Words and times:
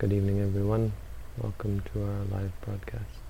Good 0.00 0.14
evening, 0.14 0.40
everyone. 0.40 0.92
Welcome 1.36 1.82
to 1.92 2.02
our 2.02 2.24
live 2.32 2.52
broadcast. 2.62 3.20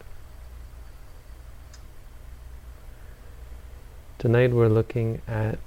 Tonight 4.19 4.53
we're 4.53 4.69
looking 4.69 5.21
at 5.27 5.59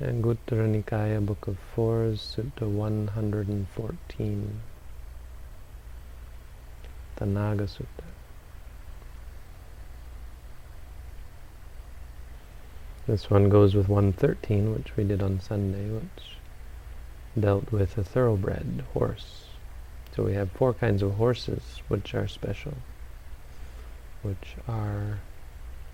Anguttara 0.00 0.68
Nikaya, 0.70 1.26
Book 1.26 1.48
of 1.48 1.58
Fours, 1.74 2.36
Sutta 2.36 2.64
114, 2.70 4.60
the 7.16 7.26
Naga 7.26 7.64
Sutta. 7.64 8.06
This 13.08 13.28
one 13.28 13.48
goes 13.48 13.74
with 13.74 13.88
113, 13.88 14.72
which 14.72 14.96
we 14.96 15.02
did 15.02 15.24
on 15.24 15.40
Sunday, 15.40 15.90
which 15.90 16.36
dealt 17.36 17.72
with 17.72 17.98
a 17.98 18.04
thoroughbred 18.04 18.84
horse. 18.94 19.45
So 20.16 20.22
we 20.22 20.32
have 20.32 20.50
four 20.52 20.72
kinds 20.72 21.02
of 21.02 21.16
horses 21.16 21.82
which 21.88 22.14
are 22.14 22.26
special, 22.26 22.72
which 24.22 24.56
are 24.66 25.18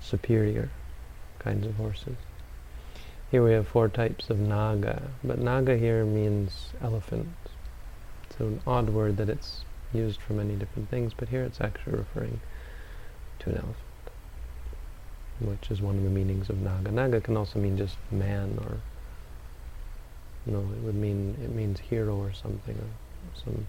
superior 0.00 0.70
kinds 1.40 1.66
of 1.66 1.74
horses. 1.74 2.16
Here 3.32 3.42
we 3.42 3.52
have 3.52 3.66
four 3.66 3.88
types 3.88 4.30
of 4.30 4.38
naga, 4.38 5.02
but 5.24 5.40
naga 5.40 5.76
here 5.76 6.04
means 6.04 6.68
elephant. 6.80 7.34
It's 8.24 8.38
an 8.38 8.60
odd 8.64 8.90
word 8.90 9.16
that 9.16 9.28
it's 9.28 9.64
used 9.92 10.20
for 10.20 10.34
many 10.34 10.54
different 10.54 10.88
things, 10.88 11.12
but 11.16 11.28
here 11.28 11.42
it's 11.42 11.60
actually 11.60 11.96
referring 11.96 12.40
to 13.40 13.50
an 13.50 13.56
elephant, 13.56 13.76
which 15.40 15.68
is 15.68 15.82
one 15.82 15.96
of 15.96 16.04
the 16.04 16.10
meanings 16.10 16.48
of 16.48 16.60
naga. 16.60 16.92
Naga 16.92 17.20
can 17.20 17.36
also 17.36 17.58
mean 17.58 17.76
just 17.76 17.96
man 18.12 18.56
or 18.60 18.76
no, 20.46 20.60
it 20.60 20.82
would 20.84 20.94
mean 20.94 21.36
it 21.42 21.50
means 21.50 21.80
hero 21.80 22.16
or 22.16 22.32
something, 22.32 22.76
or 22.76 23.40
some 23.42 23.66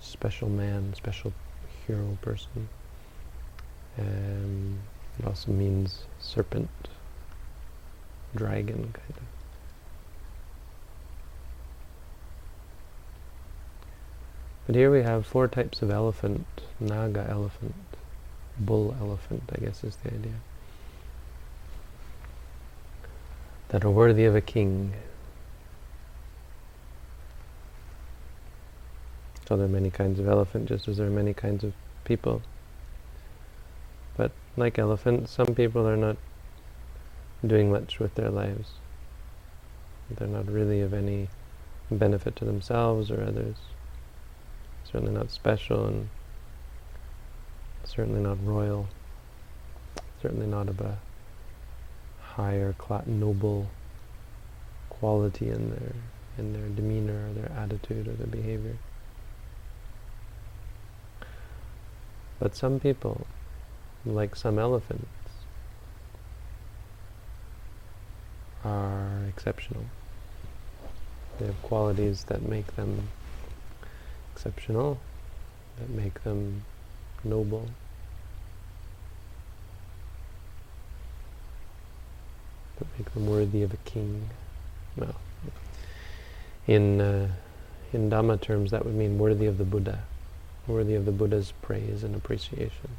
special 0.00 0.48
man, 0.48 0.94
special 0.94 1.32
hero 1.86 2.18
person. 2.22 2.68
Um, 3.98 4.78
it 5.18 5.26
also 5.26 5.50
means 5.50 6.04
serpent, 6.20 6.70
dragon 8.34 8.92
kind 8.92 9.10
of. 9.10 9.22
But 14.66 14.76
here 14.76 14.90
we 14.90 15.02
have 15.02 15.26
four 15.26 15.48
types 15.48 15.80
of 15.80 15.90
elephant, 15.90 16.46
naga 16.78 17.26
elephant, 17.28 17.74
bull 18.58 18.94
elephant, 19.00 19.44
I 19.54 19.60
guess 19.64 19.82
is 19.82 19.96
the 19.96 20.12
idea, 20.12 20.34
that 23.70 23.82
are 23.82 23.90
worthy 23.90 24.26
of 24.26 24.36
a 24.36 24.42
king. 24.42 24.92
So 29.48 29.56
there 29.56 29.64
are 29.64 29.70
many 29.70 29.88
kinds 29.88 30.20
of 30.20 30.28
elephant, 30.28 30.68
just 30.68 30.88
as 30.88 30.98
there 30.98 31.06
are 31.06 31.10
many 31.10 31.32
kinds 31.32 31.64
of 31.64 31.72
people. 32.04 32.42
But 34.14 34.30
like 34.58 34.78
elephants, 34.78 35.32
some 35.32 35.54
people 35.54 35.88
are 35.88 35.96
not 35.96 36.18
doing 37.46 37.72
much 37.72 37.98
with 37.98 38.14
their 38.14 38.28
lives. 38.28 38.72
They're 40.10 40.28
not 40.28 40.52
really 40.52 40.82
of 40.82 40.92
any 40.92 41.28
benefit 41.90 42.36
to 42.36 42.44
themselves 42.44 43.10
or 43.10 43.22
others. 43.22 43.56
Certainly 44.84 45.14
not 45.14 45.30
special 45.30 45.86
and 45.86 46.10
certainly 47.84 48.20
not 48.20 48.36
royal. 48.44 48.86
Certainly 50.20 50.48
not 50.48 50.68
of 50.68 50.78
a 50.82 50.98
higher, 52.20 52.74
noble 53.06 53.70
quality 54.90 55.48
in 55.48 55.70
their 55.70 55.94
in 56.36 56.52
their 56.52 56.68
demeanor 56.68 57.30
or 57.30 57.32
their 57.32 57.50
attitude 57.52 58.08
or 58.08 58.12
their 58.12 58.26
behavior. 58.26 58.76
But 62.38 62.54
some 62.54 62.78
people, 62.78 63.26
like 64.06 64.36
some 64.36 64.58
elephants, 64.58 65.06
are 68.64 69.24
exceptional. 69.28 69.84
They 71.38 71.46
have 71.46 71.60
qualities 71.62 72.24
that 72.24 72.42
make 72.42 72.76
them 72.76 73.08
exceptional, 74.32 75.00
that 75.78 75.90
make 75.90 76.22
them 76.22 76.64
noble. 77.24 77.68
That 82.78 82.86
make 82.96 83.12
them 83.14 83.26
worthy 83.26 83.62
of 83.62 83.72
a 83.72 83.78
king. 83.78 84.30
Well, 84.96 85.16
in 86.68 87.00
uh, 87.00 87.28
in 87.92 88.10
Dhamma 88.10 88.40
terms, 88.40 88.70
that 88.70 88.84
would 88.84 88.94
mean 88.94 89.18
worthy 89.18 89.46
of 89.46 89.58
the 89.58 89.64
Buddha 89.64 90.04
worthy 90.68 90.94
of 90.94 91.04
the 91.06 91.12
Buddha's 91.12 91.52
praise 91.62 92.04
and 92.04 92.14
appreciation. 92.14 92.90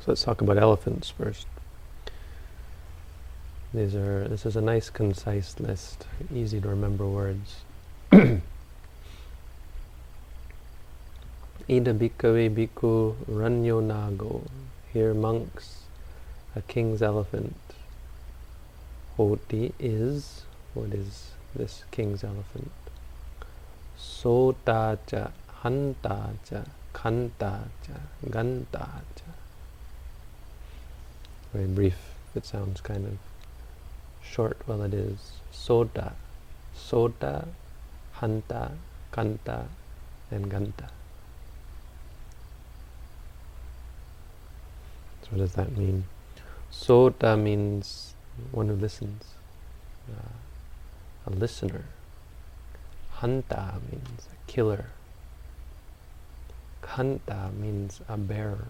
So 0.00 0.04
let's 0.06 0.22
talk 0.22 0.40
about 0.40 0.58
elephants 0.58 1.10
first. 1.10 1.46
These 3.72 3.94
are 3.94 4.26
this 4.28 4.44
is 4.46 4.56
a 4.56 4.60
nice 4.60 4.90
concise 4.90 5.60
list, 5.60 6.06
easy 6.34 6.60
to 6.60 6.68
remember 6.68 7.06
words. 7.06 7.56
Ida 8.12 8.42
bhikkhave 11.68 12.50
bhikkhu 12.56 13.14
ranyo 13.28 13.80
nago. 13.80 14.42
Here 14.92 15.14
monks, 15.14 15.82
a 16.56 16.62
king's 16.62 17.00
elephant. 17.00 17.54
Hoti 19.16 19.72
is, 19.78 20.42
what 20.74 20.92
is 20.92 21.30
this 21.54 21.84
king's 21.92 22.24
elephant? 22.24 22.72
Sota 24.00 24.98
cha, 25.06 25.30
hanta 25.62 26.34
cha, 26.48 26.62
kanta 26.94 27.68
cha, 27.84 27.98
ganta 28.28 28.88
cha. 29.14 29.32
Very 31.52 31.66
brief. 31.66 31.98
It 32.34 32.46
sounds 32.46 32.80
kind 32.80 33.06
of 33.06 33.18
short. 34.22 34.56
Well, 34.66 34.82
it 34.82 34.94
is. 34.94 35.32
Sota, 35.52 36.12
sota, 36.74 37.48
hanta, 38.20 38.72
kanta, 39.12 39.66
and 40.30 40.50
ganta. 40.50 40.88
So 45.22 45.28
what 45.30 45.38
does 45.38 45.54
that 45.54 45.76
mean? 45.76 46.04
Sota 46.72 47.38
means 47.38 48.14
one 48.52 48.68
who 48.68 48.74
listens, 48.74 49.34
uh, 50.10 51.26
a 51.26 51.30
listener. 51.30 51.84
Hanta 53.20 53.74
means 53.90 54.28
a 54.32 54.50
killer. 54.50 54.86
Kanta 56.82 57.52
means 57.54 58.00
a 58.08 58.16
bearer. 58.16 58.68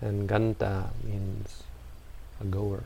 And 0.00 0.28
Ganta 0.28 0.90
means 1.04 1.62
a 2.40 2.44
goer. 2.44 2.84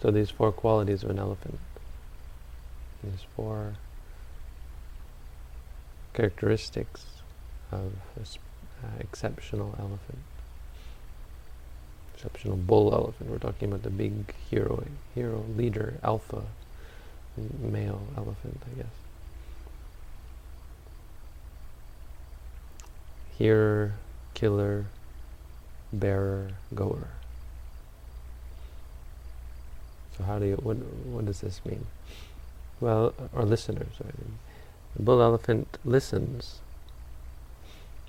So 0.00 0.10
these 0.10 0.30
four 0.30 0.52
qualities 0.52 1.02
of 1.02 1.10
an 1.10 1.18
elephant, 1.18 1.58
these 3.04 3.26
four 3.36 3.74
characteristics 6.14 7.04
of 7.70 7.92
an 8.16 8.24
uh, 8.82 8.86
exceptional 9.00 9.74
elephant 9.78 10.20
exceptional 12.18 12.56
bull 12.56 12.92
elephant. 12.92 13.30
We're 13.30 13.38
talking 13.38 13.68
about 13.68 13.84
the 13.84 13.90
big 13.90 14.34
hero, 14.50 14.84
hero 15.14 15.44
leader, 15.56 15.94
alpha 16.02 16.42
male 17.60 18.02
elephant, 18.16 18.60
I 18.72 18.78
guess. 18.78 18.86
Hearer, 23.38 23.94
killer, 24.34 24.86
bearer, 25.92 26.50
goer. 26.74 27.06
So 30.16 30.24
how 30.24 30.40
do 30.40 30.46
you, 30.46 30.56
what, 30.56 30.76
what 30.76 31.24
does 31.24 31.40
this 31.40 31.60
mean? 31.64 31.86
Well, 32.80 33.14
or 33.32 33.44
listeners, 33.44 33.94
I 34.00 34.06
mean. 34.06 34.38
The 34.96 35.02
bull 35.02 35.22
elephant 35.22 35.78
listens. 35.84 36.58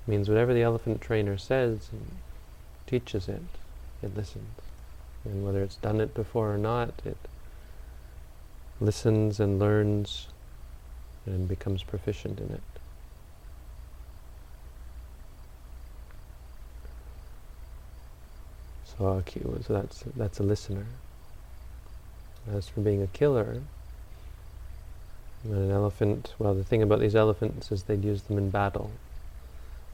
means 0.04 0.28
whatever 0.28 0.52
the 0.52 0.62
elephant 0.62 1.00
trainer 1.00 1.38
says, 1.38 1.90
teaches 2.88 3.28
it, 3.28 3.42
it 4.02 4.16
listens. 4.16 4.48
And 5.24 5.44
whether 5.44 5.62
it's 5.62 5.76
done 5.76 6.00
it 6.00 6.14
before 6.14 6.54
or 6.54 6.58
not, 6.58 6.92
it 7.04 7.16
listens 8.80 9.38
and 9.38 9.58
learns 9.58 10.28
and 11.26 11.46
becomes 11.46 11.82
proficient 11.82 12.40
in 12.40 12.50
it. 12.50 12.60
So, 18.98 19.22
so 19.66 19.72
that's 19.72 20.04
that's 20.16 20.40
a 20.40 20.42
listener. 20.42 20.86
As 22.50 22.68
for 22.68 22.80
being 22.80 23.02
a 23.02 23.06
killer, 23.06 23.62
an 25.44 25.70
elephant, 25.70 26.34
well, 26.38 26.54
the 26.54 26.64
thing 26.64 26.82
about 26.82 27.00
these 27.00 27.16
elephants 27.16 27.70
is 27.72 27.84
they'd 27.84 28.04
use 28.04 28.22
them 28.22 28.36
in 28.36 28.50
battle. 28.50 28.90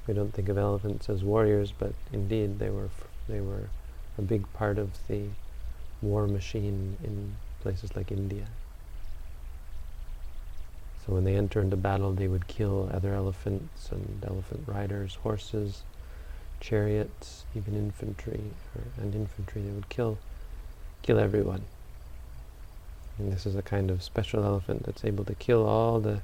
We 0.06 0.14
don't 0.14 0.32
think 0.32 0.48
of 0.48 0.58
elephants 0.58 1.08
as 1.08 1.22
warriors, 1.22 1.72
but 1.76 1.92
indeed 2.12 2.58
they 2.58 2.70
were 2.70 2.90
they 3.28 3.40
were 3.40 3.68
a 4.18 4.22
big 4.22 4.50
part 4.52 4.78
of 4.78 4.90
the 5.08 5.28
war 6.02 6.26
machine 6.26 6.96
in 7.02 7.36
places 7.60 7.94
like 7.96 8.12
India. 8.12 8.46
So 11.04 11.12
when 11.12 11.24
they 11.24 11.36
enter 11.36 11.60
into 11.60 11.76
battle, 11.76 12.12
they 12.12 12.26
would 12.26 12.48
kill 12.48 12.90
other 12.92 13.14
elephants 13.14 13.90
and 13.92 14.24
elephant 14.26 14.64
riders, 14.66 15.16
horses, 15.16 15.82
chariots, 16.60 17.44
even 17.54 17.74
infantry 17.74 18.40
or, 18.74 18.82
and 19.00 19.14
infantry. 19.14 19.62
They 19.62 19.70
would 19.70 19.88
kill, 19.88 20.18
kill 21.02 21.18
everyone. 21.18 21.62
And 23.18 23.32
this 23.32 23.46
is 23.46 23.54
a 23.54 23.62
kind 23.62 23.90
of 23.90 24.02
special 24.02 24.44
elephant 24.44 24.84
that's 24.84 25.04
able 25.04 25.24
to 25.24 25.34
kill 25.34 25.66
all 25.66 26.00
the, 26.00 26.20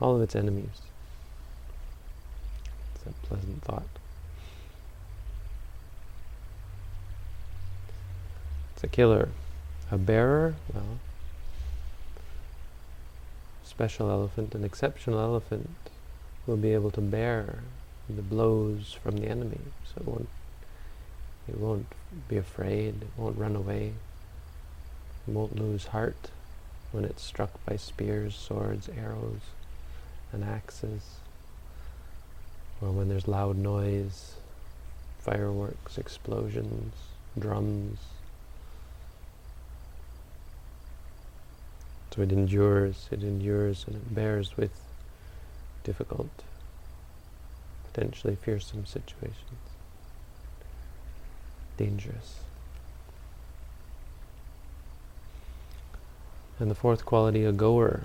all 0.00 0.16
of 0.16 0.22
its 0.22 0.34
enemies. 0.34 0.82
It's 2.94 3.06
a 3.06 3.26
pleasant 3.26 3.62
thought. 3.62 3.88
A 8.84 8.86
killer. 8.86 9.30
A 9.90 9.96
bearer, 9.96 10.56
well, 10.74 10.98
special 13.64 14.10
elephant, 14.10 14.54
an 14.54 14.62
exceptional 14.62 15.20
elephant, 15.20 15.70
will 16.46 16.58
be 16.58 16.74
able 16.74 16.90
to 16.90 17.00
bear 17.00 17.60
the 18.10 18.20
blows 18.20 18.92
from 19.02 19.16
the 19.16 19.26
enemy. 19.26 19.60
So 19.86 20.02
it 20.02 20.06
won't, 20.06 20.28
it 21.48 21.58
won't 21.58 21.86
be 22.28 22.36
afraid, 22.36 23.00
it 23.00 23.08
won't 23.16 23.38
run 23.38 23.56
away, 23.56 23.94
it 25.26 25.32
won't 25.32 25.58
lose 25.58 25.86
heart 25.86 26.30
when 26.92 27.06
it's 27.06 27.22
struck 27.22 27.52
by 27.64 27.76
spears, 27.76 28.36
swords, 28.36 28.90
arrows, 28.90 29.40
and 30.30 30.44
axes, 30.44 31.20
or 32.82 32.90
when 32.90 33.08
there's 33.08 33.26
loud 33.26 33.56
noise, 33.56 34.34
fireworks, 35.20 35.96
explosions, 35.96 36.92
drums. 37.38 37.98
So 42.14 42.22
it 42.22 42.30
endures, 42.30 43.08
it 43.10 43.24
endures 43.24 43.84
and 43.88 43.96
it 43.96 44.14
bears 44.14 44.56
with 44.56 44.70
difficult, 45.82 46.30
potentially 47.92 48.36
fearsome 48.36 48.86
situations. 48.86 49.34
Dangerous. 51.76 52.38
And 56.60 56.70
the 56.70 56.76
fourth 56.76 57.04
quality, 57.04 57.44
a 57.44 57.50
goer. 57.50 58.04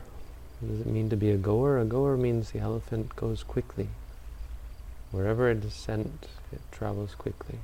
What 0.59 0.71
does 0.71 0.81
it 0.81 0.87
mean 0.87 1.11
to 1.11 1.15
be 1.15 1.29
a 1.29 1.37
goer? 1.37 1.77
A 1.77 1.85
goer 1.85 2.17
means 2.17 2.49
the 2.49 2.59
elephant 2.59 3.15
goes 3.15 3.43
quickly. 3.43 3.89
Wherever 5.11 5.51
it 5.51 5.63
is 5.63 5.73
sent, 5.73 6.27
it 6.51 6.61
travels 6.71 7.13
quickly. 7.13 7.59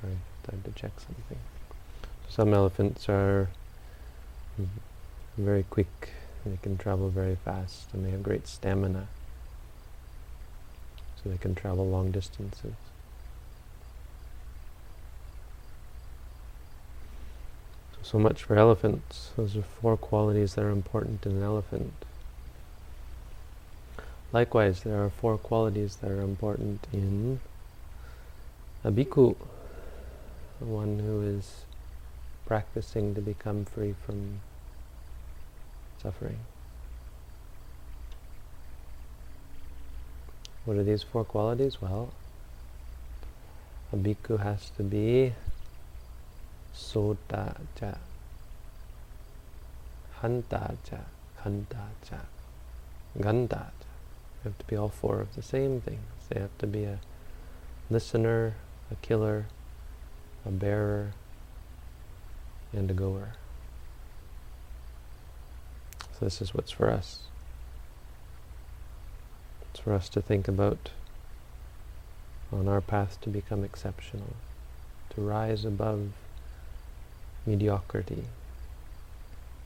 Sorry, 0.00 0.16
time 0.48 0.62
to 0.64 0.70
check 0.72 0.92
something. 0.98 1.38
Some 2.40 2.54
elephants 2.54 3.06
are 3.10 3.50
very 5.36 5.62
quick, 5.64 6.14
they 6.46 6.56
can 6.62 6.78
travel 6.78 7.10
very 7.10 7.36
fast, 7.36 7.92
and 7.92 8.02
they 8.02 8.10
have 8.12 8.22
great 8.22 8.48
stamina. 8.48 9.08
So 11.16 11.28
they 11.28 11.36
can 11.36 11.54
travel 11.54 11.86
long 11.86 12.10
distances. 12.10 12.72
So, 18.00 18.18
much 18.18 18.44
for 18.44 18.56
elephants. 18.56 19.32
Those 19.36 19.54
are 19.54 19.62
four 19.62 19.98
qualities 19.98 20.54
that 20.54 20.62
are 20.64 20.70
important 20.70 21.26
in 21.26 21.32
an 21.32 21.42
elephant. 21.42 21.92
Likewise, 24.32 24.82
there 24.82 25.04
are 25.04 25.10
four 25.10 25.36
qualities 25.36 25.96
that 25.96 26.10
are 26.10 26.22
important 26.22 26.86
in 26.90 27.40
a 28.82 28.90
bhikkhu, 28.90 29.36
one 30.58 31.00
who 31.00 31.20
is 31.20 31.66
practicing 32.50 33.14
to 33.14 33.20
become 33.20 33.64
free 33.64 33.94
from 34.04 34.40
suffering. 36.02 36.40
What 40.64 40.76
are 40.76 40.82
these 40.82 41.04
four 41.04 41.22
qualities? 41.24 41.80
Well, 41.80 42.12
a 43.92 43.96
bhikkhu 43.96 44.40
has 44.40 44.70
to 44.78 44.82
be 44.82 45.34
sota 46.74 47.56
cha, 47.78 47.94
hanta 50.20 50.76
cha. 50.82 52.16
They 53.14 53.22
have 54.42 54.58
to 54.58 54.64
be 54.66 54.74
all 54.74 54.88
four 54.88 55.20
of 55.20 55.36
the 55.36 55.42
same 55.42 55.80
things. 55.80 56.00
They 56.28 56.40
have 56.40 56.58
to 56.58 56.66
be 56.66 56.82
a 56.82 56.98
listener, 57.88 58.56
a 58.90 58.96
killer, 58.96 59.46
a 60.44 60.50
bearer, 60.50 61.12
and 62.72 62.90
a 62.90 62.94
goer. 62.94 63.34
So 66.12 66.24
this 66.26 66.40
is 66.40 66.54
what's 66.54 66.70
for 66.70 66.90
us. 66.90 67.20
It's 69.70 69.80
for 69.80 69.92
us 69.92 70.08
to 70.10 70.20
think 70.20 70.48
about 70.48 70.90
on 72.52 72.68
our 72.68 72.80
path 72.80 73.18
to 73.22 73.28
become 73.28 73.64
exceptional, 73.64 74.34
to 75.14 75.20
rise 75.20 75.64
above 75.64 76.08
mediocrity. 77.46 78.24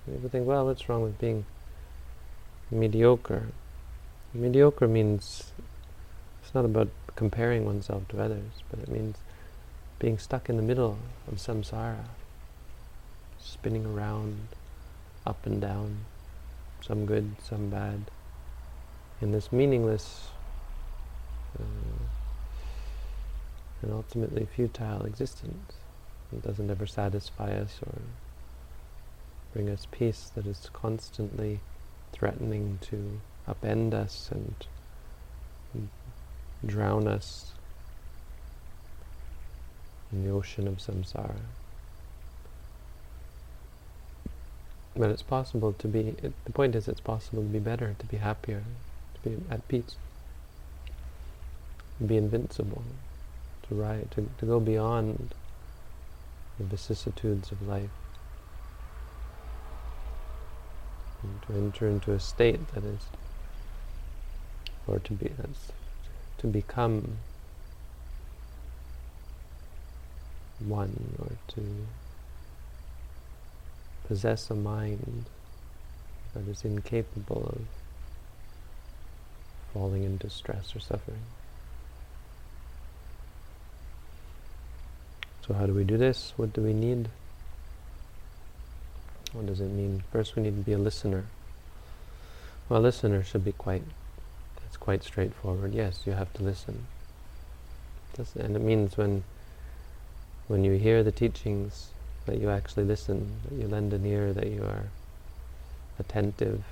People 0.06 0.28
think, 0.28 0.46
well, 0.46 0.66
what's 0.66 0.88
wrong 0.88 1.02
with 1.02 1.18
being 1.18 1.46
mediocre? 2.70 3.48
Mediocre 4.34 4.86
means 4.86 5.52
it's 6.42 6.54
not 6.54 6.64
about 6.64 6.88
comparing 7.16 7.64
oneself 7.64 8.06
to 8.08 8.22
others, 8.22 8.62
but 8.70 8.80
it 8.80 8.88
means 8.88 9.16
being 9.98 10.18
stuck 10.18 10.50
in 10.50 10.56
the 10.56 10.62
middle 10.62 10.98
of 11.30 11.38
samsara, 11.38 12.04
spinning 13.44 13.86
around, 13.86 14.48
up 15.26 15.46
and 15.46 15.60
down, 15.60 15.98
some 16.80 17.06
good, 17.06 17.36
some 17.42 17.68
bad, 17.68 18.10
in 19.20 19.32
this 19.32 19.52
meaningless 19.52 20.28
uh, 21.58 21.62
and 23.82 23.92
ultimately 23.92 24.46
futile 24.46 25.04
existence. 25.04 25.74
It 26.32 26.42
doesn't 26.42 26.70
ever 26.70 26.86
satisfy 26.86 27.52
us 27.52 27.78
or 27.86 28.00
bring 29.52 29.70
us 29.70 29.86
peace, 29.90 30.30
that 30.34 30.46
is 30.46 30.68
constantly 30.72 31.60
threatening 32.12 32.78
to 32.82 33.20
upend 33.46 33.94
us 33.94 34.30
and 34.32 35.88
drown 36.66 37.06
us 37.06 37.52
in 40.12 40.24
the 40.24 40.30
ocean 40.30 40.66
of 40.66 40.78
samsara. 40.78 41.36
But 44.96 45.10
it's 45.10 45.22
possible 45.22 45.72
to 45.72 45.88
be, 45.88 46.14
it, 46.22 46.32
the 46.44 46.52
point 46.52 46.76
is 46.76 46.86
it's 46.86 47.00
possible 47.00 47.42
to 47.42 47.48
be 47.48 47.58
better, 47.58 47.96
to 47.98 48.06
be 48.06 48.18
happier, 48.18 48.62
to 49.14 49.28
be 49.28 49.36
at 49.50 49.66
peace, 49.66 49.96
to 51.98 52.04
be 52.04 52.16
invincible, 52.16 52.82
to, 53.68 53.74
ride, 53.74 54.10
to, 54.12 54.28
to 54.38 54.46
go 54.46 54.60
beyond 54.60 55.34
the 56.58 56.64
vicissitudes 56.64 57.50
of 57.50 57.66
life, 57.66 57.90
and 61.22 61.42
to 61.42 61.54
enter 61.54 61.88
into 61.88 62.12
a 62.12 62.20
state 62.20 62.72
that 62.74 62.84
is, 62.84 63.00
or 64.86 65.00
to 65.00 65.12
be, 65.12 65.28
that's, 65.36 65.72
to 66.38 66.46
become 66.46 67.16
one, 70.60 71.16
or 71.18 71.32
to 71.48 71.86
possess 74.06 74.50
a 74.50 74.54
mind 74.54 75.24
that 76.34 76.48
is 76.48 76.64
incapable 76.64 77.46
of 77.46 77.60
falling 79.72 80.04
into 80.04 80.30
stress 80.30 80.74
or 80.76 80.80
suffering. 80.80 81.22
So 85.46 85.54
how 85.54 85.66
do 85.66 85.74
we 85.74 85.84
do 85.84 85.98
this? 85.98 86.32
What 86.36 86.52
do 86.52 86.62
we 86.62 86.72
need? 86.72 87.08
What 89.32 89.46
does 89.46 89.60
it 89.60 89.68
mean? 89.70 90.04
First 90.12 90.36
we 90.36 90.42
need 90.42 90.56
to 90.56 90.62
be 90.62 90.72
a 90.72 90.78
listener. 90.78 91.24
Well, 92.68 92.80
a 92.80 92.82
listener 92.82 93.22
should 93.22 93.44
be 93.44 93.52
quite, 93.52 93.82
it's 94.66 94.76
quite 94.76 95.02
straightforward. 95.02 95.74
Yes, 95.74 96.02
you 96.06 96.12
have 96.12 96.32
to 96.34 96.42
listen. 96.42 96.86
And 98.38 98.56
it 98.56 98.62
means 98.62 98.96
when, 98.96 99.24
when 100.46 100.64
you 100.64 100.78
hear 100.78 101.02
the 101.02 101.12
teachings, 101.12 101.88
that 102.26 102.40
you 102.40 102.50
actually 102.50 102.84
listen, 102.84 103.36
that 103.48 103.60
you 103.60 103.68
lend 103.68 103.92
an 103.92 104.06
ear, 104.06 104.32
that 104.32 104.46
you 104.46 104.62
are 104.62 104.84
attentive. 105.98 106.62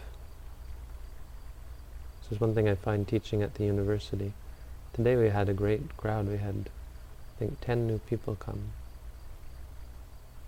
This 2.22 2.32
is 2.32 2.40
one 2.40 2.54
thing 2.54 2.68
I 2.68 2.74
find 2.74 3.06
teaching 3.06 3.42
at 3.42 3.54
the 3.54 3.64
university. 3.64 4.32
Today 4.94 5.16
we 5.16 5.28
had 5.28 5.48
a 5.48 5.54
great 5.54 5.96
crowd. 5.96 6.28
We 6.28 6.38
had, 6.38 6.68
I 7.36 7.38
think, 7.38 7.60
10 7.60 7.86
new 7.86 7.98
people 7.98 8.36
come. 8.36 8.72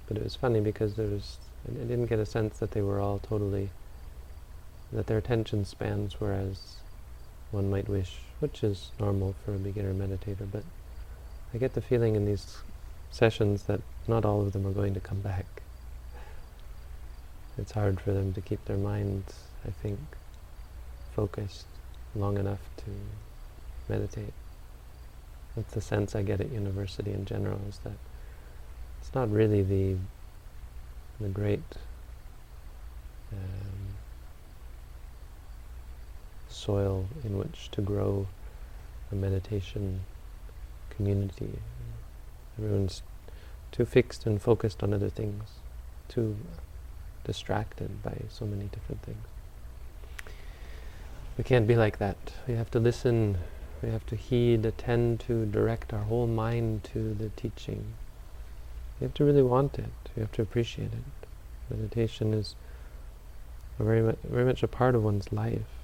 But 0.06 0.16
it 0.16 0.22
was 0.22 0.36
funny 0.36 0.60
because 0.60 0.94
there 0.94 1.06
was, 1.06 1.38
I 1.68 1.72
didn't 1.72 2.06
get 2.06 2.18
a 2.18 2.26
sense 2.26 2.58
that 2.58 2.72
they 2.72 2.82
were 2.82 3.00
all 3.00 3.18
totally, 3.18 3.70
that 4.92 5.06
their 5.06 5.18
attention 5.18 5.64
spans 5.64 6.20
were 6.20 6.32
as 6.32 6.76
one 7.50 7.70
might 7.70 7.88
wish, 7.88 8.16
which 8.40 8.62
is 8.64 8.90
normal 8.98 9.34
for 9.44 9.54
a 9.54 9.58
beginner 9.58 9.94
meditator, 9.94 10.46
but 10.50 10.64
I 11.54 11.58
get 11.58 11.74
the 11.74 11.80
feeling 11.80 12.16
in 12.16 12.26
these 12.26 12.58
sessions 13.10 13.64
that 13.64 13.80
not 14.06 14.24
all 14.24 14.40
of 14.42 14.52
them 14.52 14.66
are 14.66 14.72
going 14.72 14.94
to 14.94 15.00
come 15.00 15.20
back. 15.20 15.46
It's 17.56 17.72
hard 17.72 18.00
for 18.00 18.12
them 18.12 18.32
to 18.34 18.40
keep 18.40 18.64
their 18.64 18.76
minds, 18.76 19.32
I 19.66 19.70
think, 19.70 19.98
focused 21.14 21.66
long 22.14 22.36
enough 22.36 22.60
to 22.78 22.84
meditate. 23.88 24.32
That's 25.54 25.72
the 25.72 25.80
sense 25.80 26.16
I 26.16 26.22
get 26.22 26.40
at 26.40 26.50
university 26.50 27.12
in 27.12 27.24
general, 27.24 27.60
is 27.68 27.78
that 27.84 27.98
it's 29.00 29.14
not 29.14 29.30
really 29.30 29.62
the 29.62 29.96
the 31.20 31.28
great 31.28 31.62
um, 33.32 33.94
soil 36.48 37.06
in 37.22 37.38
which 37.38 37.70
to 37.70 37.80
grow 37.80 38.26
a 39.12 39.14
meditation 39.14 40.00
community. 40.90 41.50
Everyone's 42.58 43.02
too 43.74 43.84
fixed 43.84 44.24
and 44.24 44.40
focused 44.40 44.84
on 44.84 44.94
other 44.94 45.10
things, 45.10 45.42
too 46.08 46.36
distracted 47.24 48.02
by 48.04 48.16
so 48.28 48.46
many 48.46 48.66
different 48.66 49.02
things. 49.02 49.26
We 51.36 51.42
can't 51.42 51.66
be 51.66 51.74
like 51.74 51.98
that. 51.98 52.16
We 52.46 52.54
have 52.54 52.70
to 52.70 52.78
listen, 52.78 53.38
we 53.82 53.90
have 53.90 54.06
to 54.06 54.14
heed, 54.14 54.64
attend 54.64 55.18
to, 55.26 55.44
direct 55.46 55.92
our 55.92 56.04
whole 56.04 56.28
mind 56.28 56.84
to 56.92 57.14
the 57.14 57.30
teaching. 57.30 57.84
You 59.00 59.06
have 59.06 59.14
to 59.14 59.24
really 59.24 59.42
want 59.42 59.76
it. 59.76 59.90
You 60.14 60.20
have 60.20 60.32
to 60.32 60.42
appreciate 60.42 60.92
it. 60.92 61.28
Meditation 61.68 62.32
is 62.32 62.54
very 63.80 64.14
very 64.22 64.44
much 64.44 64.62
a 64.62 64.68
part 64.68 64.94
of 64.94 65.02
one's 65.02 65.32
life. 65.32 65.74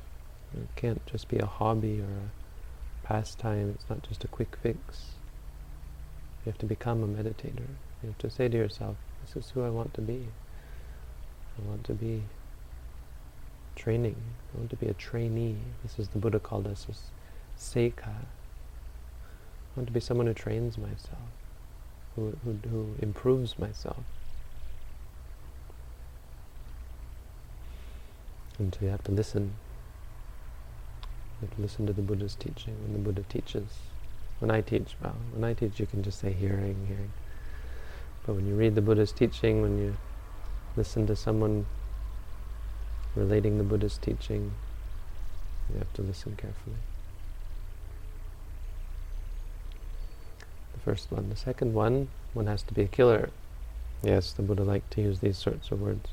It 0.54 0.68
can't 0.76 1.04
just 1.06 1.26
be 1.26 1.38
a 1.38 1.46
hobby 1.46 2.00
or 2.00 2.04
a 2.04 3.06
pastime. 3.06 3.70
It's 3.74 3.90
not 3.90 4.06
just 4.08 4.22
a 4.22 4.28
quick 4.28 4.56
fix. 4.62 5.14
You 6.44 6.50
have 6.50 6.58
to 6.58 6.66
become 6.66 7.02
a 7.02 7.06
meditator. 7.06 7.68
You 8.02 8.08
have 8.08 8.18
to 8.18 8.30
say 8.30 8.48
to 8.48 8.56
yourself, 8.56 8.96
this 9.24 9.36
is 9.36 9.50
who 9.50 9.62
I 9.62 9.68
want 9.68 9.92
to 9.94 10.00
be. 10.00 10.26
I 11.58 11.68
want 11.68 11.84
to 11.84 11.92
be 11.92 12.22
training. 13.76 14.16
I 14.54 14.58
want 14.58 14.70
to 14.70 14.76
be 14.76 14.86
a 14.86 14.94
trainee. 14.94 15.56
This 15.82 15.98
is 15.98 16.08
the 16.08 16.18
Buddha 16.18 16.40
called 16.40 16.66
us 16.66 16.86
as 16.88 17.02
sekha. 17.58 18.08
I 18.08 19.76
want 19.76 19.86
to 19.86 19.92
be 19.92 20.00
someone 20.00 20.26
who 20.26 20.34
trains 20.34 20.78
myself, 20.78 21.28
who, 22.16 22.36
who, 22.44 22.58
who 22.68 22.94
improves 23.00 23.58
myself. 23.58 24.02
And 28.58 28.74
so 28.74 28.80
you 28.82 28.90
have 28.90 29.04
to 29.04 29.12
listen. 29.12 29.52
You 31.40 31.48
have 31.48 31.56
to 31.56 31.62
listen 31.62 31.86
to 31.86 31.92
the 31.92 32.02
Buddha's 32.02 32.34
teaching. 32.34 32.74
When 32.82 32.92
the 32.92 32.98
Buddha 32.98 33.24
teaches, 33.28 33.64
when 34.40 34.50
I 34.50 34.62
teach, 34.62 34.96
well, 35.02 35.16
when 35.32 35.44
I 35.44 35.54
teach 35.54 35.78
you 35.78 35.86
can 35.86 36.02
just 36.02 36.18
say 36.18 36.32
hearing, 36.32 36.86
hearing. 36.88 37.12
But 38.26 38.34
when 38.34 38.46
you 38.46 38.54
read 38.54 38.74
the 38.74 38.82
Buddha's 38.82 39.12
teaching, 39.12 39.62
when 39.62 39.78
you 39.78 39.96
listen 40.76 41.06
to 41.06 41.14
someone 41.14 41.66
relating 43.14 43.58
the 43.58 43.64
Buddha's 43.64 43.98
teaching, 43.98 44.52
you 45.70 45.78
have 45.78 45.92
to 45.94 46.02
listen 46.02 46.36
carefully. 46.36 46.76
The 50.72 50.80
first 50.80 51.12
one. 51.12 51.28
The 51.28 51.36
second 51.36 51.74
one, 51.74 52.08
one 52.32 52.46
has 52.46 52.62
to 52.64 52.74
be 52.74 52.82
a 52.82 52.88
killer. 52.88 53.30
Yes, 54.02 54.32
the 54.32 54.42
Buddha 54.42 54.64
liked 54.64 54.90
to 54.92 55.02
use 55.02 55.20
these 55.20 55.36
sorts 55.36 55.70
of 55.70 55.80
words. 55.82 56.08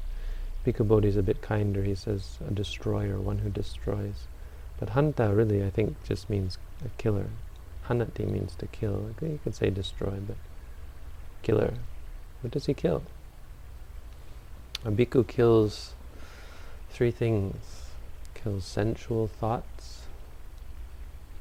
Bhikkhu 0.66 1.06
is 1.06 1.16
a 1.16 1.24
bit 1.24 1.42
kinder. 1.42 1.84
He 1.84 1.96
says 1.96 2.40
a 2.46 2.52
destroyer, 2.52 3.20
one 3.20 3.40
who 3.40 3.50
destroys. 3.50 4.28
But 4.80 4.90
hanta 4.90 5.34
really, 5.34 5.64
I 5.64 5.70
think, 5.70 5.96
just 6.04 6.30
means 6.30 6.58
a 6.86 6.90
killer. 7.02 7.28
Hanati 7.88 8.30
means 8.30 8.56
to 8.56 8.68
kill. 8.68 9.12
You 9.22 9.40
could 9.44 9.56
say 9.56 9.70
destroy, 9.70 10.20
but 10.26 10.38
killer. 11.42 11.74
What 12.42 12.52
does 12.52 12.66
he 12.66 12.74
kill? 12.74 13.04
A 14.86 14.92
bhikkhu 14.92 15.28
kills 15.28 15.94
three 16.92 17.12
things. 17.12 17.56
Kills 18.34 18.66
sensual 18.66 19.28
thoughts, 19.28 20.04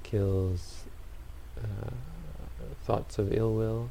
kills 0.02 0.84
uh, 1.58 1.90
thoughts 2.84 3.18
of 3.18 3.34
ill 3.34 3.52
will, 3.52 3.90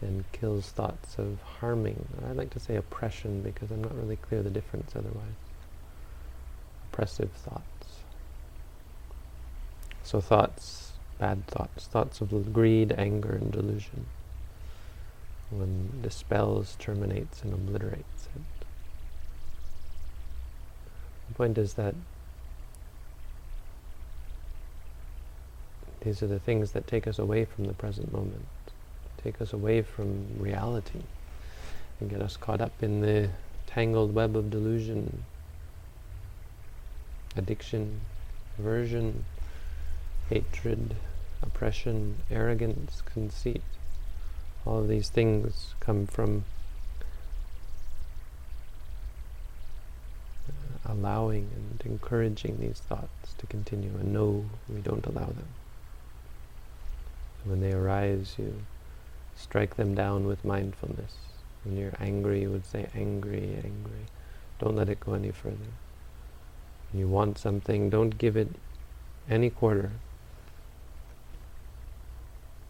and 0.00 0.24
kills 0.32 0.70
thoughts 0.70 1.18
of 1.18 1.40
harming. 1.60 2.06
I 2.26 2.32
like 2.32 2.50
to 2.50 2.58
say 2.58 2.76
oppression 2.76 3.42
because 3.42 3.70
I'm 3.70 3.82
not 3.82 3.94
really 3.94 4.16
clear 4.16 4.42
the 4.42 4.50
difference 4.50 4.96
otherwise. 4.96 5.36
Oppressive 6.90 7.30
thoughts. 7.32 8.00
So 10.02 10.22
thoughts, 10.22 10.93
bad 11.18 11.46
thoughts, 11.46 11.86
thoughts 11.86 12.20
of 12.20 12.52
greed, 12.52 12.92
anger, 12.96 13.32
and 13.32 13.52
delusion. 13.52 14.06
One 15.50 16.00
dispels, 16.02 16.76
terminates, 16.78 17.42
and 17.42 17.52
obliterates 17.52 18.28
it. 18.34 18.42
The 21.28 21.34
point 21.34 21.58
is 21.58 21.74
that 21.74 21.94
these 26.02 26.22
are 26.22 26.26
the 26.26 26.38
things 26.38 26.72
that 26.72 26.86
take 26.86 27.06
us 27.06 27.18
away 27.18 27.44
from 27.44 27.64
the 27.64 27.72
present 27.72 28.12
moment, 28.12 28.46
take 29.22 29.40
us 29.40 29.52
away 29.52 29.82
from 29.82 30.26
reality, 30.38 31.02
and 32.00 32.10
get 32.10 32.20
us 32.20 32.36
caught 32.36 32.60
up 32.60 32.82
in 32.82 33.00
the 33.00 33.30
tangled 33.66 34.14
web 34.14 34.36
of 34.36 34.50
delusion, 34.50 35.24
addiction, 37.36 38.00
aversion, 38.58 39.24
hatred, 40.28 40.96
oppression, 41.42 42.16
arrogance, 42.30 43.02
conceit. 43.02 43.62
All 44.66 44.78
of 44.78 44.88
these 44.88 45.08
things 45.10 45.74
come 45.80 46.06
from 46.06 46.44
uh, 50.48 50.92
allowing 50.92 51.50
and 51.54 51.82
encouraging 51.84 52.58
these 52.60 52.80
thoughts 52.80 53.34
to 53.38 53.46
continue 53.46 53.90
and 54.00 54.12
no, 54.12 54.46
we 54.68 54.80
don't 54.80 55.04
allow 55.06 55.26
them. 55.26 55.48
When 57.44 57.60
they 57.60 57.72
arise, 57.72 58.36
you 58.38 58.62
strike 59.36 59.76
them 59.76 59.94
down 59.94 60.26
with 60.26 60.44
mindfulness. 60.44 61.14
When 61.64 61.76
you're 61.76 61.94
angry, 62.00 62.42
you 62.42 62.50
would 62.50 62.64
say 62.66 62.88
angry, 62.94 63.56
angry. 63.62 64.06
Don't 64.58 64.76
let 64.76 64.88
it 64.88 65.00
go 65.00 65.14
any 65.14 65.30
further. 65.30 65.72
When 66.90 67.00
you 67.00 67.08
want 67.08 67.38
something, 67.38 67.90
don't 67.90 68.16
give 68.16 68.36
it 68.36 68.48
any 69.28 69.50
quarter. 69.50 69.92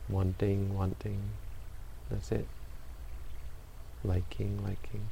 Wanting, 0.08 0.76
wanting. 0.76 1.20
That's 2.10 2.30
it. 2.32 2.46
Liking, 4.04 4.62
liking. 4.62 5.08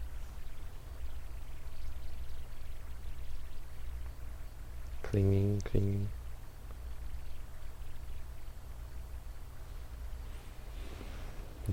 clinging, 5.12 5.60
clinging. 5.70 6.08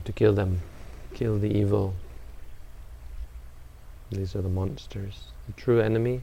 to 0.06 0.12
kill 0.12 0.34
them, 0.34 0.62
kill 1.14 1.40
the 1.40 1.48
evil. 1.48 1.94
These 4.12 4.36
are 4.36 4.42
the 4.42 4.50
monsters. 4.50 5.32
The 5.48 5.54
true 5.54 5.80
enemy. 5.82 6.22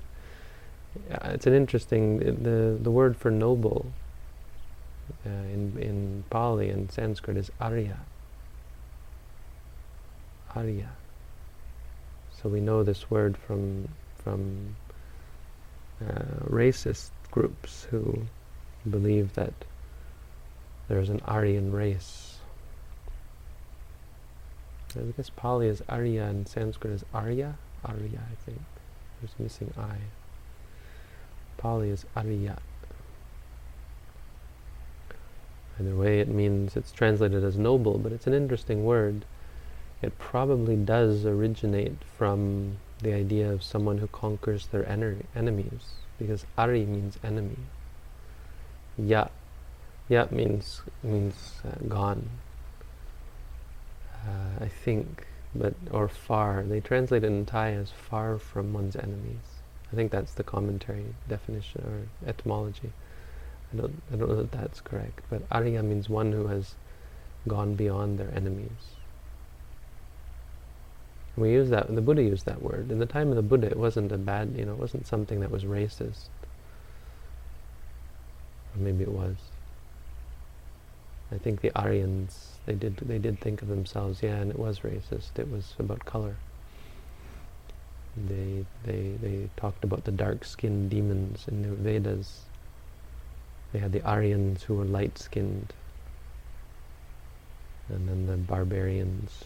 Uh, 1.11 1.31
it's 1.35 1.47
an 1.47 1.53
interesting 1.53 2.19
the 2.19 2.79
the 2.81 2.91
word 2.91 3.17
for 3.17 3.31
noble 3.31 3.93
uh, 5.25 5.29
in 5.29 5.77
in 5.79 6.25
Pali 6.31 6.71
and 6.71 6.91
Sanskrit 6.91 7.37
is 7.37 7.51
Arya. 7.61 7.99
Arya. 10.55 10.91
So 12.41 12.49
we 12.49 12.61
know 12.61 12.83
this 12.83 13.11
word 13.11 13.37
from 13.37 13.89
from 14.23 14.77
uh, 16.01 16.45
racist 16.45 17.11
groups 17.31 17.87
who 17.91 18.27
believe 18.89 19.35
that 19.35 19.55
there's 20.89 21.09
an 21.09 21.21
Aryan 21.27 21.73
race. 21.73 22.39
I 24.97 25.01
guess 25.17 25.31
Pali 25.31 25.69
is 25.69 25.81
Ariya 25.83 26.31
and 26.31 26.49
Sanskrit 26.49 26.95
is 26.95 27.05
Arya. 27.13 27.57
Arya, 27.85 28.21
I 28.31 28.35
think. 28.45 28.63
There's 29.21 29.35
missing 29.39 29.73
I. 29.77 29.99
Pali 31.59 31.91
is 31.91 32.07
Ariya. 32.17 32.59
Either 35.79 35.95
way, 35.95 36.21
it 36.21 36.29
means 36.29 36.77
it's 36.77 36.91
translated 36.93 37.45
as 37.45 37.59
noble, 37.59 37.99
but 37.99 38.13
it's 38.13 38.27
an 38.27 38.33
interesting 38.33 38.85
word. 38.85 39.25
It 40.03 40.19
probably 40.19 40.77
does 40.77 41.27
originate 41.27 41.97
from 42.17 42.79
the 43.03 43.13
idea 43.13 43.53
of 43.53 43.63
someone 43.63 43.99
who 43.99 44.07
conquers 44.07 44.69
their 44.69 44.85
ener- 44.85 45.25
enemies. 45.35 45.97
because 46.19 46.47
Ari 46.57 46.87
means 46.87 47.19
enemy. 47.23 47.59
Ya, 48.97 49.29
ya 50.09 50.27
means 50.31 50.81
means 51.03 51.61
uh, 51.63 51.85
gone. 51.87 52.31
Uh, 54.27 54.65
I 54.65 54.69
think, 54.69 55.27
but 55.55 55.75
or 55.91 56.09
far. 56.09 56.63
They 56.63 56.81
translate 56.81 57.23
it 57.23 57.27
in 57.27 57.45
Thai 57.45 57.73
as 57.73 57.91
far 57.91 58.39
from 58.39 58.73
one's 58.73 58.97
enemies. 58.97 59.61
I 59.93 59.97
think 59.97 60.11
that's 60.11 60.35
the 60.35 60.43
commentary 60.43 61.15
definition 61.29 61.83
or 61.83 62.29
etymology. 62.29 62.93
I 63.77 63.83
don't, 63.83 64.03
I 64.13 64.17
don't 64.17 64.29
know 64.29 64.37
that 64.37 64.53
that's 64.53 64.81
correct, 64.81 65.21
but 65.29 65.43
Arya 65.51 65.83
means 65.83 66.09
one 66.09 66.33
who 66.33 66.47
has 66.47 66.75
gone 67.47 67.75
beyond 67.75 68.19
their 68.19 68.33
enemies. 68.35 68.71
We 71.37 71.53
use 71.53 71.69
that, 71.69 71.95
the 71.95 72.01
Buddha 72.01 72.23
used 72.23 72.47
that 72.47 72.63
word. 72.63 72.91
In 72.91 72.99
the 72.99 73.07
time 73.07 73.29
of 73.29 73.37
the 73.37 73.43
Buddha, 73.43 73.67
it 73.67 73.77
wasn't 73.77 74.11
a 74.11 74.17
bad, 74.17 74.55
you 74.57 74.65
know, 74.65 74.73
it 74.73 74.79
wasn't 74.79 75.07
something 75.07 75.41
that 75.41 75.51
was 75.51 75.65
racist. 75.65 76.29
Or 78.75 78.79
maybe 78.79 79.03
it 79.03 79.13
was. 79.13 79.37
I 81.31 81.37
think 81.37 81.61
the 81.61 81.73
Aryans, 81.79 82.53
they 82.65 82.75
did, 82.75 82.97
they 82.97 83.19
did 83.19 83.41
think 83.41 83.61
of 83.61 83.69
themselves, 83.69 84.23
yeah, 84.23 84.37
and 84.37 84.51
it 84.51 84.59
was 84.59 84.81
racist. 84.81 85.39
It 85.39 85.51
was 85.51 85.75
about 85.79 86.07
color. 86.07 86.37
They, 88.17 88.65
they, 88.85 89.13
they 89.21 89.51
talked 89.59 89.85
about 89.85 90.05
the 90.05 90.13
dark-skinned 90.13 90.89
demons 90.89 91.45
in 91.49 91.63
the 91.63 91.69
Vedas. 91.69 92.45
They 93.73 93.79
had 93.79 93.93
the 93.93 94.03
Aryans 94.09 94.65
who 94.65 94.75
were 94.75 94.85
light-skinned, 94.85 95.73
and 97.89 98.09
then 98.09 98.27
the 98.27 98.37
barbarians, 98.37 99.45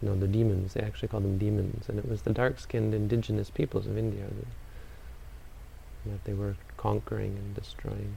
no, 0.00 0.14
the 0.14 0.28
demons. 0.28 0.74
They 0.74 0.82
actually 0.82 1.08
called 1.08 1.24
them 1.24 1.38
demons, 1.38 1.88
and 1.88 1.98
it 1.98 2.08
was 2.08 2.22
the 2.22 2.32
dark-skinned 2.32 2.94
indigenous 2.94 3.50
peoples 3.50 3.86
of 3.86 3.98
India 3.98 4.24
that, 4.24 6.10
that 6.10 6.24
they 6.24 6.34
were 6.34 6.56
conquering 6.76 7.36
and 7.36 7.54
destroying. 7.54 8.16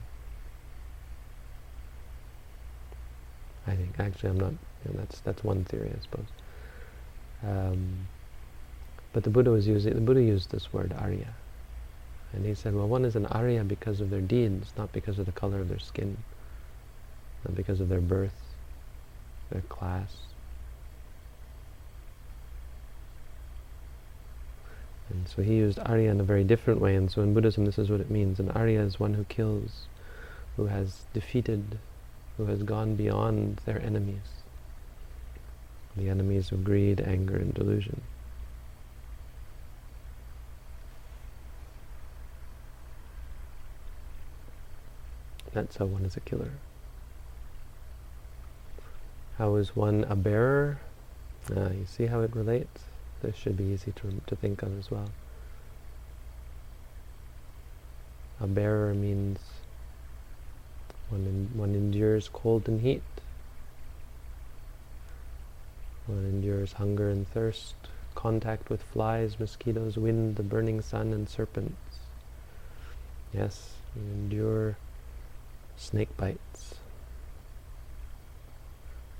I 3.66 3.74
think 3.74 3.98
actually 3.98 4.30
I'm 4.30 4.40
not. 4.40 4.52
You 4.84 4.92
know, 4.92 5.00
that's 5.00 5.20
that's 5.20 5.42
one 5.42 5.64
theory, 5.64 5.90
I 5.96 6.00
suppose. 6.00 6.26
Um, 7.42 8.06
but 9.12 9.24
the 9.24 9.30
Buddha 9.30 9.50
was 9.50 9.66
using, 9.66 9.94
the 9.94 10.00
Buddha 10.00 10.22
used 10.22 10.50
this 10.50 10.72
word 10.72 10.94
Arya. 10.98 11.34
And 12.36 12.44
he 12.44 12.54
said, 12.54 12.74
well, 12.74 12.86
one 12.86 13.06
is 13.06 13.16
an 13.16 13.24
Arya 13.26 13.64
because 13.64 14.02
of 14.02 14.10
their 14.10 14.20
deeds, 14.20 14.74
not 14.76 14.92
because 14.92 15.18
of 15.18 15.24
the 15.24 15.32
color 15.32 15.58
of 15.58 15.70
their 15.70 15.78
skin, 15.78 16.18
not 17.46 17.56
because 17.56 17.80
of 17.80 17.88
their 17.88 18.02
birth, 18.02 18.54
their 19.50 19.62
class. 19.62 20.16
And 25.08 25.26
so 25.26 25.40
he 25.40 25.54
used 25.54 25.78
Arya 25.78 26.10
in 26.10 26.20
a 26.20 26.24
very 26.24 26.44
different 26.44 26.78
way, 26.78 26.94
and 26.94 27.10
so 27.10 27.22
in 27.22 27.32
Buddhism 27.32 27.64
this 27.64 27.78
is 27.78 27.88
what 27.88 28.02
it 28.02 28.10
means. 28.10 28.38
An 28.38 28.50
Arya 28.50 28.82
is 28.82 29.00
one 29.00 29.14
who 29.14 29.24
kills, 29.24 29.86
who 30.56 30.66
has 30.66 31.04
defeated, 31.14 31.78
who 32.36 32.44
has 32.46 32.62
gone 32.62 32.96
beyond 32.96 33.62
their 33.64 33.80
enemies, 33.80 34.42
the 35.96 36.10
enemies 36.10 36.52
of 36.52 36.64
greed, 36.64 37.00
anger, 37.00 37.36
and 37.36 37.54
delusion. 37.54 38.02
That's 45.56 45.78
how 45.78 45.86
one 45.86 46.04
is 46.04 46.18
a 46.18 46.20
killer. 46.20 46.50
How 49.38 49.54
is 49.54 49.74
one 49.74 50.04
a 50.06 50.14
bearer? 50.14 50.80
Uh, 51.50 51.70
you 51.70 51.86
see 51.86 52.04
how 52.04 52.20
it 52.20 52.36
relates? 52.36 52.82
This 53.22 53.36
should 53.36 53.56
be 53.56 53.64
easy 53.64 53.92
to, 53.92 54.20
to 54.26 54.36
think 54.36 54.62
of 54.62 54.78
as 54.78 54.90
well. 54.90 55.08
A 58.38 58.46
bearer 58.46 58.92
means 58.92 59.38
one, 61.08 61.48
one 61.54 61.74
endures 61.74 62.28
cold 62.30 62.68
and 62.68 62.82
heat. 62.82 63.02
One 66.06 66.18
endures 66.18 66.74
hunger 66.74 67.08
and 67.08 67.26
thirst, 67.26 67.76
contact 68.14 68.68
with 68.68 68.82
flies, 68.82 69.40
mosquitoes, 69.40 69.96
wind, 69.96 70.36
the 70.36 70.42
burning 70.42 70.82
sun, 70.82 71.14
and 71.14 71.26
serpents. 71.26 72.00
Yes, 73.32 73.70
you 73.96 74.02
endure 74.02 74.76
snake 75.76 76.14
bites, 76.16 76.76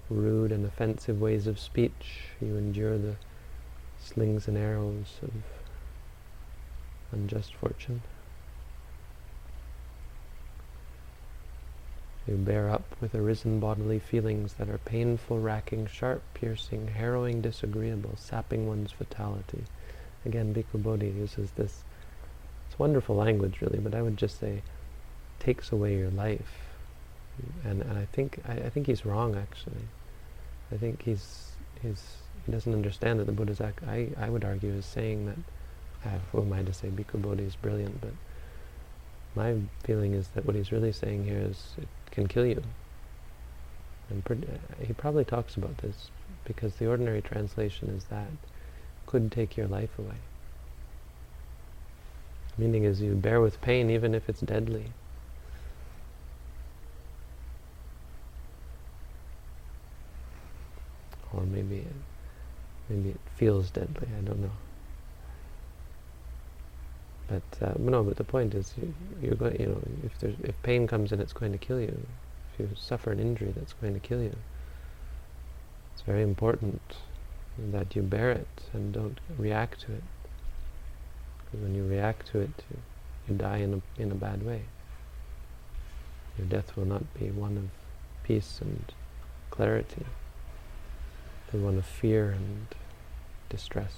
rude 0.09 0.53
and 0.53 0.65
offensive 0.65 1.21
ways 1.21 1.47
of 1.47 1.59
speech. 1.59 2.31
You 2.41 2.57
endure 2.57 2.99
the 2.99 3.17
slings 3.99 4.49
and 4.49 4.57
arrows 4.57 5.19
of 5.23 5.31
unjust 7.13 7.55
fortune. 7.55 8.03
You 12.27 12.35
bear 12.35 12.69
up 12.69 12.97
with 13.01 13.15
arisen 13.15 13.61
bodily 13.61 14.01
feelings 14.01 14.55
that 14.55 14.69
are 14.69 14.79
painful, 14.79 15.39
racking, 15.39 15.87
sharp, 15.87 16.23
piercing, 16.35 16.89
harrowing, 16.89 17.41
disagreeable, 17.41 18.15
sapping 18.17 18.67
one's 18.67 18.91
vitality. 18.91 19.63
Again, 20.25 20.53
Bhikkhu 20.53 20.83
Bodhi 20.83 21.09
uses 21.09 21.53
this. 21.53 21.85
It's 22.69 22.81
wonderful 22.81 23.15
language, 23.15 23.61
really, 23.61 23.79
but 23.79 23.95
I 23.95 24.03
would 24.03 24.17
just 24.17 24.41
say 24.41 24.63
takes 25.41 25.73
away 25.73 25.97
your 25.97 26.11
life. 26.11 26.53
And, 27.65 27.83
and 27.83 27.99
I 27.99 28.07
think 28.07 28.41
I, 28.49 28.53
I 28.53 28.71
think 28.71 28.87
he's 28.87 29.05
wrong 29.05 29.37
actually. 29.37 29.89
I 30.73 30.77
think 30.77 31.03
he's 31.03 31.53
he's 31.83 32.03
he 32.47 32.53
doesn't 32.53 32.73
understand 32.73 33.19
that 33.19 33.25
the 33.25 33.33
Buddha's 33.33 33.61
act, 33.61 33.83
I, 33.87 34.09
I 34.17 34.31
would 34.31 34.45
argue 34.45 34.73
is 34.73 34.87
saying 34.87 35.27
that 35.27 36.09
uh, 36.09 36.19
who 36.31 36.43
am 36.43 36.53
I 36.53 36.63
to 36.63 36.73
say 36.73 36.89
Bhikkhu 36.89 37.21
Bodhi 37.21 37.43
is 37.43 37.57
brilliant, 37.57 38.01
but 38.01 38.13
my 39.35 39.57
feeling 39.83 40.15
is 40.15 40.29
that 40.29 40.47
what 40.47 40.55
he's 40.55 40.71
really 40.71 40.93
saying 40.93 41.25
here 41.25 41.41
is 41.41 41.75
it 41.77 41.89
can 42.13 42.29
kill 42.29 42.47
you. 42.47 42.63
And 44.09 44.47
he 44.81 44.93
probably 44.93 45.25
talks 45.25 45.57
about 45.57 45.79
this 45.79 46.11
because 46.45 46.77
the 46.77 46.87
ordinary 46.87 47.21
translation 47.21 47.89
is 47.89 48.05
that 48.05 48.29
could 49.07 49.33
take 49.33 49.57
your 49.57 49.67
life 49.67 49.99
away. 49.99 50.17
Meaning 52.57 52.85
is 52.85 53.01
you 53.01 53.15
bear 53.15 53.41
with 53.41 53.61
pain 53.61 53.91
even 53.91 54.15
if 54.15 54.29
it's 54.29 54.41
deadly. 54.41 54.93
Or 61.37 61.45
maybe 61.45 61.79
it, 61.79 61.97
maybe 62.89 63.11
it 63.11 63.21
feels 63.37 63.71
deadly. 63.71 64.09
I 64.19 64.23
don't 64.23 64.41
know. 64.41 64.53
But 67.29 67.43
uh, 67.61 67.75
no, 67.79 68.03
but 68.03 68.17
the 68.17 68.25
point 68.25 68.55
is, 68.55 68.73
you, 68.81 68.95
you're 69.21 69.35
going. 69.35 69.61
You 69.61 69.67
know, 69.67 69.83
if 70.05 70.19
there's 70.21 70.37
if 70.43 70.61
pain 70.63 70.87
comes 70.87 71.13
in, 71.13 71.21
it's 71.21 71.33
going 71.33 71.53
to 71.53 71.59
kill 71.59 71.81
you. 71.81 72.07
If 72.53 72.61
you 72.61 72.71
suffer 72.77 73.11
an 73.11 73.21
injury, 73.21 73.53
that's 73.55 73.73
going 73.75 73.95
to 73.95 74.01
kill 74.01 74.23
you. 74.23 74.35
It's 75.93 76.03
very 76.03 76.23
important 76.23 76.81
that 77.73 77.97
you 77.97 78.03
bear 78.03 78.31
it 78.31 78.63
and 78.73 78.93
don't 78.93 79.19
react 79.39 79.81
to 79.83 79.93
it. 79.93 80.05
Because 81.39 81.61
when 81.65 81.75
you 81.75 81.85
react 81.85 82.29
to 82.29 82.41
it, 82.41 82.51
you, 82.71 82.79
you 83.29 83.35
die 83.35 83.59
in 83.59 83.75
a 83.75 84.03
in 84.03 84.13
a 84.13 84.15
bad 84.15 84.45
way. 84.45 84.63
Your 86.39 86.47
death 86.47 86.77
will 86.77 86.85
not 86.85 87.03
be 87.19 87.31
one 87.31 87.57
of 87.57 87.65
peace 88.23 88.61
and 88.61 88.93
clarity 89.51 90.05
the 91.53 91.59
one 91.59 91.79
of 91.79 91.87
fear 91.87 92.31
and 92.31 92.67
distress. 93.49 93.93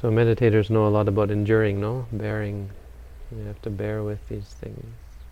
So 0.00 0.10
meditators 0.10 0.70
know 0.70 0.86
a 0.86 0.88
lot 0.88 1.08
about 1.08 1.30
enduring, 1.30 1.80
no? 1.80 2.06
Bearing. 2.12 2.70
You 3.36 3.44
have 3.46 3.60
to 3.62 3.70
bear 3.70 4.02
with 4.04 4.28
these 4.28 4.46
things. 4.46 4.84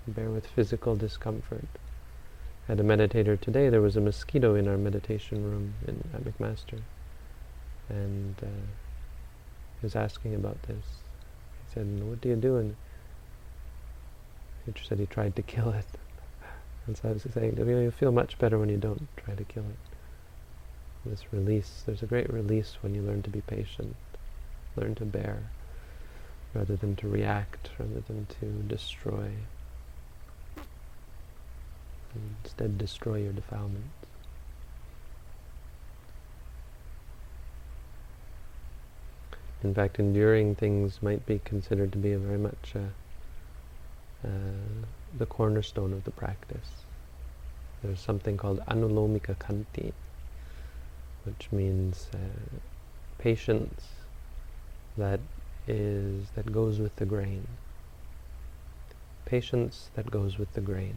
Bear 0.08 0.28
with 0.28 0.46
physical 0.46 0.96
discomfort. 0.96 1.66
I 2.68 2.72
had 2.72 2.80
a 2.80 2.82
meditator 2.82 3.40
today, 3.40 3.68
there 3.68 3.80
was 3.80 3.96
a 3.96 4.00
mosquito 4.00 4.56
in 4.56 4.66
our 4.66 4.76
meditation 4.76 5.44
room 5.44 5.74
in, 5.86 6.02
at 6.12 6.24
McMaster. 6.24 6.80
And 7.88 8.34
uh, 8.42 8.46
he 9.80 9.86
was 9.86 9.94
asking 9.94 10.34
about 10.34 10.60
this. 10.64 10.84
He 11.68 11.74
said, 11.74 12.02
what 12.02 12.20
do 12.20 12.28
you 12.28 12.34
do? 12.34 12.56
And 12.56 12.74
he 14.64 14.72
said 14.84 14.98
he 14.98 15.06
tried 15.06 15.36
to 15.36 15.42
kill 15.42 15.70
it. 15.70 15.86
And 16.87 16.96
so 16.96 17.09
I 17.09 17.12
was 17.12 17.27
saying, 17.35 17.57
you, 17.59 17.90
feel 17.90 18.12
much 18.12 18.38
better 18.38 18.59
when 18.59 18.68
you 18.68 18.77
don't 18.77 19.09
try 19.16 19.35
to 19.35 19.44
kill 19.44 19.64
it. 19.64 21.09
This 21.09 21.25
release, 21.33 21.83
there's 21.85 22.03
a 22.03 22.07
great 22.07 22.33
release 22.33 22.77
when 22.81 22.94
you 22.94 23.03
learn 23.03 23.22
to 23.22 23.31
be 23.31 23.40
patient, 23.40 23.96
learn 24.77 24.94
to 24.96 25.05
bear, 25.05 25.51
rather 26.55 26.77
than 26.77 26.96
to 26.96 27.09
react, 27.09 27.70
rather 27.79 28.01
than 28.01 28.27
to 28.40 28.46
destroy. 28.68 29.31
Instead, 32.44 32.79
destroy 32.79 33.16
your 33.16 33.33
defilements. 33.33 34.07
In 39.62 39.75
fact, 39.75 39.99
enduring 39.99 40.55
things 40.55 41.03
might 41.03 41.27
be 41.27 41.40
considered 41.44 41.90
to 41.92 41.99
be 41.99 42.12
a 42.12 42.18
very 42.18 42.38
much 42.38 42.75
uh, 42.75 44.27
uh, 44.27 44.87
the 45.18 45.26
cornerstone 45.26 45.92
of 45.92 46.05
the 46.05 46.11
practice. 46.11 46.85
There's 47.83 48.00
something 48.00 48.37
called 48.37 48.61
anulomika 48.68 49.37
khanti, 49.37 49.92
which 51.24 51.48
means 51.52 52.09
uh, 52.14 52.18
patience 53.18 53.85
that 54.96 55.20
is 55.68 56.26
that 56.35 56.52
goes 56.52 56.79
with 56.79 56.96
the 56.96 57.07
grain. 57.07 57.46
Patience 59.24 59.90
that 59.94 60.11
goes 60.11 60.38
with 60.38 60.52
the 60.55 60.61
grain. 60.61 60.94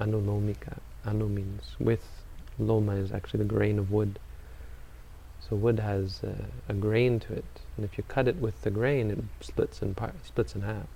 Anulomika. 0.00 0.78
Anu 1.06 1.28
means 1.28 1.76
with. 1.78 2.06
Loma 2.58 2.94
is 2.94 3.12
actually 3.12 3.38
the 3.38 3.44
grain 3.44 3.78
of 3.78 3.90
wood. 3.90 4.18
So 5.40 5.56
wood 5.56 5.80
has 5.80 6.22
uh, 6.24 6.46
a 6.68 6.74
grain 6.74 7.20
to 7.20 7.34
it, 7.34 7.60
and 7.76 7.84
if 7.84 7.98
you 7.98 8.04
cut 8.04 8.28
it 8.28 8.36
with 8.36 8.62
the 8.62 8.70
grain, 8.70 9.10
it 9.10 9.18
splits 9.44 9.82
in 9.82 9.94
part, 9.94 10.14
splits 10.24 10.54
in 10.54 10.62
half. 10.62 10.86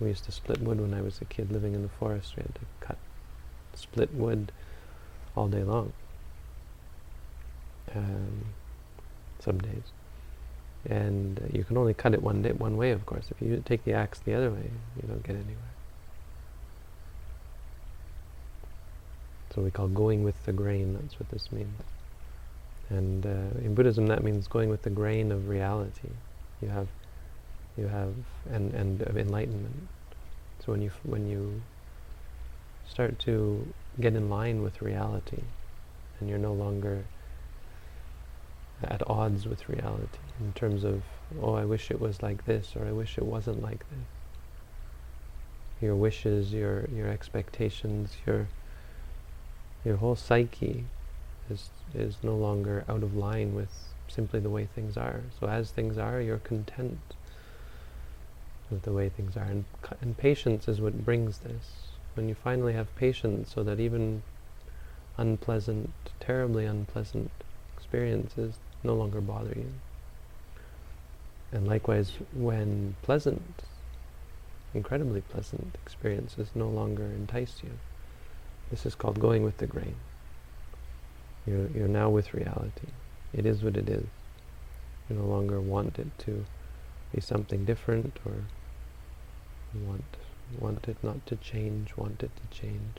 We 0.00 0.08
used 0.08 0.24
to 0.24 0.32
split 0.32 0.60
wood 0.62 0.80
when 0.80 0.94
I 0.94 1.02
was 1.02 1.20
a 1.20 1.24
kid 1.26 1.52
living 1.52 1.74
in 1.74 1.82
the 1.82 1.88
forest. 1.88 2.34
We 2.36 2.42
had 2.42 2.54
to 2.54 2.60
cut, 2.80 2.98
split 3.74 4.14
wood 4.14 4.52
all 5.36 5.48
day 5.48 5.62
long. 5.62 5.92
Um, 7.94 8.46
some 9.40 9.58
days, 9.58 9.82
and 10.88 11.40
uh, 11.40 11.42
you 11.52 11.64
can 11.64 11.76
only 11.76 11.94
cut 11.94 12.14
it 12.14 12.22
one 12.22 12.42
day, 12.42 12.52
one 12.52 12.76
way, 12.76 12.90
of 12.90 13.04
course. 13.04 13.26
If 13.30 13.42
you 13.42 13.62
take 13.64 13.84
the 13.84 13.92
axe 13.92 14.20
the 14.20 14.34
other 14.34 14.50
way, 14.50 14.70
you 14.96 15.08
don't 15.08 15.22
get 15.22 15.36
anywhere. 15.36 15.56
So 19.54 19.62
we 19.62 19.70
call 19.70 19.88
going 19.88 20.22
with 20.22 20.44
the 20.46 20.52
grain. 20.52 20.94
That's 20.94 21.18
what 21.18 21.28
this 21.30 21.50
means. 21.50 21.82
And 22.88 23.26
uh, 23.26 23.58
in 23.64 23.74
Buddhism, 23.74 24.06
that 24.06 24.22
means 24.22 24.46
going 24.46 24.68
with 24.68 24.82
the 24.82 24.90
grain 24.90 25.32
of 25.32 25.48
reality. 25.48 26.10
You 26.62 26.68
have, 26.68 26.88
you 27.76 27.88
have, 27.88 28.14
and 28.50 28.72
and 28.74 29.02
of 29.02 29.16
enlightenment. 29.16 29.88
So 30.64 30.72
when 30.72 30.82
you 30.82 30.90
when 31.04 31.28
you 31.28 31.62
start 32.88 33.18
to 33.20 33.66
get 34.00 34.14
in 34.14 34.28
line 34.28 34.62
with 34.62 34.82
reality, 34.82 35.42
and 36.18 36.28
you're 36.28 36.38
no 36.38 36.52
longer 36.52 37.04
at 38.82 39.02
odds 39.08 39.46
with 39.46 39.68
reality 39.68 40.18
in 40.40 40.52
terms 40.54 40.84
of, 40.84 41.02
oh, 41.42 41.54
I 41.54 41.64
wish 41.64 41.90
it 41.90 42.00
was 42.00 42.22
like 42.22 42.46
this, 42.46 42.74
or 42.74 42.86
I 42.86 42.92
wish 42.92 43.18
it 43.18 43.24
wasn't 43.24 43.62
like 43.62 43.80
this. 43.90 44.06
Your 45.80 45.94
wishes, 45.94 46.52
your 46.52 46.86
your 46.94 47.08
expectations, 47.08 48.16
your 48.26 48.48
your 49.84 49.96
whole 49.96 50.16
psyche 50.16 50.84
is 51.48 51.70
is 51.94 52.16
no 52.22 52.36
longer 52.36 52.84
out 52.88 53.02
of 53.02 53.16
line 53.16 53.54
with 53.54 53.72
simply 54.08 54.40
the 54.40 54.50
way 54.50 54.66
things 54.74 54.96
are. 54.96 55.22
So 55.38 55.46
as 55.46 55.70
things 55.70 55.96
are, 55.96 56.20
you're 56.20 56.38
content 56.38 56.98
with 58.70 58.82
the 58.82 58.92
way 58.92 59.08
things 59.08 59.36
are. 59.36 59.44
And, 59.44 59.64
and 60.00 60.16
patience 60.16 60.68
is 60.68 60.80
what 60.80 61.04
brings 61.04 61.38
this. 61.38 61.88
When 62.14 62.28
you 62.28 62.34
finally 62.34 62.72
have 62.72 62.94
patience 62.96 63.52
so 63.54 63.62
that 63.62 63.80
even 63.80 64.22
unpleasant, 65.16 65.90
terribly 66.18 66.64
unpleasant 66.64 67.30
experiences 67.76 68.54
no 68.82 68.94
longer 68.94 69.20
bother 69.20 69.54
you. 69.54 69.72
And 71.52 71.66
likewise, 71.66 72.12
when 72.32 72.94
pleasant, 73.02 73.62
incredibly 74.74 75.20
pleasant 75.20 75.76
experiences 75.84 76.48
no 76.54 76.68
longer 76.68 77.04
entice 77.04 77.60
you. 77.62 77.70
This 78.70 78.86
is 78.86 78.94
called 78.94 79.18
going 79.18 79.42
with 79.42 79.58
the 79.58 79.66
grain. 79.66 79.96
You're, 81.46 81.68
you're 81.74 81.88
now 81.88 82.08
with 82.08 82.34
reality. 82.34 82.88
It 83.32 83.46
is 83.46 83.62
what 83.62 83.76
it 83.76 83.88
is. 83.88 84.06
You 85.08 85.16
no 85.16 85.24
longer 85.24 85.60
want 85.60 85.98
it 85.98 86.06
to 86.20 86.44
be 87.12 87.20
something 87.20 87.64
different 87.64 88.18
or 88.24 88.34
want, 89.74 90.16
want 90.58 90.88
it 90.88 90.96
not 91.02 91.24
to 91.26 91.36
change, 91.36 91.96
want 91.96 92.22
it 92.22 92.30
to 92.36 92.58
change. 92.58 92.98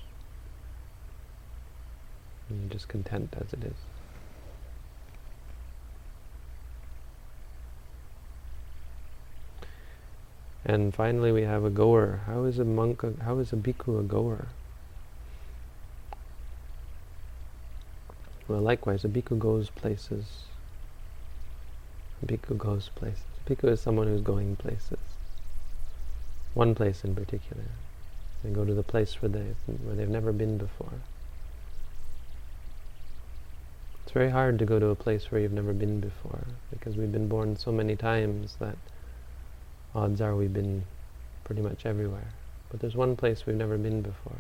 And 2.50 2.62
you're 2.62 2.70
just 2.70 2.88
content 2.88 3.36
as 3.40 3.54
it 3.54 3.64
is. 3.64 3.76
And 10.64 10.94
finally 10.94 11.32
we 11.32 11.42
have 11.44 11.64
a 11.64 11.70
goer. 11.70 12.22
How 12.28 12.44
is 12.44 12.60
a 12.60 12.66
monk, 12.66 13.04
a, 13.04 13.14
how 13.24 13.40
is 13.40 13.52
a 13.52 13.56
bhikkhu 13.56 14.00
a 14.00 14.04
goer? 14.04 14.48
Well, 18.48 18.62
likewise, 18.62 19.06
a 19.06 19.08
bhikkhu 19.08 19.40
goes 19.40 19.70
places. 19.70 20.44
A 22.22 22.26
bhikkhu 22.26 22.58
goes 22.58 22.90
places. 22.96 23.24
Bhikkhu 23.48 23.72
is 23.72 23.82
someone 23.82 24.08
who's 24.08 24.22
going 24.22 24.56
places. 24.58 25.11
One 26.54 26.76
place 26.76 27.04
in 27.04 27.16
particular. 27.16 27.64
They 28.44 28.50
go 28.50 28.66
to 28.66 28.74
the 28.74 28.84
place 28.84 29.22
where 29.22 29.30
they've, 29.30 29.56
where 29.84 29.96
they've 29.96 30.10
never 30.10 30.34
been 30.34 30.58
before. 30.58 30.94
It's 34.04 34.12
very 34.12 34.32
hard 34.32 34.60
to 34.60 34.66
go 34.66 34.80
to 34.80 34.88
a 34.88 34.96
place 34.96 35.32
where 35.32 35.40
you've 35.40 35.54
never 35.54 35.72
been 35.72 36.02
before, 36.02 36.48
because 36.70 36.98
we've 36.98 37.12
been 37.12 37.30
born 37.30 37.56
so 37.56 37.72
many 37.72 37.96
times 37.96 38.58
that 38.60 38.76
odds 39.96 40.20
are 40.20 40.36
we've 40.36 40.54
been 40.54 40.84
pretty 41.46 41.62
much 41.62 41.86
everywhere. 41.86 42.34
But 42.70 42.82
there's 42.82 42.96
one 42.96 43.16
place 43.16 43.46
we've 43.46 43.56
never 43.56 43.78
been 43.78 44.02
before. 44.02 44.40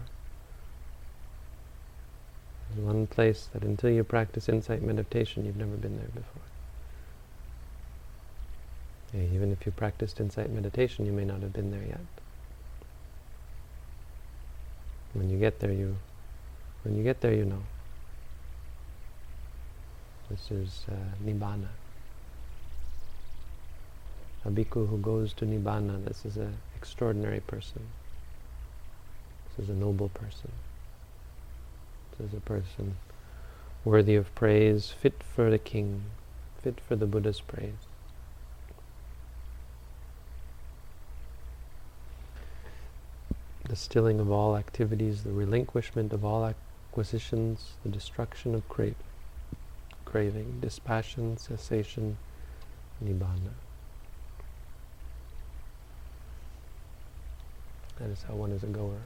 There's 2.70 2.86
one 2.86 3.08
place 3.08 3.48
that 3.54 3.64
until 3.64 3.92
you 3.92 4.04
practice 4.04 4.50
insight 4.50 4.82
meditation, 4.82 5.46
you've 5.46 5.56
never 5.56 5.76
been 5.76 5.98
there 5.98 6.08
before. 6.08 6.51
Even 9.14 9.52
if 9.52 9.66
you 9.66 9.72
practiced 9.72 10.20
insight 10.20 10.50
meditation, 10.50 11.06
you 11.06 11.12
may 11.12 11.26
not 11.26 11.42
have 11.42 11.52
been 11.52 11.72
there 11.72 11.84
yet. 11.84 12.06
When 15.14 15.30
you 15.30 15.38
get 15.38 15.60
there, 15.60 15.74
you, 15.74 15.98
when 16.84 16.96
you 16.96 17.04
get 17.04 17.20
there, 17.20 17.34
you 17.34 17.44
know. 17.44 17.64
This 20.30 20.50
is 20.50 20.86
uh, 20.90 20.94
nibbana. 21.26 21.68
A 24.46 24.50
bhikkhu 24.50 24.88
who 24.88 24.98
goes 24.98 25.34
to 25.34 25.46
nibbana, 25.46 26.06
this 26.06 26.26
is 26.26 26.38
an 26.38 26.56
extraordinary 26.78 27.42
person. 27.42 27.82
This 29.58 29.66
is 29.66 29.70
a 29.70 29.78
noble 29.78 30.08
person 30.10 30.52
This 32.18 32.30
is 32.30 32.34
a 32.34 32.40
person 32.40 32.96
worthy 33.84 34.16
of 34.16 34.34
praise, 34.34 34.90
fit 34.90 35.22
for 35.22 35.50
the 35.50 35.60
king, 35.60 36.04
fit 36.62 36.80
for 36.80 36.96
the 36.96 37.06
Buddha's 37.06 37.42
praise. 37.42 37.91
The 43.72 43.78
stilling 43.78 44.20
of 44.20 44.30
all 44.30 44.58
activities, 44.58 45.24
the 45.24 45.32
relinquishment 45.32 46.12
of 46.12 46.26
all 46.26 46.46
acquisitions, 46.46 47.78
the 47.84 47.90
destruction 47.90 48.54
of 48.54 48.68
cra 48.68 48.92
craving, 50.04 50.60
dispassion, 50.60 51.38
cessation, 51.38 52.18
nibbana. 53.02 53.54
That 57.98 58.10
is 58.10 58.24
how 58.24 58.34
one 58.34 58.52
is 58.52 58.62
a 58.62 58.68
goer. 58.68 59.04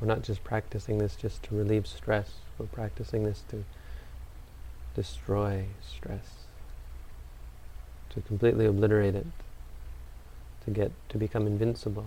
We're 0.00 0.08
not 0.08 0.22
just 0.22 0.42
practicing 0.42 0.98
this 0.98 1.14
just 1.14 1.44
to 1.44 1.54
relieve 1.54 1.86
stress. 1.86 2.32
We're 2.58 2.66
practicing 2.66 3.22
this 3.22 3.44
to 3.50 3.62
destroy 4.96 5.66
stress, 5.88 6.46
to 8.10 8.20
completely 8.22 8.66
obliterate 8.66 9.14
it, 9.14 9.26
to 10.64 10.72
get 10.72 10.90
to 11.10 11.16
become 11.16 11.46
invincible, 11.46 12.06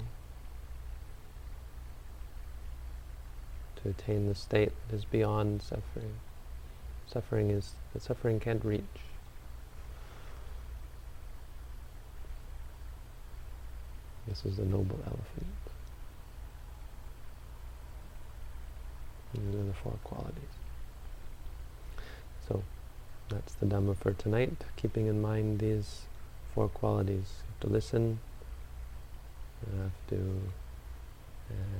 to 3.83 3.89
attain 3.89 4.27
the 4.27 4.35
state 4.35 4.71
that 4.89 4.95
is 4.95 5.05
beyond 5.05 5.61
suffering. 5.61 6.13
Suffering 7.07 7.49
is 7.49 7.73
that 7.93 8.01
suffering 8.01 8.39
can't 8.39 8.63
reach. 8.63 8.83
This 14.27 14.45
is 14.45 14.57
the 14.57 14.65
noble 14.65 14.99
elephant. 15.05 15.47
These 19.33 19.55
are 19.55 19.63
the 19.63 19.73
four 19.73 19.97
qualities. 20.03 20.35
So 22.47 22.63
that's 23.29 23.53
the 23.55 23.65
Dhamma 23.65 23.95
for 23.95 24.13
tonight, 24.13 24.65
keeping 24.75 25.07
in 25.07 25.21
mind 25.21 25.59
these 25.59 26.01
four 26.53 26.67
qualities. 26.67 27.33
You 27.41 27.47
have 27.47 27.59
to 27.61 27.67
listen, 27.67 28.19
you 29.65 29.81
have 29.81 29.91
to 30.09 30.41
uh, 31.49 31.79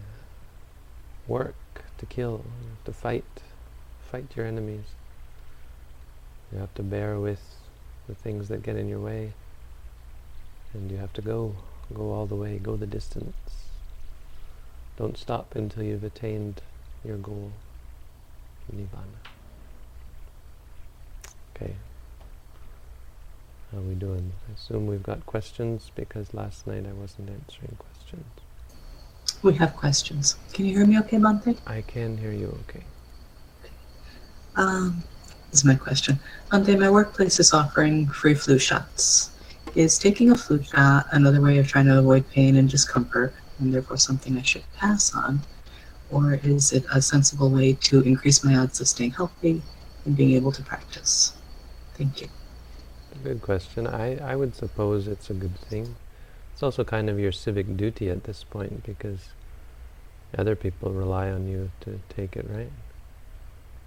work 1.28 1.56
to 2.00 2.06
kill, 2.06 2.44
you 2.64 2.70
have 2.70 2.84
to 2.86 2.94
fight, 2.94 3.26
fight 4.12 4.28
your 4.36 4.46
enemies. 4.46 4.86
You 6.52 6.60
have 6.60 6.74
to 6.76 6.84
bear 6.84 7.20
with 7.20 7.42
the 8.08 8.16
things 8.16 8.48
that 8.48 8.64
get 8.64 8.76
in 8.76 8.90
your 8.90 9.00
way, 9.00 9.34
and 10.74 10.90
you 10.90 10.98
have 10.98 11.14
to 11.14 11.22
go, 11.22 11.56
go 11.94 12.12
all 12.12 12.26
the 12.26 12.36
way, 12.36 12.58
go 12.58 12.76
the 12.76 12.88
distance. 12.88 13.36
Don't 14.98 15.18
stop 15.18 15.56
until 15.56 15.84
you've 15.84 16.04
attained 16.04 16.62
your 17.06 17.18
goal, 17.18 17.52
Nibbana. 18.76 19.20
Okay. 21.56 21.76
How 23.72 23.78
are 23.78 23.82
we 23.82 23.94
doing? 23.94 24.32
I 24.50 24.54
assume 24.54 24.88
we've 24.88 25.04
got 25.04 25.26
questions 25.26 25.92
because 25.96 26.34
last 26.34 26.66
night 26.66 26.86
I 26.88 26.94
wasn't 26.94 27.30
answering 27.30 27.78
questions. 27.78 28.26
We 29.42 29.54
have 29.54 29.76
questions. 29.76 30.36
Can 30.54 30.66
you 30.66 30.76
hear 30.76 30.86
me 30.86 31.00
okay, 31.00 31.18
Bhante? 31.18 31.58
I 31.66 31.82
can 31.82 32.18
hear 32.18 32.34
you 32.34 32.58
okay. 32.68 32.84
Um, 34.56 35.02
this 35.50 35.62
is 35.62 35.66
my 35.66 35.76
question. 35.76 36.20
Bhante, 36.52 36.78
my 36.78 36.90
workplace 36.90 37.40
is 37.40 37.54
offering 37.54 38.08
free 38.08 38.34
flu 38.34 38.60
shots. 38.60 39.32
Is 39.76 39.98
taking 39.98 40.32
a 40.32 40.36
flu 40.36 40.62
shot 40.62 41.08
another 41.12 41.40
way 41.40 41.58
of 41.58 41.68
trying 41.68 41.86
to 41.86 42.00
avoid 42.00 42.30
pain 42.32 42.58
and 42.58 42.70
discomfort, 42.70 43.34
and 43.60 43.74
therefore 43.74 43.98
something 43.98 44.38
I 44.38 44.42
should 44.42 44.64
pass 44.76 45.16
on? 45.16 45.40
Or 46.12 46.34
is 46.44 46.74
it 46.74 46.84
a 46.92 47.02
sensible 47.02 47.50
way 47.50 47.74
to 47.74 48.02
increase 48.02 48.44
my 48.44 48.58
odds 48.58 48.82
of 48.82 48.88
staying 48.90 49.12
healthy 49.12 49.62
and 50.06 50.18
being 50.18 50.32
able 50.32 50.52
to 50.52 50.64
practice? 50.64 51.34
Thank 51.94 52.22
you. 52.22 52.28
Good 53.24 53.42
question. 53.42 53.88
I, 53.88 54.18
I 54.18 54.36
would 54.36 54.56
suppose 54.56 55.08
it's 55.08 55.30
a 55.30 55.34
good 55.34 55.56
thing. 55.70 55.96
It's 56.60 56.64
also 56.66 56.84
kind 56.84 57.10
of 57.10 57.18
your 57.18 57.32
civic 57.32 57.78
duty 57.78 58.10
at 58.10 58.26
this 58.26 58.44
point 58.44 58.84
because 58.84 59.30
other 60.38 60.58
people 60.58 60.92
rely 60.92 61.32
on 61.32 61.48
you 61.48 61.72
to 61.80 62.02
take 62.10 62.36
it, 62.36 62.46
right? 62.50 62.74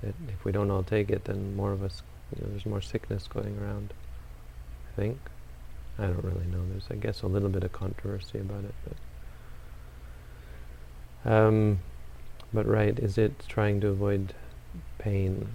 That 0.02 0.14
if 0.26 0.42
we 0.42 0.52
don't 0.52 0.70
all 0.70 0.82
take 0.82 1.10
it, 1.10 1.26
then 1.26 1.54
more 1.54 1.72
of 1.72 1.82
us, 1.82 2.00
you 2.34 2.40
know, 2.40 2.48
there's 2.48 2.64
more 2.64 2.80
sickness 2.80 3.28
going 3.28 3.58
around. 3.58 3.92
I 4.90 4.96
think. 4.96 5.18
I 5.98 6.04
don't 6.06 6.24
really 6.24 6.46
know. 6.46 6.64
There's, 6.70 6.86
I 6.90 6.94
guess, 6.94 7.20
a 7.20 7.26
little 7.26 7.50
bit 7.50 7.62
of 7.62 7.72
controversy 7.72 8.38
about 8.38 8.64
it, 8.64 8.74
but. 11.24 11.30
Um, 11.30 11.80
but 12.54 12.66
right, 12.66 12.98
is 12.98 13.18
it 13.18 13.34
trying 13.48 13.82
to 13.82 13.88
avoid 13.88 14.32
pain? 14.96 15.46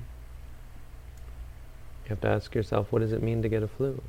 You 2.05 2.09
have 2.09 2.21
to 2.21 2.27
ask 2.27 2.53
yourself, 2.53 2.91
what 2.91 2.99
does 2.99 3.11
it 3.11 3.23
mean 3.23 3.41
to 3.41 3.49
get 3.49 3.63
a 3.63 3.67
flu? 3.67 4.03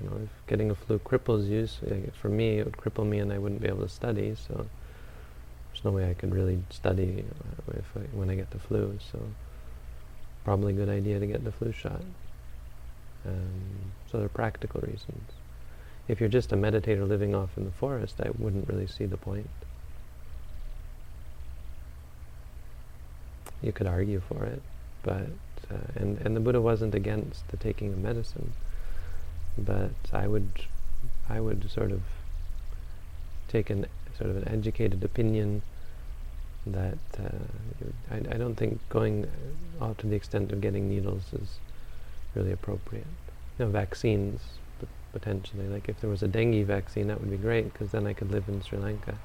You 0.00 0.10
know, 0.10 0.16
if 0.24 0.46
getting 0.46 0.70
a 0.70 0.74
flu 0.74 0.98
cripples 0.98 1.48
you, 1.48 1.66
so 1.66 1.86
for 2.20 2.28
me, 2.28 2.58
it 2.58 2.64
would 2.64 2.76
cripple 2.76 3.06
me 3.06 3.18
and 3.18 3.32
I 3.32 3.38
wouldn't 3.38 3.60
be 3.60 3.68
able 3.68 3.82
to 3.82 3.88
study, 3.88 4.36
so 4.46 4.66
there's 5.72 5.84
no 5.84 5.90
way 5.90 6.08
I 6.08 6.14
could 6.14 6.34
really 6.34 6.62
study 6.70 7.24
if 7.72 7.84
I, 7.96 8.00
when 8.16 8.30
I 8.30 8.36
get 8.36 8.50
the 8.50 8.58
flu, 8.58 8.98
so 9.12 9.20
probably 10.44 10.72
a 10.72 10.76
good 10.76 10.88
idea 10.88 11.18
to 11.18 11.26
get 11.26 11.44
the 11.44 11.52
flu 11.52 11.72
shot. 11.72 12.02
Um, 13.26 13.92
so 14.10 14.18
there 14.18 14.26
are 14.26 14.30
practical 14.30 14.80
reasons. 14.80 15.32
If 16.06 16.20
you're 16.20 16.28
just 16.28 16.52
a 16.52 16.56
meditator 16.56 17.06
living 17.06 17.34
off 17.34 17.50
in 17.58 17.64
the 17.64 17.70
forest, 17.72 18.20
I 18.20 18.30
wouldn't 18.38 18.68
really 18.68 18.86
see 18.86 19.04
the 19.04 19.16
point. 19.16 19.50
You 23.60 23.72
could 23.72 23.86
argue 23.86 24.20
for 24.20 24.44
it, 24.44 24.62
but 25.02 25.26
uh, 25.70 25.92
and 25.96 26.18
and 26.18 26.36
the 26.36 26.40
Buddha 26.40 26.60
wasn't 26.60 26.94
against 26.94 27.46
the 27.48 27.56
taking 27.56 27.92
of 27.92 27.98
medicine, 27.98 28.52
but 29.58 29.90
I 30.12 30.26
would 30.26 30.64
I 31.28 31.40
would 31.40 31.70
sort 31.70 31.92
of 31.92 32.02
take 33.48 33.70
an 33.70 33.86
sort 34.16 34.30
of 34.30 34.36
an 34.38 34.48
educated 34.48 35.04
opinion 35.04 35.62
that 36.66 36.98
uh, 37.18 38.14
I, 38.14 38.16
I 38.16 38.38
don't 38.38 38.56
think 38.56 38.80
going 38.88 39.26
off 39.80 39.96
to 39.98 40.06
the 40.06 40.16
extent 40.16 40.52
of 40.52 40.60
getting 40.60 40.88
needles 40.88 41.22
is 41.32 41.58
really 42.34 42.52
appropriate. 42.52 43.06
You 43.58 43.66
know, 43.66 43.70
vaccines 43.70 44.40
potentially. 45.12 45.66
Like 45.68 45.88
if 45.88 46.00
there 46.00 46.10
was 46.10 46.22
a 46.22 46.28
dengue 46.28 46.66
vaccine, 46.66 47.08
that 47.08 47.20
would 47.20 47.30
be 47.30 47.36
great 47.36 47.72
because 47.72 47.90
then 47.90 48.06
I 48.06 48.12
could 48.12 48.30
live 48.30 48.48
in 48.48 48.62
Sri 48.62 48.78
Lanka. 48.78 49.18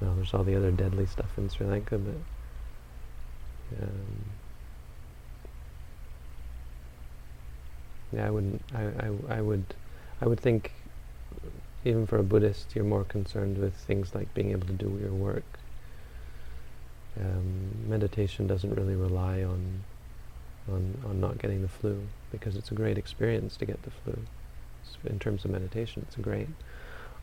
Well, 0.00 0.14
there's 0.14 0.32
all 0.32 0.44
the 0.44 0.56
other 0.56 0.70
deadly 0.70 1.06
stuff 1.06 1.36
in 1.36 1.48
Sri 1.50 1.66
Lanka, 1.66 1.98
but 1.98 2.14
um, 3.82 4.24
yeah, 8.12 8.26
I 8.26 8.30
wouldn't. 8.30 8.62
I, 8.74 8.82
I, 8.82 9.38
I 9.38 9.40
would. 9.42 9.64
I 10.20 10.26
would 10.26 10.40
think, 10.40 10.72
even 11.84 12.06
for 12.06 12.18
a 12.18 12.22
Buddhist, 12.22 12.74
you're 12.74 12.84
more 12.84 13.04
concerned 13.04 13.58
with 13.58 13.74
things 13.74 14.14
like 14.14 14.32
being 14.34 14.50
able 14.50 14.66
to 14.66 14.72
do 14.72 14.98
your 15.02 15.12
work. 15.12 15.44
Um, 17.20 17.88
meditation 17.88 18.46
doesn't 18.46 18.74
really 18.74 18.94
rely 18.96 19.42
on, 19.42 19.84
on 20.70 20.96
on 21.06 21.20
not 21.20 21.38
getting 21.38 21.62
the 21.62 21.68
flu 21.68 22.08
because 22.30 22.56
it's 22.56 22.70
a 22.70 22.74
great 22.74 22.98
experience 22.98 23.56
to 23.58 23.66
get 23.66 23.82
the 23.82 23.90
flu. 23.90 24.18
in 25.06 25.18
terms 25.18 25.44
of 25.44 25.50
meditation, 25.50 26.04
it's 26.06 26.16
a 26.16 26.20
great 26.20 26.48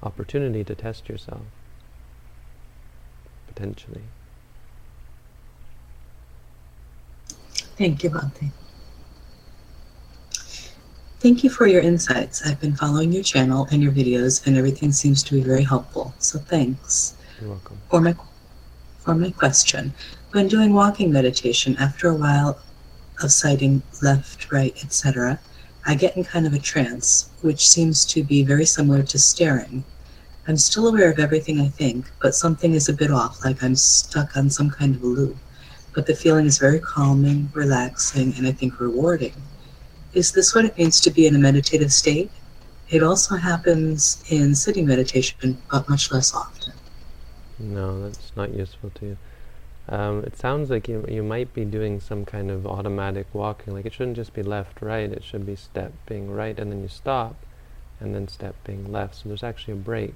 opportunity 0.03 0.63
to 0.63 0.75
test 0.75 1.09
yourself 1.09 1.41
potentially. 3.47 4.03
Thank 7.77 8.03
you, 8.03 8.09
Bhante. 8.11 8.51
Thank 11.19 11.43
you 11.43 11.49
for 11.49 11.65
your 11.65 11.81
insights. 11.81 12.45
I've 12.45 12.61
been 12.61 12.75
following 12.75 13.11
your 13.11 13.23
channel 13.23 13.67
and 13.71 13.81
your 13.81 13.91
videos, 13.91 14.45
and 14.45 14.55
everything 14.55 14.91
seems 14.91 15.23
to 15.23 15.33
be 15.33 15.41
very 15.41 15.63
helpful. 15.63 16.13
So 16.19 16.37
thanks. 16.37 17.15
You're 17.41 17.49
welcome. 17.49 17.77
For 17.89 18.01
my, 18.01 18.15
for 18.99 19.15
my 19.15 19.31
question, 19.31 19.93
when 20.31 20.47
doing 20.47 20.73
walking 20.73 21.11
meditation, 21.11 21.75
after 21.79 22.09
a 22.09 22.15
while 22.15 22.59
of 23.23 23.31
sighting 23.31 23.81
left, 24.03 24.51
right, 24.51 24.75
etc., 24.83 25.39
I 25.87 25.95
get 25.95 26.15
in 26.15 26.23
kind 26.23 26.45
of 26.45 26.53
a 26.53 26.59
trance, 26.59 27.29
which 27.41 27.67
seems 27.67 28.05
to 28.05 28.23
be 28.23 28.43
very 28.43 28.65
similar 28.65 29.01
to 29.01 29.17
staring. 29.17 29.83
I'm 30.47 30.57
still 30.57 30.87
aware 30.87 31.09
of 31.09 31.17
everything 31.17 31.59
I 31.59 31.69
think, 31.69 32.11
but 32.21 32.35
something 32.35 32.73
is 32.73 32.89
a 32.89 32.93
bit 32.93 33.09
off, 33.09 33.43
like 33.43 33.63
I'm 33.63 33.75
stuck 33.75 34.37
on 34.37 34.51
some 34.51 34.69
kind 34.69 34.95
of 34.95 35.01
a 35.01 35.07
loop 35.07 35.37
but 35.97 36.05
the 36.05 36.13
feeling 36.13 36.45
is 36.45 36.59
very 36.59 36.79
calming, 36.79 37.49
relaxing, 37.55 38.31
and 38.37 38.45
I 38.45 38.51
think 38.51 38.79
rewarding. 38.79 39.33
Is 40.13 40.31
this 40.31 40.55
what 40.55 40.65
it 40.65 40.77
means 40.77 40.99
to 41.01 41.11
be 41.11 41.27
in 41.27 41.35
a 41.35 41.39
meditative 41.39 41.91
state? 41.91 42.31
It 42.89 43.03
also 43.03 43.35
happens 43.35 44.23
in 44.29 44.55
sitting 44.55 44.85
meditation, 44.85 45.57
but 45.69 45.89
much 45.89 46.11
less 46.11 46.33
often. 46.33 46.73
No, 47.59 48.03
that's 48.03 48.31
not 48.35 48.53
useful 48.53 48.91
to 48.95 49.05
you. 49.05 49.17
Um, 49.89 50.23
it 50.23 50.37
sounds 50.37 50.69
like 50.69 50.87
you 50.87 51.05
you 51.07 51.23
might 51.23 51.53
be 51.53 51.63
doing 51.63 51.99
some 51.99 52.25
kind 52.25 52.51
of 52.51 52.67
automatic 52.67 53.27
walking. 53.33 53.73
Like 53.73 53.85
it 53.85 53.93
shouldn't 53.93 54.17
just 54.17 54.33
be 54.33 54.43
left, 54.43 54.81
right. 54.81 55.11
It 55.11 55.23
should 55.23 55.45
be 55.45 55.55
step 55.55 55.93
being 56.05 56.29
right, 56.31 56.57
and 56.59 56.71
then 56.71 56.81
you 56.81 56.89
stop, 56.89 57.35
and 57.99 58.13
then 58.13 58.27
step 58.27 58.55
being 58.65 58.91
left. 58.91 59.15
So 59.15 59.29
there's 59.29 59.43
actually 59.43 59.73
a 59.73 59.77
break. 59.77 60.15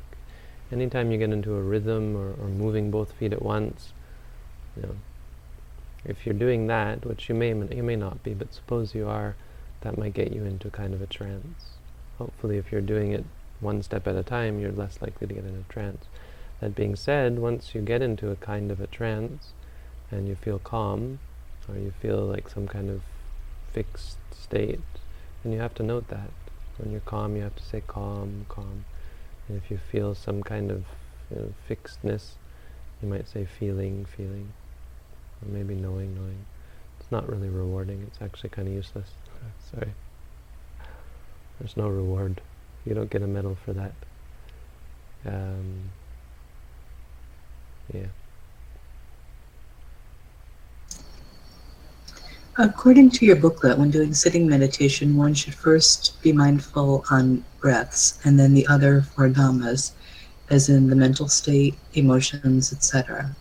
Anytime 0.72 1.12
you 1.12 1.18
get 1.18 1.32
into 1.32 1.56
a 1.56 1.62
rhythm 1.62 2.16
or, 2.16 2.32
or 2.42 2.48
moving 2.48 2.92
both 2.92 3.12
feet 3.14 3.34
at 3.34 3.42
once, 3.42 3.92
you 4.76 4.84
know, 4.84 4.96
if 6.06 6.26
you're 6.26 6.36
doing 6.36 6.68
that, 6.68 7.06
which 7.06 7.30
you 7.30 7.36
may 7.36 7.50
you 7.50 7.84
may 7.84 7.96
not 7.96 8.24
be, 8.24 8.34
but 8.34 8.54
suppose 8.54 8.94
you 8.94 9.08
are, 9.08 9.36
that 9.82 9.98
might 9.98 10.14
get 10.14 10.32
you 10.32 10.44
into 10.44 10.70
kind 10.70 10.94
of 10.94 11.02
a 11.02 11.08
trance. 11.08 11.78
Hopefully, 12.18 12.58
if 12.58 12.72
you're 12.72 12.82
doing 12.82 13.12
it 13.12 13.26
one 13.60 13.82
step 13.84 14.08
at 14.08 14.16
a 14.16 14.24
time, 14.24 14.60
you're 14.60 14.72
less 14.72 15.02
likely 15.02 15.28
to 15.28 15.34
get 15.34 15.46
in 15.46 15.56
a 15.56 15.72
trance. 15.72 16.06
That 16.60 16.76
being 16.76 16.96
said, 16.96 17.40
once 17.40 17.74
you 17.74 17.82
get 17.82 18.02
into 18.02 18.30
a 18.30 18.36
kind 18.36 18.72
of 18.72 18.80
a 18.80 18.88
trance, 18.88 19.54
and 20.12 20.28
you 20.28 20.36
feel 20.36 20.60
calm, 20.60 21.20
or 21.68 21.76
you 21.76 21.94
feel 22.02 22.18
like 22.18 22.50
some 22.50 22.68
kind 22.68 22.90
of 22.90 23.02
fixed 23.72 24.18
state, 24.32 24.80
then 25.44 25.54
you 25.54 25.60
have 25.60 25.74
to 25.76 25.84
note 25.84 26.08
that. 26.10 26.30
When 26.78 26.92
you're 26.92 27.02
calm, 27.02 27.36
you 27.36 27.44
have 27.44 27.56
to 27.56 27.64
say 27.64 27.82
calm, 27.88 28.46
calm. 28.50 28.86
And 29.48 29.58
if 29.58 29.72
you 29.72 29.78
feel 29.78 30.16
some 30.16 30.44
kind 30.44 30.72
of 30.72 30.86
you 31.30 31.38
know, 31.38 31.54
fixedness, 31.68 32.34
you 33.02 33.08
might 33.08 33.28
say 33.28 33.46
feeling, 33.46 34.06
feeling 34.06 34.54
or 35.42 35.52
maybe 35.52 35.76
knowing, 35.76 36.16
knowing. 36.16 36.46
It's 37.00 37.12
not 37.12 37.28
really 37.28 37.50
rewarding. 37.50 38.04
It's 38.08 38.22
actually 38.22 38.50
kind 38.50 38.68
of 38.68 38.74
useless. 38.74 39.10
Sorry. 39.74 39.94
There's 41.60 41.78
no 41.78 41.88
reward. 41.88 42.42
You 42.86 42.94
don't 42.94 43.10
get 43.10 43.22
a 43.22 43.28
medal 43.28 43.58
for 43.64 43.74
that. 43.74 43.94
Um, 45.26 45.92
yeah. 47.94 48.08
According 52.58 53.12
to 53.12 53.26
your 53.26 53.38
booklet, 53.38 53.78
when 53.78 53.92
doing 53.92 54.14
sitting 54.14 54.48
meditation, 54.48 55.16
one 55.16 55.34
should 55.34 55.56
first 55.56 56.22
be 56.22 56.34
mindful 56.34 57.06
on 57.10 57.46
breaths 57.60 58.20
and 58.26 58.38
then 58.38 58.54
the 58.54 58.68
other 58.68 59.02
for 59.02 59.30
dhammas, 59.30 59.92
as 60.50 60.68
in 60.68 60.90
the 60.90 60.96
mental 60.96 61.30
state, 61.30 61.76
emotions, 61.94 62.74
etc. 62.74 63.36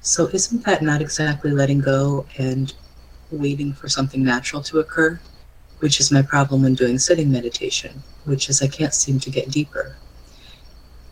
So 0.00 0.28
isn't 0.28 0.64
that 0.64 0.82
not 0.82 1.00
exactly 1.00 1.50
letting 1.50 1.80
go 1.80 2.24
and 2.38 2.72
waiting 3.30 3.72
for 3.72 3.88
something 3.88 4.22
natural 4.22 4.62
to 4.62 4.78
occur? 4.78 5.18
Which 5.82 5.98
is 5.98 6.12
my 6.12 6.22
problem 6.22 6.62
when 6.62 6.76
doing 6.76 7.00
sitting 7.00 7.32
meditation, 7.32 8.04
which 8.24 8.48
is 8.48 8.62
I 8.62 8.68
can't 8.68 8.94
seem 8.94 9.18
to 9.18 9.30
get 9.30 9.50
deeper. 9.50 9.96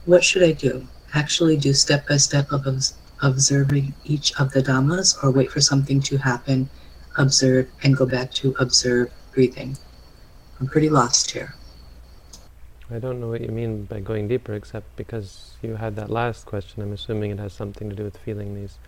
What 0.05 0.23
should 0.23 0.45
I 0.45 0.53
do? 0.53 0.87
Actually 1.13 1.57
do 1.57 1.73
step 1.73 2.07
by 2.07 2.19
step 2.19 2.53
of 2.53 2.69
observing 3.21 3.95
each 4.05 4.33
of 4.39 4.53
the 4.53 4.63
dhammas 4.63 5.19
or 5.25 5.33
wait 5.33 5.51
for 5.51 5.61
something 5.61 6.01
to 6.03 6.19
happen, 6.19 6.71
observe, 7.19 7.69
and 7.83 7.97
go 7.97 8.07
back 8.07 8.31
to 8.35 8.55
observe 8.61 9.11
breathing? 9.35 9.77
I'm 10.61 10.69
pretty 10.69 10.89
lost 10.89 11.33
here. 11.33 11.57
I 12.93 13.01
don't 13.01 13.21
know 13.21 13.27
what 13.27 13.41
you 13.41 13.49
mean 13.49 13.87
by 13.87 13.99
going 13.99 14.29
deeper, 14.29 14.55
except 14.55 14.95
because 14.95 15.55
you 15.63 15.75
had 15.75 15.97
that 15.97 16.11
last 16.11 16.47
question. 16.47 16.81
I'm 16.81 16.93
assuming 16.93 17.33
it 17.33 17.41
has 17.41 17.53
something 17.53 17.91
to 17.91 17.97
do 17.97 18.05
with 18.05 18.19
feeling 18.19 18.55
these 18.55 18.79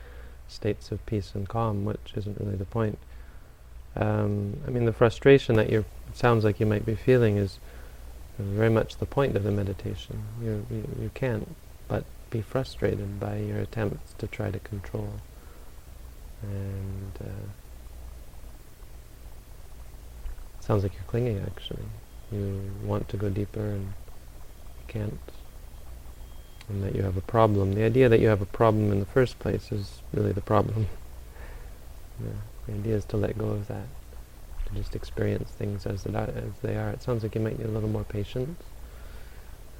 states 0.46 0.92
of 0.92 1.04
peace 1.06 1.32
and 1.34 1.48
calm, 1.48 1.84
which 1.84 2.12
isn't 2.14 2.38
really 2.38 2.54
the 2.54 2.66
point. 2.66 2.98
Um, 3.96 4.58
I 4.66 4.70
mean, 4.70 4.84
the 4.84 4.92
frustration 4.92 5.56
that 5.56 5.70
you 5.70 5.84
sounds 6.14 6.44
like 6.44 6.60
you 6.60 6.66
might 6.66 6.84
be 6.84 6.94
feeling 6.94 7.36
is 7.36 7.58
very 8.38 8.70
much 8.70 8.96
the 8.96 9.06
point 9.06 9.36
of 9.36 9.44
the 9.44 9.50
meditation. 9.50 10.22
You, 10.42 10.66
you, 10.70 10.88
you 11.00 11.10
can't 11.14 11.54
but 11.88 12.04
be 12.30 12.40
frustrated 12.40 13.20
by 13.20 13.36
your 13.36 13.58
attempts 13.58 14.14
to 14.14 14.26
try 14.26 14.50
to 14.50 14.58
control. 14.60 15.14
And 16.42 17.12
uh, 17.20 17.44
sounds 20.60 20.82
like 20.82 20.94
you're 20.94 21.02
clinging, 21.06 21.38
actually. 21.40 21.84
you 22.32 22.70
want 22.82 23.08
to 23.10 23.16
go 23.16 23.28
deeper 23.28 23.60
and 23.60 23.92
you 24.78 24.84
can't, 24.88 25.20
and 26.68 26.82
that 26.82 26.96
you 26.96 27.02
have 27.02 27.16
a 27.16 27.22
problem. 27.22 27.74
The 27.74 27.84
idea 27.84 28.08
that 28.08 28.20
you 28.20 28.28
have 28.28 28.42
a 28.42 28.46
problem 28.46 28.90
in 28.90 28.98
the 28.98 29.06
first 29.06 29.38
place 29.38 29.70
is 29.70 30.00
really 30.12 30.32
the 30.32 30.40
problem. 30.40 30.86
yeah, 32.24 32.30
the 32.66 32.74
idea 32.74 32.96
is 32.96 33.04
to 33.06 33.16
let 33.16 33.38
go 33.38 33.48
of 33.48 33.68
that, 33.68 33.86
to 34.66 34.74
just 34.74 34.94
experience 34.94 35.50
things 35.50 35.86
as, 35.86 36.06
it, 36.06 36.14
as 36.14 36.52
they 36.62 36.76
are. 36.76 36.90
It 36.90 37.02
sounds 37.02 37.22
like 37.22 37.34
you 37.34 37.40
might 37.40 37.58
need 37.58 37.66
a 37.66 37.70
little 37.70 37.88
more 37.88 38.04
patience, 38.04 38.62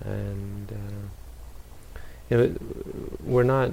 and 0.00 0.70
uh, 0.70 1.98
you 2.30 2.36
know, 2.36 2.54
we're 3.22 3.42
not 3.42 3.72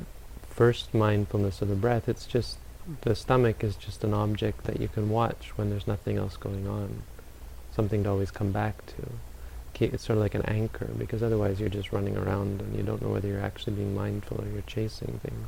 first 0.49 0.93
mindfulness 0.93 1.61
of 1.61 1.69
the 1.69 1.75
breath. 1.75 2.09
It's 2.09 2.25
just 2.25 2.57
the 3.01 3.15
stomach 3.15 3.63
is 3.63 3.75
just 3.75 4.03
an 4.03 4.13
object 4.13 4.63
that 4.65 4.79
you 4.79 4.87
can 4.87 5.09
watch 5.09 5.51
when 5.55 5.69
there's 5.69 5.87
nothing 5.87 6.17
else 6.17 6.37
going 6.37 6.67
on 6.67 7.03
something 7.79 8.03
to 8.03 8.09
always 8.09 8.31
come 8.31 8.51
back 8.51 8.85
to. 8.87 8.95
It's 9.81 10.03
sort 10.03 10.17
of 10.17 10.23
like 10.23 10.35
an 10.35 10.41
anchor, 10.41 10.89
because 10.97 11.23
otherwise 11.23 11.61
you're 11.61 11.69
just 11.69 11.93
running 11.93 12.17
around 12.17 12.59
and 12.59 12.75
you 12.75 12.83
don't 12.83 13.01
know 13.01 13.07
whether 13.07 13.29
you're 13.29 13.39
actually 13.39 13.75
being 13.75 13.95
mindful 13.95 14.41
or 14.41 14.45
you're 14.51 14.61
chasing 14.63 15.21
things. 15.23 15.47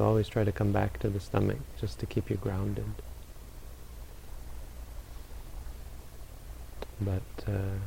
Always 0.00 0.28
try 0.28 0.44
to 0.44 0.52
come 0.52 0.72
back 0.72 0.98
to 1.00 1.10
the 1.10 1.20
stomach, 1.20 1.58
just 1.78 1.98
to 2.00 2.06
keep 2.06 2.30
you 2.30 2.36
grounded. 2.36 2.86
But, 7.00 7.22
uh, 7.46 7.78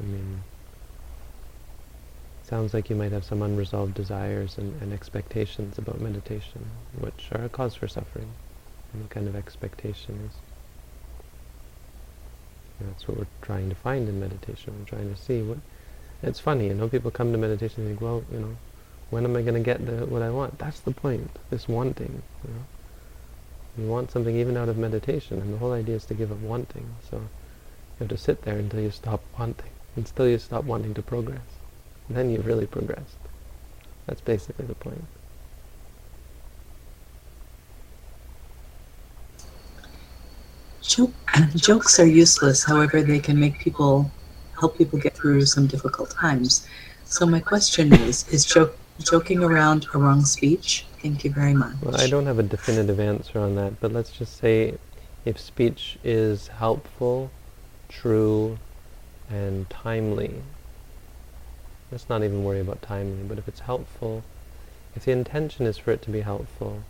I 0.00 0.02
mean, 0.02 0.42
sounds 2.44 2.74
like 2.74 2.90
you 2.90 2.96
might 2.96 3.12
have 3.12 3.24
some 3.24 3.40
unresolved 3.42 3.94
desires 3.94 4.58
and, 4.58 4.80
and 4.82 4.92
expectations 4.92 5.78
about 5.78 6.00
meditation, 6.00 6.66
which 6.98 7.28
are 7.32 7.44
a 7.44 7.48
cause 7.48 7.74
for 7.74 7.88
suffering. 7.88 8.30
Any 8.94 9.06
kind 9.08 9.28
of 9.28 9.36
expectation 9.36 10.28
is 10.28 10.36
that's 12.86 13.06
what 13.06 13.16
we're 13.16 13.26
trying 13.42 13.68
to 13.68 13.74
find 13.74 14.08
in 14.08 14.20
meditation. 14.20 14.74
We're 14.78 14.96
trying 14.96 15.14
to 15.14 15.20
see 15.20 15.42
what. 15.42 15.58
It's 16.22 16.40
funny, 16.40 16.68
you 16.68 16.74
know. 16.74 16.88
People 16.88 17.10
come 17.10 17.32
to 17.32 17.38
meditation 17.38 17.82
and 17.82 17.90
think, 17.90 18.00
well, 18.00 18.24
you 18.32 18.38
know, 18.38 18.56
when 19.12 19.26
am 19.26 19.36
I 19.36 19.42
going 19.42 19.52
to 19.52 19.60
get 19.60 19.84
the, 19.84 20.06
what 20.06 20.22
I 20.22 20.30
want? 20.30 20.58
That's 20.58 20.80
the 20.80 20.90
point. 20.90 21.30
This 21.50 21.68
wanting. 21.68 22.22
You 22.44 22.50
know, 22.50 22.64
you 23.76 23.90
want 23.90 24.10
something 24.10 24.34
even 24.34 24.56
out 24.56 24.70
of 24.70 24.78
meditation, 24.78 25.38
and 25.38 25.52
the 25.52 25.58
whole 25.58 25.72
idea 25.72 25.96
is 25.96 26.06
to 26.06 26.14
give 26.14 26.32
up 26.32 26.38
wanting. 26.38 26.88
So 27.10 27.18
you 27.18 27.26
have 27.98 28.08
to 28.08 28.16
sit 28.16 28.40
there 28.42 28.56
until 28.56 28.80
you 28.80 28.90
stop 28.90 29.22
wanting, 29.38 29.68
until 29.96 30.26
you 30.26 30.38
stop 30.38 30.64
wanting 30.64 30.94
to 30.94 31.02
progress. 31.02 31.44
Then 32.08 32.30
you've 32.30 32.46
really 32.46 32.66
progressed. 32.66 33.18
That's 34.06 34.22
basically 34.22 34.64
the 34.64 34.74
point. 34.74 35.04
Joke, 40.80 41.12
jokes 41.54 42.00
are 42.00 42.06
useless, 42.06 42.64
however, 42.64 43.02
they 43.02 43.20
can 43.20 43.38
make 43.38 43.58
people 43.58 44.10
help 44.58 44.78
people 44.78 44.98
get 44.98 45.14
through 45.14 45.44
some 45.44 45.66
difficult 45.66 46.10
times. 46.10 46.66
So 47.04 47.26
my 47.26 47.40
question 47.40 47.92
is, 47.92 48.26
is 48.30 48.46
joke, 48.46 48.78
joking 49.00 49.42
around 49.42 49.86
a 49.94 49.98
wrong 49.98 50.24
speech? 50.24 50.86
Thank 51.00 51.24
you 51.24 51.30
very 51.30 51.54
much. 51.54 51.74
Well, 51.82 52.00
I 52.00 52.06
don't 52.06 52.26
have 52.26 52.38
a 52.38 52.42
definitive 52.42 53.00
answer 53.00 53.38
on 53.38 53.56
that, 53.56 53.80
but 53.80 53.92
let's 53.92 54.10
just 54.10 54.38
say 54.38 54.74
if 55.24 55.38
speech 55.38 55.98
is 56.04 56.48
helpful, 56.48 57.30
true, 57.88 58.58
and 59.28 59.68
timely, 59.70 60.42
let's 61.90 62.08
not 62.08 62.22
even 62.22 62.44
worry 62.44 62.60
about 62.60 62.82
timely, 62.82 63.22
but 63.24 63.38
if 63.38 63.48
it's 63.48 63.60
helpful, 63.60 64.22
if 64.94 65.04
the 65.04 65.12
intention 65.12 65.66
is 65.66 65.78
for 65.78 65.90
it 65.90 66.02
to 66.02 66.10
be 66.10 66.20
helpful, 66.20 66.82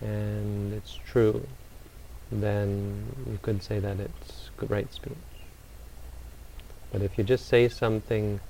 and 0.00 0.72
it's 0.72 0.98
true, 1.06 1.46
then 2.32 3.06
you 3.26 3.38
could 3.42 3.62
say 3.62 3.78
that 3.78 3.98
it's 4.00 4.50
right 4.68 4.92
speech. 4.92 5.14
But 6.92 7.02
if 7.02 7.18
you 7.18 7.24
just 7.24 7.46
say 7.46 7.68
something 7.68 8.40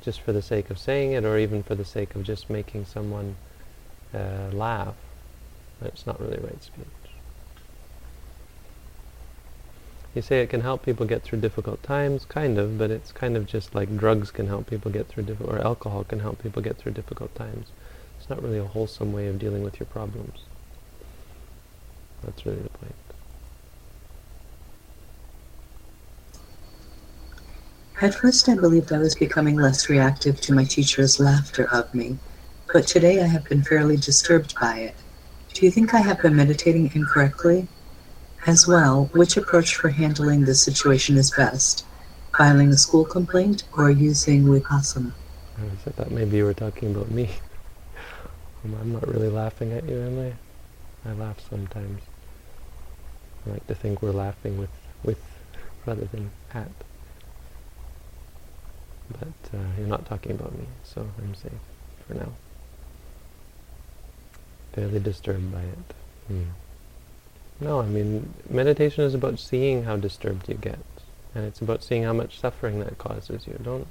just 0.00 0.20
for 0.20 0.32
the 0.32 0.42
sake 0.42 0.70
of 0.70 0.78
saying 0.78 1.12
it, 1.12 1.24
or 1.24 1.38
even 1.38 1.62
for 1.62 1.74
the 1.74 1.84
sake 1.84 2.14
of 2.14 2.22
just 2.22 2.50
making 2.50 2.84
someone 2.84 3.36
uh, 4.14 4.50
laugh, 4.52 4.94
it's 5.82 6.06
not 6.06 6.20
really 6.20 6.38
right 6.38 6.62
speech. 6.62 6.86
You 10.14 10.22
say 10.22 10.42
it 10.42 10.50
can 10.50 10.62
help 10.62 10.84
people 10.84 11.06
get 11.06 11.22
through 11.22 11.40
difficult 11.40 11.82
times, 11.84 12.24
kind 12.24 12.58
of, 12.58 12.78
but 12.78 12.90
it's 12.90 13.12
kind 13.12 13.36
of 13.36 13.46
just 13.46 13.74
like 13.74 13.96
drugs 13.96 14.32
can 14.32 14.48
help 14.48 14.66
people 14.66 14.90
get 14.90 15.06
through 15.06 15.36
or 15.44 15.58
alcohol 15.60 16.02
can 16.02 16.18
help 16.20 16.42
people 16.42 16.60
get 16.62 16.76
through 16.76 16.92
difficult 16.92 17.34
times. 17.36 17.68
It's 18.18 18.28
not 18.28 18.42
really 18.42 18.58
a 18.58 18.64
wholesome 18.64 19.12
way 19.12 19.28
of 19.28 19.38
dealing 19.38 19.62
with 19.62 19.78
your 19.78 19.86
problems. 19.86 20.40
That's 22.24 22.44
really 22.44 22.60
the 22.60 22.68
point. 22.70 22.94
At 28.02 28.14
first, 28.14 28.48
I 28.48 28.54
believed 28.54 28.94
I 28.94 28.98
was 28.98 29.14
becoming 29.14 29.56
less 29.56 29.90
reactive 29.90 30.40
to 30.42 30.54
my 30.54 30.64
teacher's 30.64 31.20
laughter 31.20 31.68
of 31.70 31.92
me, 31.92 32.16
but 32.72 32.86
today 32.86 33.22
I 33.22 33.26
have 33.26 33.44
been 33.44 33.62
fairly 33.62 33.98
disturbed 33.98 34.54
by 34.58 34.78
it. 34.78 34.94
Do 35.52 35.66
you 35.66 35.70
think 35.70 35.92
I 35.92 36.00
have 36.00 36.22
been 36.22 36.34
meditating 36.34 36.90
incorrectly? 36.94 37.68
As 38.46 38.66
well, 38.66 39.10
which 39.12 39.36
approach 39.36 39.74
for 39.74 39.90
handling 39.90 40.46
this 40.46 40.62
situation 40.62 41.18
is 41.18 41.30
best? 41.30 41.84
Filing 42.34 42.70
a 42.70 42.78
school 42.78 43.04
complaint 43.04 43.64
or 43.76 43.90
using 43.90 44.44
Vipassana? 44.44 45.12
Oh, 45.58 45.64
I 45.86 45.90
thought 45.90 46.10
maybe 46.10 46.38
you 46.38 46.46
were 46.46 46.54
talking 46.54 46.94
about 46.94 47.10
me. 47.10 47.28
Um, 48.62 48.76
I'm 48.78 48.92
not 48.92 49.08
really 49.08 49.30
laughing 49.30 49.72
at 49.72 49.88
you, 49.88 49.98
am 49.98 50.18
I? 50.18 51.10
I 51.10 51.14
laugh 51.14 51.40
sometimes. 51.48 52.02
I 53.46 53.52
like 53.52 53.66
to 53.68 53.74
think 53.74 54.02
we're 54.02 54.10
laughing 54.10 54.58
with, 54.58 54.68
with 55.02 55.18
rather 55.86 56.04
than 56.04 56.30
at. 56.52 56.68
But 59.18 59.58
uh, 59.58 59.62
you're 59.78 59.86
not 59.86 60.06
talking 60.06 60.32
about 60.32 60.56
me, 60.56 60.66
so 60.84 61.06
I'm 61.18 61.34
safe 61.34 61.52
for 62.06 62.14
now. 62.14 62.32
Fairly 64.72 65.00
disturbed 65.00 65.52
by 65.52 65.62
it. 65.62 65.94
Hmm. 66.28 66.44
No, 67.60 67.80
I 67.80 67.86
mean, 67.86 68.32
meditation 68.48 69.04
is 69.04 69.14
about 69.14 69.38
seeing 69.38 69.84
how 69.84 69.96
disturbed 69.96 70.48
you 70.48 70.54
get. 70.54 70.78
And 71.34 71.44
it's 71.44 71.60
about 71.60 71.82
seeing 71.82 72.04
how 72.04 72.12
much 72.12 72.38
suffering 72.38 72.80
that 72.80 72.98
causes 72.98 73.46
you. 73.46 73.58
Don't, 73.62 73.86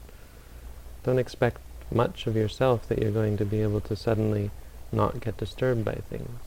don't 1.04 1.20
expect 1.20 1.62
much 1.92 2.28
of 2.28 2.36
yourself 2.36 2.88
that 2.88 3.00
you're 3.00 3.12
going 3.12 3.38
to 3.38 3.46
be 3.46 3.62
able 3.62 3.82
to 3.82 3.96
suddenly 3.96 4.52
not 4.92 5.22
get 5.22 5.38
disturbed 5.38 5.86
by 5.86 5.96
things. 5.96 6.40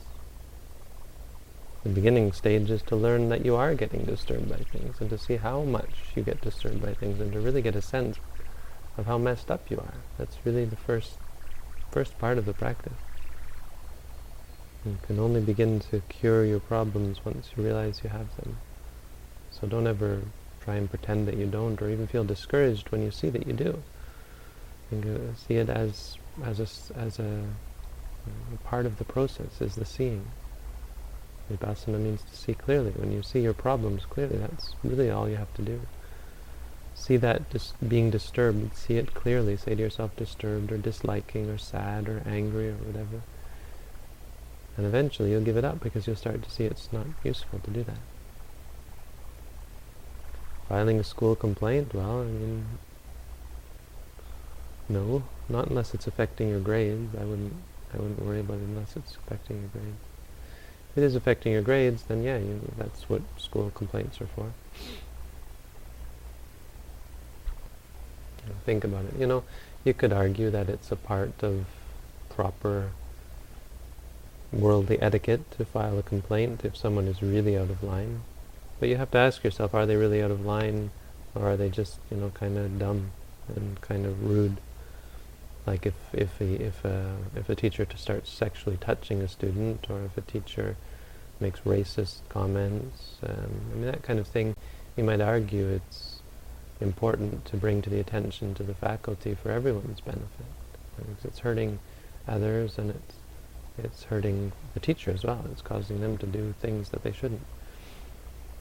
The 1.83 1.89
beginning 1.89 2.31
stage 2.31 2.69
is 2.69 2.81
to 2.83 2.95
learn 2.95 3.29
that 3.29 3.43
you 3.43 3.55
are 3.55 3.75
getting 3.75 4.05
disturbed 4.05 4.49
by 4.49 4.57
things 4.57 5.01
and 5.01 5.09
to 5.09 5.17
see 5.17 5.35
how 5.35 5.63
much 5.63 5.89
you 6.15 6.23
get 6.23 6.41
disturbed 6.41 6.81
by 6.81 6.93
things 6.93 7.19
and 7.19 7.33
to 7.33 7.39
really 7.39 7.61
get 7.61 7.75
a 7.75 7.81
sense 7.81 8.17
of 8.97 9.05
how 9.05 9.17
messed 9.17 9.49
up 9.49 9.69
you 9.69 9.77
are. 9.77 9.93
That's 10.17 10.37
really 10.45 10.65
the 10.65 10.75
first 10.75 11.17
first 11.91 12.17
part 12.17 12.37
of 12.37 12.45
the 12.45 12.53
practice. 12.53 12.93
You 14.85 14.97
can 15.05 15.19
only 15.19 15.41
begin 15.41 15.79
to 15.91 16.01
cure 16.09 16.43
your 16.43 16.59
problems 16.59 17.23
once 17.23 17.51
you 17.55 17.63
realize 17.63 18.01
you 18.03 18.09
have 18.09 18.35
them. 18.37 18.57
So 19.51 19.67
don't 19.67 19.87
ever 19.87 20.21
try 20.63 20.75
and 20.75 20.89
pretend 20.89 21.27
that 21.27 21.37
you 21.37 21.45
don't, 21.45 21.81
or 21.81 21.89
even 21.89 22.07
feel 22.07 22.23
discouraged 22.23 22.89
when 22.89 23.03
you 23.03 23.11
see 23.11 23.29
that 23.29 23.45
you 23.45 23.53
do. 23.53 23.81
You 24.91 25.35
see 25.47 25.55
it 25.55 25.69
as 25.69 26.17
as 26.43 26.59
a, 26.59 26.97
as 26.99 27.19
a, 27.19 27.43
a 28.53 28.57
part 28.63 28.85
of 28.85 28.97
the 28.97 29.03
process, 29.03 29.61
is 29.61 29.75
the 29.75 29.85
seeing. 29.85 30.25
Vipassana 31.51 31.99
means 31.99 32.23
to 32.23 32.35
see 32.35 32.53
clearly. 32.53 32.91
When 32.91 33.11
you 33.11 33.21
see 33.21 33.41
your 33.41 33.53
problems 33.53 34.05
clearly, 34.05 34.37
that's 34.37 34.73
really 34.83 35.09
all 35.09 35.29
you 35.29 35.35
have 35.35 35.53
to 35.55 35.61
do 35.61 35.81
see 37.03 37.17
that 37.17 37.49
dis- 37.49 37.73
being 37.85 38.09
disturbed, 38.09 38.77
see 38.77 38.95
it 38.95 39.13
clearly, 39.13 39.57
say 39.57 39.75
to 39.75 39.81
yourself 39.81 40.15
disturbed 40.15 40.71
or 40.71 40.77
disliking 40.77 41.49
or 41.49 41.57
sad 41.57 42.07
or 42.07 42.23
angry 42.25 42.69
or 42.69 42.75
whatever. 42.75 43.21
And 44.77 44.85
eventually 44.85 45.31
you'll 45.31 45.43
give 45.43 45.57
it 45.57 45.65
up 45.65 45.81
because 45.81 46.07
you'll 46.07 46.15
start 46.15 46.41
to 46.41 46.49
see 46.49 46.63
it's 46.63 46.93
not 46.93 47.05
useful 47.21 47.59
to 47.59 47.71
do 47.71 47.83
that. 47.83 47.97
Filing 50.69 50.97
a 50.97 51.03
school 51.03 51.35
complaint, 51.35 51.93
well, 51.93 52.21
I 52.21 52.25
mean, 52.25 52.65
no, 54.87 55.23
not 55.49 55.67
unless 55.67 55.93
it's 55.93 56.07
affecting 56.07 56.47
your 56.47 56.61
grades. 56.61 57.13
I 57.19 57.25
wouldn't, 57.25 57.53
I 57.93 57.97
wouldn't 57.97 58.23
worry 58.23 58.39
about 58.39 58.59
it 58.59 58.63
unless 58.63 58.95
it's 58.95 59.17
affecting 59.17 59.59
your 59.59 59.69
grades. 59.73 59.99
If 60.91 60.99
it 60.99 61.03
is 61.03 61.15
affecting 61.15 61.51
your 61.51 61.63
grades, 61.63 62.03
then 62.03 62.23
yeah, 62.23 62.37
you, 62.37 62.61
that's 62.77 63.09
what 63.09 63.23
school 63.37 63.71
complaints 63.75 64.21
are 64.21 64.27
for. 64.27 64.53
Think 68.63 68.83
about 68.83 69.05
it. 69.05 69.19
You 69.19 69.27
know, 69.27 69.43
you 69.83 69.93
could 69.93 70.13
argue 70.13 70.49
that 70.49 70.69
it's 70.69 70.91
a 70.91 70.95
part 70.95 71.43
of 71.43 71.65
proper 72.29 72.91
worldly 74.51 75.01
etiquette 75.01 75.49
to 75.51 75.65
file 75.65 75.97
a 75.97 76.03
complaint 76.03 76.63
if 76.63 76.77
someone 76.77 77.07
is 77.07 77.21
really 77.21 77.57
out 77.57 77.69
of 77.69 77.83
line. 77.83 78.21
But 78.79 78.89
you 78.89 78.97
have 78.97 79.11
to 79.11 79.17
ask 79.17 79.43
yourself, 79.43 79.73
are 79.73 79.85
they 79.85 79.95
really 79.95 80.21
out 80.21 80.31
of 80.31 80.45
line 80.45 80.91
or 81.35 81.51
are 81.51 81.57
they 81.57 81.69
just, 81.69 81.99
you 82.11 82.17
know, 82.17 82.29
kind 82.29 82.57
of 82.57 82.77
dumb 82.77 83.11
and 83.55 83.79
kind 83.81 84.05
of 84.05 84.23
rude? 84.23 84.57
Like 85.65 85.85
if, 85.85 85.95
if, 86.13 86.39
a, 86.41 86.61
if, 86.61 86.85
a, 86.85 87.15
if 87.35 87.49
a 87.49 87.55
teacher 87.55 87.87
starts 87.95 88.29
sexually 88.29 88.77
touching 88.77 89.21
a 89.21 89.27
student 89.27 89.89
or 89.89 90.03
if 90.03 90.17
a 90.17 90.21
teacher 90.21 90.75
makes 91.39 91.61
racist 91.61 92.17
comments, 92.29 93.17
um, 93.23 93.51
I 93.71 93.75
mean 93.75 93.85
that 93.85 94.03
kind 94.03 94.19
of 94.19 94.27
thing 94.27 94.55
you 94.95 95.03
might 95.03 95.21
argue 95.21 95.67
it's 95.67 96.12
important 96.83 97.45
to 97.45 97.57
bring 97.57 97.81
to 97.81 97.89
the 97.89 97.99
attention 97.99 98.53
to 98.55 98.63
the 98.63 98.75
faculty 98.75 99.33
for 99.33 99.49
everyone's 99.49 100.01
benefit. 100.01 100.45
Because 100.95 101.25
it's 101.25 101.39
hurting 101.39 101.79
others 102.27 102.77
and 102.77 102.91
it's 102.91 103.15
it's 103.77 104.03
hurting 104.03 104.51
the 104.75 104.79
teacher 104.79 105.09
as 105.09 105.23
well. 105.23 105.43
It's 105.51 105.61
causing 105.61 106.01
them 106.01 106.17
to 106.19 106.27
do 106.27 106.53
things 106.61 106.89
that 106.89 107.03
they 107.03 107.11
shouldn't. 107.11 107.41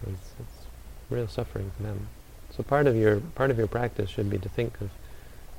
It's, 0.07 0.33
it's 0.41 0.66
real 1.11 1.29
suffering 1.29 1.70
for 1.77 1.83
them. 1.83 2.09
So 2.57 2.62
part 2.62 2.87
of 2.87 2.97
your 2.97 3.20
part 3.20 3.51
of 3.51 3.59
your 3.59 3.66
practice 3.66 4.11
should 4.11 4.31
be 4.31 4.39
to 4.39 4.49
think 4.49 4.81
of 4.81 4.91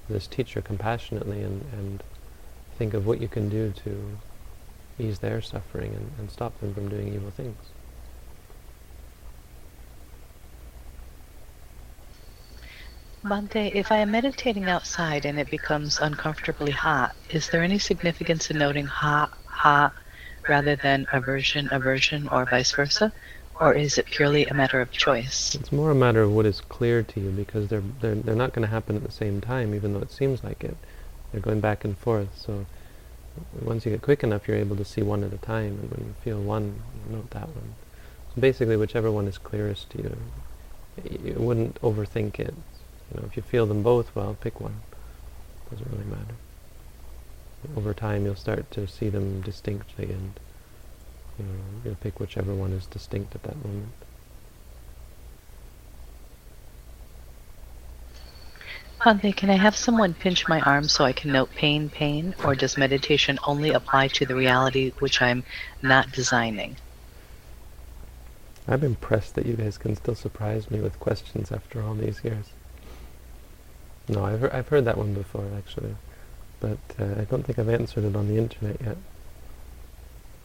this 0.09 0.27
teacher 0.27 0.61
compassionately 0.61 1.41
and, 1.41 1.63
and 1.71 2.03
think 2.77 2.93
of 2.93 3.05
what 3.05 3.21
you 3.21 3.27
can 3.27 3.49
do 3.49 3.73
to 3.83 4.17
ease 4.99 5.19
their 5.19 5.41
suffering 5.41 5.93
and, 5.93 6.11
and 6.17 6.31
stop 6.31 6.59
them 6.59 6.73
from 6.73 6.89
doing 6.89 7.13
evil 7.13 7.31
things. 7.31 7.57
Bhante, 13.25 13.71
if 13.73 13.89
I 13.89 13.99
am 13.99 14.11
meditating 14.11 14.65
outside 14.65 15.23
and 15.23 15.39
it 15.39 15.49
becomes 15.49 15.97
uncomfortably 15.97 16.73
hot, 16.73 17.15
is 17.29 17.47
there 17.47 17.63
any 17.63 17.79
significance 17.79 18.51
in 18.51 18.57
noting 18.57 18.85
hot, 18.85 19.31
hot, 19.45 19.93
rather 20.49 20.75
than 20.75 21.07
aversion, 21.13 21.69
aversion, 21.71 22.27
or 22.27 22.43
vice 22.43 22.73
versa? 22.73 23.13
Or 23.61 23.73
is 23.73 23.97
it 23.97 24.07
purely 24.07 24.45
a 24.47 24.53
matter 24.53 24.81
of 24.81 24.91
choice? 24.91 25.55
It's 25.55 25.71
more 25.71 25.91
a 25.91 25.95
matter 25.95 26.21
of 26.21 26.33
what 26.33 26.45
is 26.45 26.59
clear 26.59 27.01
to 27.01 27.19
you 27.21 27.29
because 27.29 27.69
they're, 27.69 27.83
they're, 28.01 28.15
they're 28.15 28.35
not 28.35 28.51
going 28.51 28.67
to 28.67 28.73
happen 28.73 28.97
at 28.97 29.03
the 29.05 29.11
same 29.11 29.39
time, 29.39 29.73
even 29.73 29.93
though 29.93 30.01
it 30.01 30.11
seems 30.11 30.43
like 30.43 30.61
it. 30.61 30.75
They're 31.31 31.39
going 31.39 31.61
back 31.61 31.85
and 31.85 31.97
forth. 31.97 32.27
So 32.35 32.65
once 33.61 33.85
you 33.85 33.93
get 33.93 34.01
quick 34.01 34.25
enough, 34.25 34.49
you're 34.49 34.57
able 34.57 34.75
to 34.75 34.83
see 34.83 35.01
one 35.01 35.23
at 35.23 35.31
a 35.31 35.37
time. 35.37 35.79
And 35.81 35.91
when 35.91 36.07
you 36.07 36.13
feel 36.25 36.41
one, 36.41 36.81
note 37.09 37.29
that 37.29 37.47
one. 37.47 37.75
So 38.35 38.41
basically, 38.41 38.75
whichever 38.75 39.09
one 39.09 39.29
is 39.29 39.37
clearest 39.37 39.91
to 39.91 39.97
you, 39.99 40.17
you 41.23 41.35
wouldn't 41.35 41.81
overthink 41.81 42.37
it. 42.37 42.53
You 43.11 43.21
know, 43.21 43.27
if 43.27 43.37
you 43.37 43.43
feel 43.43 43.65
them 43.65 43.83
both, 43.83 44.15
well, 44.15 44.35
pick 44.39 44.59
one. 44.59 44.81
Doesn't 45.69 45.91
really 45.91 46.05
matter. 46.05 46.35
Over 47.77 47.93
time, 47.93 48.25
you'll 48.25 48.35
start 48.35 48.69
to 48.71 48.87
see 48.87 49.09
them 49.09 49.41
distinctly, 49.41 50.11
and 50.11 50.33
you 51.39 51.45
know, 51.45 51.59
you'll 51.85 51.95
pick 51.95 52.19
whichever 52.19 52.53
one 52.53 52.71
is 52.73 52.85
distinct 52.85 53.35
at 53.35 53.43
that 53.43 53.55
moment. 53.63 53.93
Bhante, 59.03 59.35
can 59.35 59.49
I 59.49 59.57
have 59.57 59.75
someone 59.75 60.13
pinch 60.13 60.47
my 60.47 60.61
arm 60.61 60.87
so 60.87 61.03
I 61.03 61.11
can 61.11 61.33
note 61.33 61.53
pain, 61.55 61.89
pain, 61.89 62.33
or 62.43 62.55
does 62.55 62.77
meditation 62.77 63.37
only 63.45 63.71
apply 63.71 64.07
to 64.09 64.25
the 64.25 64.35
reality 64.35 64.93
which 64.99 65.21
I'm 65.21 65.43
not 65.81 66.13
designing? 66.13 66.77
I'm 68.65 68.81
impressed 68.81 69.35
that 69.35 69.45
you 69.45 69.55
guys 69.55 69.77
can 69.77 69.97
still 69.97 70.15
surprise 70.15 70.71
me 70.71 70.79
with 70.79 70.99
questions 71.01 71.51
after 71.51 71.81
all 71.81 71.95
these 71.95 72.23
years. 72.23 72.45
No, 74.07 74.25
I've, 74.25 74.43
I've 74.53 74.67
heard 74.67 74.85
that 74.85 74.97
one 74.97 75.13
before, 75.13 75.47
actually. 75.57 75.95
But 76.59 76.79
uh, 76.99 77.21
I 77.21 77.23
don't 77.25 77.43
think 77.45 77.59
I've 77.59 77.69
answered 77.69 78.03
it 78.03 78.15
on 78.15 78.27
the 78.27 78.37
internet 78.37 78.77
yet. 78.81 78.97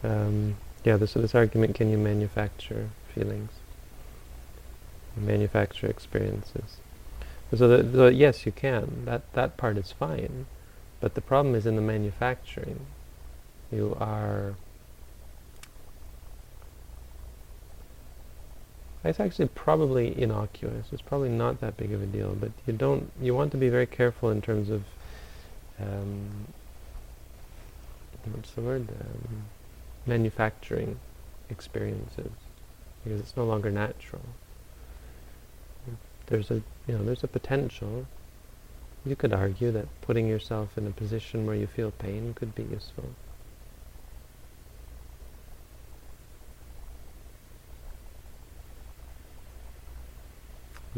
Um, 0.04 0.56
yeah, 0.84 0.96
this, 0.96 1.14
this 1.14 1.34
argument, 1.34 1.74
can 1.74 1.90
you 1.90 1.98
manufacture 1.98 2.90
feelings? 3.14 3.50
Manufacture 5.16 5.88
experiences. 5.88 6.76
So, 7.56 7.66
the, 7.66 7.92
so 7.92 8.08
yes, 8.08 8.46
you 8.46 8.52
can. 8.52 9.04
That, 9.04 9.32
that 9.34 9.56
part 9.56 9.76
is 9.76 9.90
fine. 9.90 10.46
But 11.00 11.14
the 11.14 11.20
problem 11.20 11.54
is 11.54 11.66
in 11.66 11.76
the 11.76 11.82
manufacturing. 11.82 12.86
You 13.72 13.96
are... 14.00 14.54
It's 19.08 19.20
actually 19.20 19.48
probably 19.48 20.20
innocuous. 20.20 20.88
It's 20.92 21.00
probably 21.00 21.30
not 21.30 21.62
that 21.62 21.78
big 21.78 21.92
of 21.92 22.02
a 22.02 22.06
deal, 22.06 22.36
but 22.38 22.52
you 22.66 22.74
don't. 22.74 23.10
You 23.22 23.34
want 23.34 23.52
to 23.52 23.56
be 23.56 23.70
very 23.70 23.86
careful 23.86 24.28
in 24.28 24.42
terms 24.42 24.68
of 24.68 24.84
um, 25.80 26.46
what's 28.32 28.50
the 28.50 28.60
word? 28.60 28.86
Um, 28.90 29.44
manufacturing 30.04 31.00
experiences 31.48 32.30
because 33.02 33.20
it's 33.20 33.34
no 33.34 33.44
longer 33.44 33.70
natural. 33.70 34.22
There's 36.26 36.50
a 36.50 36.56
you 36.86 36.98
know 36.98 37.02
there's 37.02 37.24
a 37.24 37.28
potential. 37.28 38.06
You 39.06 39.16
could 39.16 39.32
argue 39.32 39.70
that 39.72 39.86
putting 40.02 40.28
yourself 40.28 40.76
in 40.76 40.86
a 40.86 40.90
position 40.90 41.46
where 41.46 41.56
you 41.56 41.66
feel 41.66 41.92
pain 41.92 42.34
could 42.34 42.54
be 42.54 42.64
useful. 42.64 43.14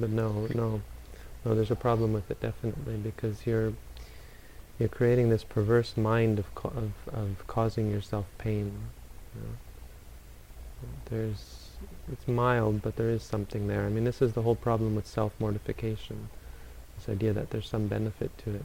But 0.01 0.11
no, 0.11 0.49
no, 0.55 0.81
no. 1.45 1.55
There's 1.55 1.71
a 1.71 1.77
problem 1.77 2.13
with 2.13 2.31
it 2.31 2.41
definitely 2.41 2.97
because 2.97 3.47
you're 3.47 3.75
you're 4.79 4.89
creating 4.89 5.29
this 5.29 5.45
perverse 5.45 5.97
mind 5.97 6.39
of 6.39 6.47
of, 6.65 6.93
of 7.13 7.47
causing 7.47 7.91
yourself 7.91 8.27
pain. 8.39 8.73
You 9.35 9.43
know? 9.43 9.57
There's 11.11 11.69
it's 12.11 12.27
mild, 12.27 12.83
but 12.83 12.97
there 12.97 13.11
is 13.11 13.23
something 13.23 13.67
there. 13.67 13.85
I 13.85 13.89
mean, 13.91 14.05
this 14.05 14.23
is 14.23 14.33
the 14.33 14.43
whole 14.43 14.55
problem 14.55 14.95
with 14.95 15.07
self 15.07 15.33
mortification. 15.39 16.31
This 16.97 17.09
idea 17.09 17.33
that 17.33 17.51
there's 17.51 17.69
some 17.69 17.87
benefit 17.87 18.37
to 18.39 18.57
it. 18.57 18.65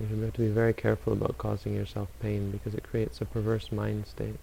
You 0.00 0.06
have 0.06 0.32
to 0.32 0.40
be 0.40 0.48
very 0.48 0.72
careful 0.72 1.12
about 1.12 1.38
causing 1.38 1.74
yourself 1.74 2.08
pain 2.20 2.50
because 2.50 2.74
it 2.74 2.82
creates 2.82 3.20
a 3.20 3.24
perverse 3.24 3.70
mind 3.70 4.06
state. 4.06 4.38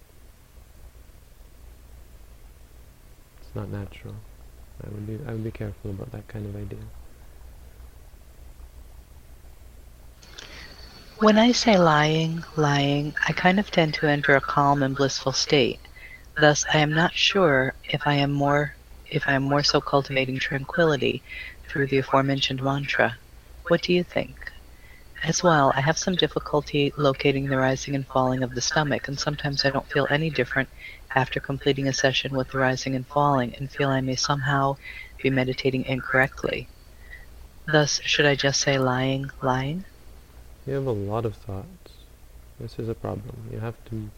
It's 3.42 3.54
not 3.54 3.68
natural. 3.68 4.14
I 4.84 4.88
would 4.90 5.06
be 5.06 5.18
I 5.26 5.32
would 5.32 5.44
be 5.44 5.50
careful 5.50 5.90
about 5.90 6.10
that 6.12 6.26
kind 6.28 6.46
of 6.46 6.56
idea. 6.56 6.78
When 11.18 11.38
I 11.38 11.52
say 11.52 11.78
lying, 11.78 12.44
lying, 12.56 13.14
I 13.28 13.32
kind 13.32 13.60
of 13.60 13.70
tend 13.70 13.94
to 13.94 14.08
enter 14.08 14.34
a 14.34 14.40
calm 14.40 14.82
and 14.82 14.96
blissful 14.96 15.32
state. 15.32 15.78
Thus, 16.36 16.64
I 16.72 16.78
am 16.78 16.92
not 16.92 17.14
sure 17.14 17.74
if 17.84 18.02
I 18.06 18.14
am 18.14 18.32
more 18.32 18.74
if 19.06 19.28
I 19.28 19.34
am 19.34 19.44
more 19.44 19.62
so 19.62 19.80
cultivating 19.80 20.38
tranquility 20.40 21.22
through 21.68 21.86
the 21.86 21.98
aforementioned 21.98 22.62
mantra. 22.62 23.18
What 23.68 23.82
do 23.82 23.92
you 23.92 24.02
think? 24.02 24.41
As 25.24 25.40
well, 25.40 25.72
I 25.76 25.80
have 25.80 25.98
some 25.98 26.16
difficulty 26.16 26.92
locating 26.96 27.46
the 27.46 27.56
rising 27.56 27.94
and 27.94 28.04
falling 28.04 28.42
of 28.42 28.56
the 28.56 28.60
stomach, 28.60 29.06
and 29.06 29.16
sometimes 29.16 29.64
I 29.64 29.70
don't 29.70 29.88
feel 29.88 30.08
any 30.10 30.30
different 30.30 30.68
after 31.14 31.38
completing 31.38 31.86
a 31.86 31.92
session 31.92 32.34
with 32.34 32.50
the 32.50 32.58
rising 32.58 32.96
and 32.96 33.06
falling 33.06 33.54
and 33.54 33.70
feel 33.70 33.88
I 33.88 34.00
may 34.00 34.16
somehow 34.16 34.78
be 35.22 35.30
meditating 35.30 35.84
incorrectly. 35.84 36.66
Thus, 37.66 38.00
should 38.02 38.26
I 38.26 38.34
just 38.34 38.60
say 38.60 38.78
lying, 38.78 39.30
lying? 39.40 39.84
You 40.66 40.74
have 40.74 40.86
a 40.86 40.90
lot 40.90 41.24
of 41.24 41.36
thoughts. 41.36 41.92
This 42.58 42.80
is 42.80 42.88
a 42.88 42.94
problem. 42.94 43.48
You 43.52 43.60
have 43.60 43.76
to 43.90 44.10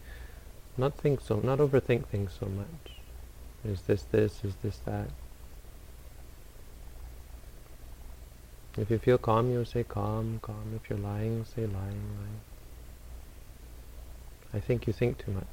not 0.75 0.97
think 0.97 1.21
so, 1.21 1.39
not 1.39 1.59
overthink 1.59 2.07
things 2.07 2.31
so 2.39 2.47
much. 2.47 2.97
Is 3.63 3.81
this 3.81 4.03
this? 4.11 4.43
Is 4.43 4.55
this 4.63 4.77
that? 4.85 5.09
If 8.77 8.91
you 8.91 8.99
feel 8.99 9.17
calm, 9.17 9.51
you 9.51 9.63
say 9.63 9.83
calm, 9.83 10.39
calm. 10.41 10.73
If 10.75 10.89
you're 10.89 10.99
lying, 10.99 11.45
say 11.45 11.61
lying, 11.61 12.09
lying. 12.19 12.41
I 14.53 14.59
think 14.59 14.85
you 14.85 14.91
think 14.91 15.17
too 15.17 15.31
much. 15.31 15.47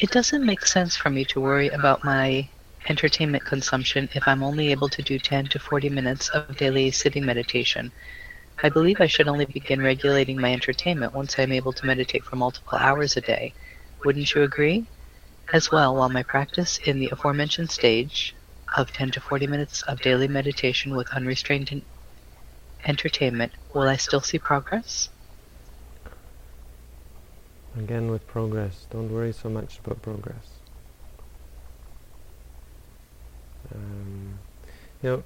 It 0.00 0.10
doesn't 0.10 0.44
make 0.44 0.64
sense 0.66 0.96
for 0.96 1.10
me 1.10 1.24
to 1.26 1.40
worry 1.40 1.68
about 1.68 2.04
my 2.04 2.48
entertainment 2.88 3.44
consumption 3.44 4.08
if 4.14 4.26
I'm 4.26 4.42
only 4.42 4.70
able 4.70 4.88
to 4.88 5.02
do 5.02 5.18
10 5.18 5.46
to 5.46 5.58
40 5.58 5.88
minutes 5.90 6.30
of 6.30 6.56
daily 6.56 6.90
sitting 6.90 7.24
meditation. 7.24 7.92
I 8.62 8.70
believe 8.70 9.00
I 9.00 9.06
should 9.06 9.28
only 9.28 9.46
begin 9.46 9.82
regulating 9.82 10.40
my 10.40 10.52
entertainment 10.52 11.12
once 11.14 11.38
I'm 11.38 11.52
able 11.52 11.72
to 11.74 11.86
meditate 11.86 12.24
for 12.24 12.36
multiple 12.36 12.78
hours 12.78 13.16
a 13.16 13.20
day. 13.20 13.54
Wouldn't 14.04 14.34
you 14.34 14.42
agree? 14.42 14.86
As 15.52 15.70
well, 15.70 15.94
while 15.94 16.08
my 16.08 16.22
practice 16.22 16.78
in 16.78 16.98
the 16.98 17.10
aforementioned 17.10 17.70
stage 17.70 18.34
of 18.76 18.92
10 18.92 19.12
to 19.12 19.20
40 19.20 19.46
minutes 19.46 19.82
of 19.82 20.00
daily 20.00 20.26
meditation 20.26 20.96
with 20.96 21.08
unrestrained 21.10 21.70
en- 21.70 21.82
entertainment, 22.84 23.52
will 23.72 23.82
I 23.88 23.96
still 23.96 24.20
see 24.20 24.38
progress? 24.38 25.10
Again 27.76 28.10
with 28.10 28.26
progress, 28.26 28.86
don't 28.90 29.12
worry 29.12 29.32
so 29.32 29.48
much 29.48 29.78
about 29.84 30.00
progress. 30.00 30.48
Um, 33.74 34.38
you 35.02 35.10
know, 35.10 35.24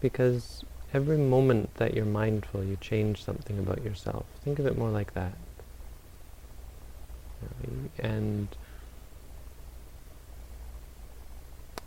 because 0.00 0.64
every 0.92 1.18
moment 1.18 1.74
that 1.76 1.94
you're 1.94 2.04
mindful, 2.04 2.64
you 2.64 2.76
change 2.80 3.24
something 3.24 3.58
about 3.58 3.82
yourself. 3.82 4.26
Think 4.42 4.58
of 4.58 4.66
it 4.66 4.76
more 4.76 4.90
like 4.90 5.14
that. 5.14 5.34
And 7.98 8.48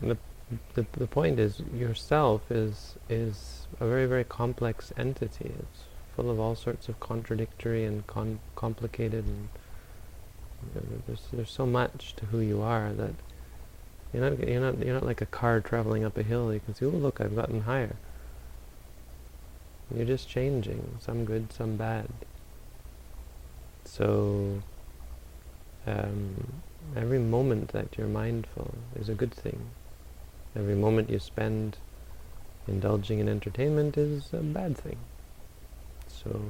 the, 0.01 0.17
the 0.75 0.85
the 0.93 1.07
point 1.07 1.39
is, 1.39 1.61
yourself 1.73 2.51
is 2.51 2.95
is 3.09 3.67
a 3.79 3.87
very 3.87 4.05
very 4.05 4.23
complex 4.23 4.91
entity. 4.97 5.51
It's 5.59 5.83
full 6.15 6.29
of 6.31 6.39
all 6.39 6.55
sorts 6.55 6.89
of 6.89 6.99
contradictory 6.99 7.85
and 7.85 8.05
con- 8.07 8.39
complicated 8.55 9.25
and 9.25 9.49
there's, 11.05 11.21
there's 11.31 11.51
so 11.51 11.65
much 11.65 12.15
to 12.17 12.25
who 12.25 12.39
you 12.39 12.61
are 12.61 12.91
that 12.93 13.13
you're 14.13 14.29
not, 14.29 14.47
you're 14.47 14.61
not, 14.61 14.79
you're 14.83 14.93
not 14.93 15.05
like 15.05 15.21
a 15.21 15.25
car 15.25 15.59
traveling 15.59 16.03
up 16.03 16.17
a 16.17 16.23
hill. 16.23 16.53
You 16.53 16.59
can 16.59 16.73
see, 16.73 16.85
oh 16.85 16.89
look, 16.89 17.19
I've 17.19 17.35
gotten 17.35 17.61
higher. 17.61 17.95
You're 19.93 20.05
just 20.05 20.27
changing, 20.27 20.97
some 20.99 21.25
good, 21.25 21.51
some 21.53 21.77
bad. 21.77 22.07
So 23.85 24.61
um, 25.85 26.61
every 26.95 27.19
moment 27.19 27.69
that 27.69 27.97
you're 27.97 28.07
mindful 28.07 28.73
is 28.95 29.09
a 29.09 29.13
good 29.13 29.33
thing. 29.33 29.59
Every 30.57 30.75
moment 30.75 31.09
you 31.09 31.19
spend 31.19 31.77
indulging 32.67 33.19
in 33.19 33.29
entertainment 33.29 33.95
is 33.95 34.33
a 34.33 34.37
bad 34.37 34.75
thing. 34.75 34.97
So, 36.07 36.41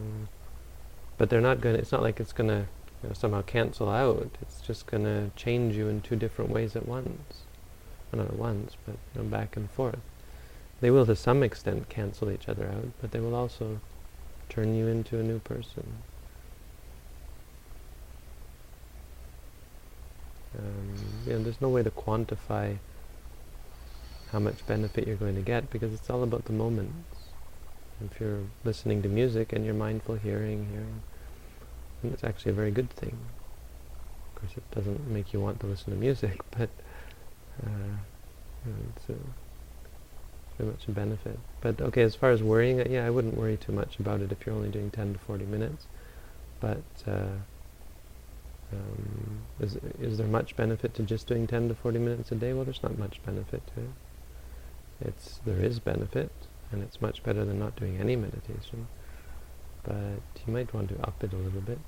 but 1.18 1.30
they're 1.30 1.42
not 1.42 1.60
going. 1.60 1.76
to 1.76 1.82
It's 1.82 1.92
not 1.92 2.02
like 2.02 2.20
it's 2.20 2.32
going 2.32 2.50
to 2.50 2.68
you 3.04 3.10
know, 3.10 3.14
somehow 3.14 3.42
cancel 3.42 3.90
out. 3.90 4.32
It's 4.42 4.62
just 4.62 4.86
going 4.86 5.04
to 5.04 5.32
change 5.36 5.76
you 5.76 5.90
in 5.90 6.02
two 6.02 6.16
different 6.16 6.52
ways 6.52 6.76
at 6.76 6.88
once. 6.88 7.44
Well, 8.12 8.24
not 8.24 8.32
at 8.32 8.40
once, 8.40 8.78
but 8.86 8.96
you 9.14 9.24
know, 9.24 9.28
back 9.28 9.58
and 9.58 9.70
forth. 9.70 10.00
They 10.80 10.90
will, 10.90 11.06
to 11.06 11.16
some 11.16 11.44
extent, 11.44 11.90
cancel 11.90 12.32
each 12.32 12.48
other 12.48 12.68
out, 12.68 12.92
but 13.02 13.12
they 13.12 13.20
will 13.20 13.36
also 13.36 13.82
turn 14.48 14.76
you 14.76 14.88
into 14.88 15.20
a 15.20 15.24
new 15.24 15.40
person. 15.40 15.98
Um, 20.58 20.96
you 21.26 21.34
know, 21.34 21.44
there's 21.44 21.62
no 21.62 21.70
way 21.70 21.84
to 21.84 21.92
quantify 21.92 22.78
how 24.32 24.40
much 24.40 24.66
benefit 24.68 25.08
you're 25.08 25.16
going 25.16 25.36
to 25.36 25.42
get 25.42 25.70
because 25.70 25.94
it's 25.94 26.10
all 26.10 26.24
about 26.24 26.46
the 26.46 26.54
moments. 26.54 27.18
If 28.04 28.20
you're 28.20 28.44
listening 28.64 29.02
to 29.04 29.10
music 29.10 29.54
and 29.54 29.66
you're 29.66 29.74
mindful 29.74 30.16
hearing, 30.16 30.68
hearing, 30.72 31.02
and 32.04 32.14
it's 32.14 32.24
actually 32.24 32.52
a 32.52 32.56
very 32.56 32.72
good 32.72 32.90
thing. 32.92 33.18
Of 34.36 34.42
course, 34.42 34.52
it 34.58 34.76
doesn't 34.76 35.08
make 35.08 35.34
you 35.34 35.40
want 35.40 35.60
to 35.62 35.66
listen 35.66 35.94
to 35.94 36.00
music, 36.00 36.40
but 36.52 36.70
uh, 37.66 37.98
you 38.66 38.72
know, 38.72 38.78
it's 38.96 39.10
a, 39.10 39.16
very 40.58 40.72
much 40.72 40.88
a 40.88 40.92
benefit. 40.92 41.40
But 41.62 41.82
okay, 41.82 42.04
as 42.04 42.16
far 42.16 42.32
as 42.32 42.44
worrying, 42.44 42.92
yeah, 42.92 43.06
I 43.06 43.10
wouldn't 43.10 43.36
worry 43.36 43.58
too 43.58 43.72
much 43.72 44.00
about 44.00 44.22
it 44.22 44.32
if 44.32 44.46
you're 44.46 44.56
only 44.56 44.70
doing 44.70 44.92
10 44.92 45.14
to 45.14 45.20
40 45.20 45.46
minutes. 45.46 45.88
But 46.60 46.84
uh, 47.08 47.38
um, 48.74 49.40
is, 49.60 49.78
is 50.00 50.18
there 50.18 50.28
much 50.28 50.56
benefit 50.56 50.94
to 50.96 51.04
just 51.04 51.28
doing 51.28 51.48
10 51.48 51.70
to 51.70 51.76
40 51.76 52.00
minutes 52.00 52.32
a 52.32 52.36
day? 52.36 52.54
Well, 52.54 52.66
there's 52.66 52.84
not 52.84 52.98
much 52.98 53.24
benefit 53.26 53.66
to 53.76 53.82
it. 53.82 53.90
It's, 55.02 55.40
there 55.46 55.60
is 55.60 55.80
benefit, 55.80 56.32
and 56.72 56.82
it's 56.82 57.02
much 57.02 57.24
better 57.24 57.46
than 57.46 57.60
not 57.60 57.76
doing 57.76 57.98
any 57.98 58.16
meditation. 58.16 58.88
But 59.84 60.22
you 60.46 60.54
might 60.54 60.74
want 60.74 60.90
to 60.90 61.02
up 61.02 61.24
it 61.24 61.34
a 61.34 61.38
little 61.38 61.62
bit. 61.62 61.80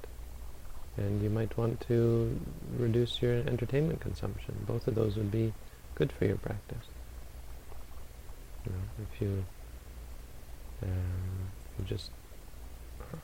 And 0.97 1.21
you 1.23 1.29
might 1.29 1.57
want 1.57 1.81
to 1.87 2.39
reduce 2.77 3.21
your 3.21 3.35
entertainment 3.35 4.01
consumption. 4.01 4.65
Both 4.67 4.87
of 4.87 4.95
those 4.95 5.15
would 5.15 5.31
be 5.31 5.53
good 5.95 6.11
for 6.11 6.25
your 6.25 6.37
practice. 6.37 6.87
You 8.65 8.71
know, 8.71 9.05
if 9.11 9.21
you, 9.21 9.45
um, 10.83 11.85
just 11.85 12.11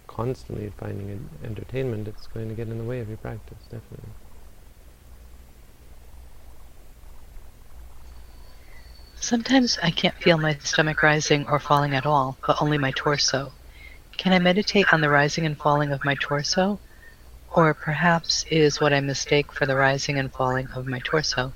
constantly 0.08 0.72
finding 0.78 1.30
entertainment, 1.44 2.08
it's 2.08 2.28
going 2.28 2.50
to 2.50 2.56
get 2.56 2.70
in 2.70 2.78
the 2.78 2.84
way 2.84 3.00
of 3.00 3.08
your 3.08 3.18
practice, 3.18 3.64
definitely. 3.64 4.12
Sometimes 9.26 9.80
I 9.82 9.90
can't 9.90 10.14
feel 10.22 10.38
my 10.38 10.56
stomach 10.60 11.02
rising 11.02 11.48
or 11.48 11.58
falling 11.58 11.96
at 11.96 12.06
all, 12.06 12.38
but 12.46 12.62
only 12.62 12.78
my 12.78 12.92
torso. 12.92 13.52
Can 14.18 14.34
I 14.34 14.38
meditate 14.38 14.94
on 14.94 15.02
the 15.02 15.10
rising 15.10 15.48
and 15.48 15.58
falling 15.58 15.92
of 15.92 16.06
my 16.06 16.14
torso? 16.14 16.80
Or 17.52 17.74
perhaps 17.74 18.46
is 18.52 18.80
what 18.80 18.94
I 18.94 19.00
mistake 19.00 19.52
for 19.52 19.66
the 19.66 19.76
rising 19.76 20.20
and 20.20 20.32
falling 20.32 20.68
of 20.76 20.86
my 20.86 21.00
torso 21.00 21.54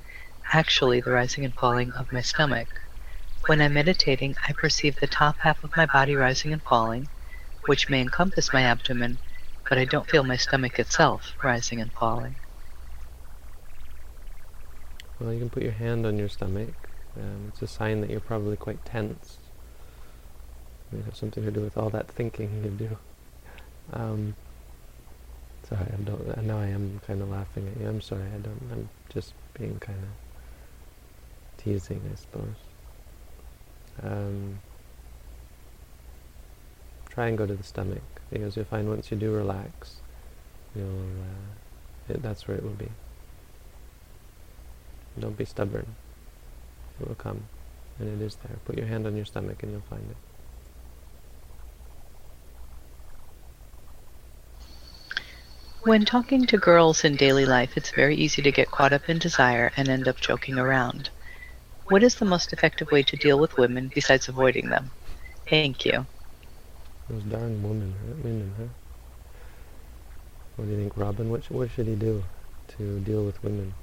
actually 0.51 0.99
the 0.99 1.11
rising 1.11 1.45
and 1.45 1.53
falling 1.53 1.91
of 1.91 2.11
my 2.11 2.21
stomach? 2.21 2.69
When 3.45 3.61
I'm 3.61 3.75
meditating, 3.75 4.35
I 4.47 4.53
perceive 4.53 4.99
the 4.99 5.05
top 5.05 5.37
half 5.37 5.63
of 5.63 5.77
my 5.77 5.85
body 5.85 6.15
rising 6.15 6.51
and 6.51 6.63
falling, 6.63 7.07
which 7.67 7.87
may 7.87 8.01
encompass 8.01 8.51
my 8.51 8.63
abdomen, 8.63 9.19
but 9.69 9.77
I 9.77 9.85
don't 9.85 10.09
feel 10.09 10.23
my 10.23 10.37
stomach 10.37 10.79
itself 10.79 11.35
rising 11.43 11.79
and 11.81 11.93
falling. 11.93 12.33
Well, 15.19 15.31
you 15.31 15.37
can 15.37 15.51
put 15.51 15.61
your 15.61 15.73
hand 15.73 16.07
on 16.07 16.17
your 16.17 16.29
stomach. 16.29 16.88
Um, 17.19 17.45
it's 17.49 17.61
a 17.61 17.67
sign 17.67 18.01
that 18.01 18.09
you're 18.09 18.19
probably 18.19 18.55
quite 18.55 18.83
tense. 18.85 19.37
It 20.91 21.03
has 21.05 21.17
something 21.17 21.43
to 21.43 21.51
do 21.51 21.61
with 21.61 21.77
all 21.77 21.89
that 21.89 22.07
thinking 22.07 22.63
you 22.63 22.71
do. 22.71 22.97
Um, 23.93 24.35
sorry, 25.67 25.85
I 25.93 26.01
don't. 26.01 26.37
I 26.37 26.41
know 26.41 26.57
I 26.57 26.67
am 26.67 27.01
kind 27.05 27.21
of 27.21 27.29
laughing 27.29 27.67
at 27.67 27.81
you. 27.81 27.87
I'm 27.87 28.01
sorry. 28.01 28.23
I 28.23 28.37
don't. 28.37 28.61
I'm 28.71 28.89
just 29.09 29.33
being 29.53 29.77
kind 29.79 29.99
of 29.99 31.63
teasing, 31.63 32.01
I 32.11 32.15
suppose. 32.15 32.55
Um, 34.01 34.59
try 37.09 37.27
and 37.27 37.37
go 37.37 37.45
to 37.45 37.55
the 37.55 37.63
stomach 37.63 38.01
because 38.31 38.55
you'll 38.55 38.65
find 38.65 38.87
once 38.87 39.11
you 39.11 39.17
do 39.17 39.31
relax, 39.31 39.97
you'll. 40.75 40.87
Uh, 40.87 42.13
it, 42.13 42.23
that's 42.23 42.47
where 42.47 42.57
it 42.57 42.63
will 42.63 42.71
be. 42.71 42.89
Don't 45.19 45.37
be 45.37 45.45
stubborn. 45.45 45.95
It 46.99 47.07
will 47.07 47.15
come, 47.15 47.43
and 47.99 48.21
it 48.21 48.25
is 48.25 48.35
there. 48.35 48.57
Put 48.65 48.77
your 48.77 48.87
hand 48.87 49.07
on 49.07 49.15
your 49.15 49.25
stomach, 49.25 49.63
and 49.63 49.71
you'll 49.71 49.81
find 49.89 50.03
it. 50.09 50.17
When 55.83 56.03
talking 56.05 56.45
to 56.47 56.57
girls 56.57 57.05
in 57.05 57.15
daily 57.15 57.45
life, 57.45 57.77
it's 57.77 57.91
very 57.91 58.15
easy 58.15 58.41
to 58.41 58.51
get 58.51 58.69
caught 58.69 58.91
up 58.91 59.09
in 59.09 59.17
desire 59.17 59.71
and 59.77 59.87
end 59.87 60.07
up 60.07 60.19
joking 60.19 60.59
around. 60.59 61.09
What 61.87 62.03
is 62.03 62.15
the 62.15 62.25
most 62.25 62.53
effective 62.53 62.91
way 62.91 63.01
to 63.03 63.15
deal 63.15 63.39
with 63.39 63.57
women 63.57 63.89
besides 63.95 64.27
avoiding 64.27 64.69
them? 64.69 64.91
Thank 65.49 65.85
you. 65.85 66.05
Those 67.09 67.23
darn 67.23 67.63
women, 67.63 67.95
women, 68.23 68.53
huh? 68.57 68.65
What 70.57 70.65
do 70.65 70.71
you 70.71 70.77
think, 70.77 70.97
Robin? 70.97 71.31
What, 71.31 71.45
sh- 71.45 71.51
what 71.51 71.71
should 71.71 71.87
he 71.87 71.95
do 71.95 72.23
to 72.77 72.99
deal 72.99 73.23
with 73.23 73.41
women? 73.43 73.73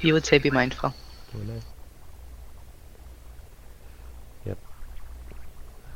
You 0.00 0.12
would 0.12 0.24
say 0.24 0.38
be 0.38 0.50
mindful. 0.50 0.94
Would 1.34 1.50
I? 1.50 1.60
Yep. 4.48 4.58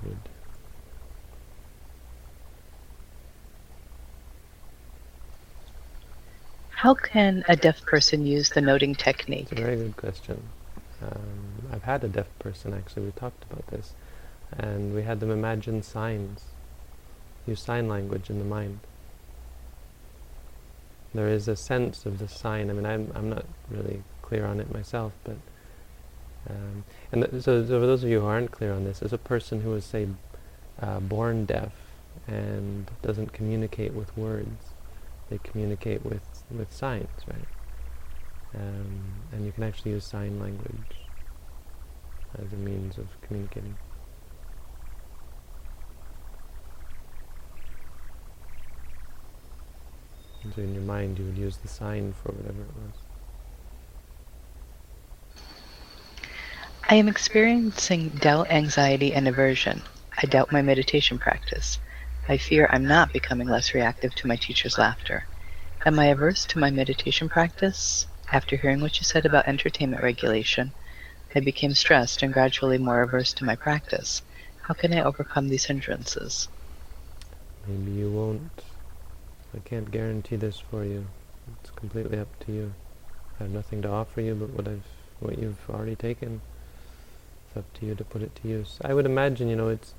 I 0.03 0.09
would. 0.09 0.19
How 6.71 6.95
can 6.95 7.45
a 7.49 7.55
deaf 7.55 7.81
person 7.83 8.27
use 8.27 8.51
the 8.51 8.61
noting 8.61 8.97
technique? 8.97 9.49
It's 9.53 9.61
a 9.61 9.65
very 9.65 9.77
good 9.77 9.97
question. 9.97 10.43
Um, 11.01 11.69
I've 11.73 11.85
had 11.85 12.03
a 12.03 12.09
deaf 12.09 12.27
person 12.41 12.75
actually. 12.75 13.05
We 13.07 13.13
talked 13.13 13.45
about 13.51 13.67
this, 13.69 13.93
and 14.59 14.93
we 14.93 15.03
had 15.03 15.21
them 15.21 15.31
imagine 15.31 15.83
signs, 15.85 16.43
use 17.47 17.61
sign 17.61 17.87
language 17.87 18.31
in 18.31 18.41
the 18.41 18.45
mind. 18.45 18.81
There 21.15 21.29
is 21.29 21.47
a 21.49 21.57
sense 21.57 22.07
of 22.07 22.19
the 22.19 22.29
sign. 22.29 22.71
I 22.71 22.73
mean, 22.73 22.87
I'm 22.87 23.13
I'm 23.15 23.29
not 23.29 23.45
really 23.71 24.03
clear 24.23 24.47
on 24.47 24.61
it 24.61 24.73
myself, 24.73 25.13
but 25.25 25.37
um, 26.49 26.85
and 27.13 27.25
th- 27.25 27.43
so, 27.43 27.65
so 27.65 27.81
for 27.81 27.87
those 27.87 28.03
of 28.03 28.11
you 28.11 28.21
who 28.21 28.27
aren't 28.27 28.51
clear 28.51 28.73
on 28.73 28.85
this, 28.85 29.03
as 29.03 29.13
a 29.13 29.19
person 29.19 29.61
who 29.61 29.75
is 29.75 29.85
say 29.85 30.09
uh, 30.81 31.01
born 31.01 31.45
deaf 31.45 31.73
and 32.27 32.91
doesn't 33.03 33.33
communicate 33.33 33.93
with 33.93 34.17
words, 34.17 34.75
they 35.31 35.39
communicate 35.39 36.05
with 36.05 36.45
with 36.51 36.73
signs, 36.73 37.09
right? 37.27 37.49
Um, 38.55 39.01
and 39.33 39.47
you 39.47 39.53
can 39.53 39.65
actually 39.65 39.93
use 39.93 40.05
sign 40.05 40.39
language 40.41 40.97
as 42.39 42.53
a 42.53 42.57
means 42.57 42.99
of 42.99 43.09
communicating. 43.23 43.77
So 50.51 50.61
in 50.61 50.75
your 50.75 50.83
mind 50.83 51.19
you 51.19 51.25
would 51.25 51.39
use 51.39 51.57
the 51.59 51.69
sign 51.69 52.13
for 52.13 52.33
whatever 52.33 52.63
it 52.63 52.75
was. 52.75 52.95
I 56.89 56.97
am 56.97 57.09
experiencing 57.09 58.09
doubt, 58.11 58.51
anxiety, 58.51 59.15
and 59.15 59.27
aversion. 59.29 59.83
I 60.21 60.27
doubt 60.27 60.53
my 60.53 60.61
meditation 60.61 61.19
practice. 61.19 61.79
I 62.29 62.37
fear 62.37 62.69
I'm 62.71 62.87
not 62.87 63.13
becoming 63.13 63.49
less 63.49 63.73
reactive 63.73 64.15
to 64.17 64.27
my 64.27 64.37
teacher's 64.37 64.79
laughter. 64.79 65.27
Am 65.87 65.99
I 65.99 66.07
averse 66.07 66.45
to 66.47 66.59
my 66.59 66.71
meditation 66.71 67.29
practice? 67.29 68.07
After 68.31 68.57
hearing 68.57 68.81
what 68.81 68.99
you 68.99 69.05
said 69.05 69.25
about 69.25 69.49
entertainment 69.49 70.03
regulation, 70.03 70.73
I 71.35 71.41
became 71.41 71.75
stressed 71.75 72.23
and 72.23 72.33
gradually 72.33 72.79
more 72.79 73.03
averse 73.03 73.33
to 73.35 73.45
my 73.45 73.57
practice. 73.57 74.23
How 74.63 74.75
can 74.75 74.93
I 74.93 75.03
overcome 75.03 75.49
these 75.49 75.65
hindrances? 75.65 76.49
Maybe 77.67 77.93
you 77.93 78.11
won't. 78.11 78.63
I 79.55 79.59
can't 79.61 79.91
guarantee 79.91 80.37
this 80.37 80.59
for 80.59 80.85
you. 80.85 81.07
It's 81.61 81.71
completely 81.71 82.19
up 82.19 82.39
to 82.47 82.53
you. 82.53 82.73
I 83.39 83.45
have 83.45 83.53
nothing 83.53 83.83
to 83.83 83.89
offer 83.89 84.21
you 84.21 84.35
but 84.35 84.51
what 84.51 84.69
I've 84.69 84.85
what 85.21 85.39
you've 85.39 85.69
already 85.71 85.95
taken. 85.95 86.41
It's 87.49 87.57
up 87.57 87.73
to 87.75 87.87
you 87.87 87.95
to 87.95 88.05
put 88.05 88.23
it 88.23 88.35
to 88.43 88.49
use. 88.49 88.79
I 88.83 88.95
would 88.95 89.07
imagine, 89.07 89.49
you 89.49 89.57
know, 89.57 89.69
it's 89.69 89.95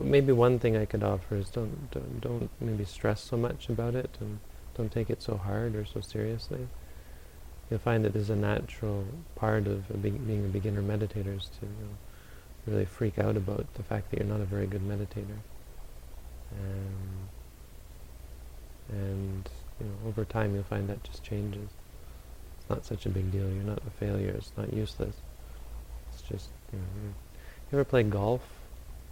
maybe 0.00 0.32
one 0.32 0.58
thing 0.58 0.76
I 0.76 0.84
could 0.86 1.02
offer 1.02 1.36
is 1.36 1.48
don't, 1.50 1.90
don't 1.90 2.20
don't 2.20 2.50
maybe 2.60 2.84
stress 2.84 3.22
so 3.22 3.36
much 3.36 3.68
about 3.68 3.94
it 3.94 4.16
and 4.20 4.38
don't 4.76 4.90
take 4.90 5.10
it 5.10 5.22
so 5.22 5.36
hard 5.36 5.76
or 5.76 5.84
so 5.84 6.00
seriously. 6.00 6.68
You'll 7.70 7.80
find 7.80 8.04
that 8.04 8.14
there's 8.14 8.30
a 8.30 8.36
natural 8.36 9.04
part 9.34 9.66
of 9.66 9.90
a 9.90 9.96
be- 9.96 10.10
being 10.10 10.46
a 10.46 10.48
beginner 10.48 10.82
meditator 10.82 11.36
is 11.36 11.50
to 11.60 11.66
you 11.66 11.72
know, 11.80 11.96
really 12.66 12.86
freak 12.86 13.18
out 13.18 13.36
about 13.36 13.66
the 13.74 13.82
fact 13.82 14.10
that 14.10 14.18
you're 14.18 14.28
not 14.28 14.40
a 14.40 14.46
very 14.46 14.66
good 14.66 14.82
meditator. 14.82 15.38
Um, 16.52 17.17
and 18.90 19.48
you 19.80 19.86
know, 19.86 20.08
over 20.08 20.24
time 20.24 20.54
you'll 20.54 20.64
find 20.64 20.88
that 20.88 21.02
just 21.04 21.22
changes. 21.22 21.68
It's 22.60 22.70
not 22.70 22.84
such 22.84 23.06
a 23.06 23.08
big 23.08 23.30
deal. 23.30 23.48
You're 23.48 23.64
not 23.64 23.82
a 23.86 23.90
failure. 23.90 24.34
It's 24.36 24.52
not 24.56 24.72
useless. 24.72 25.14
It's 26.12 26.22
just 26.22 26.48
you 26.72 26.78
know. 26.78 27.14
You 27.70 27.78
ever 27.78 27.84
play 27.84 28.02
golf? 28.02 28.42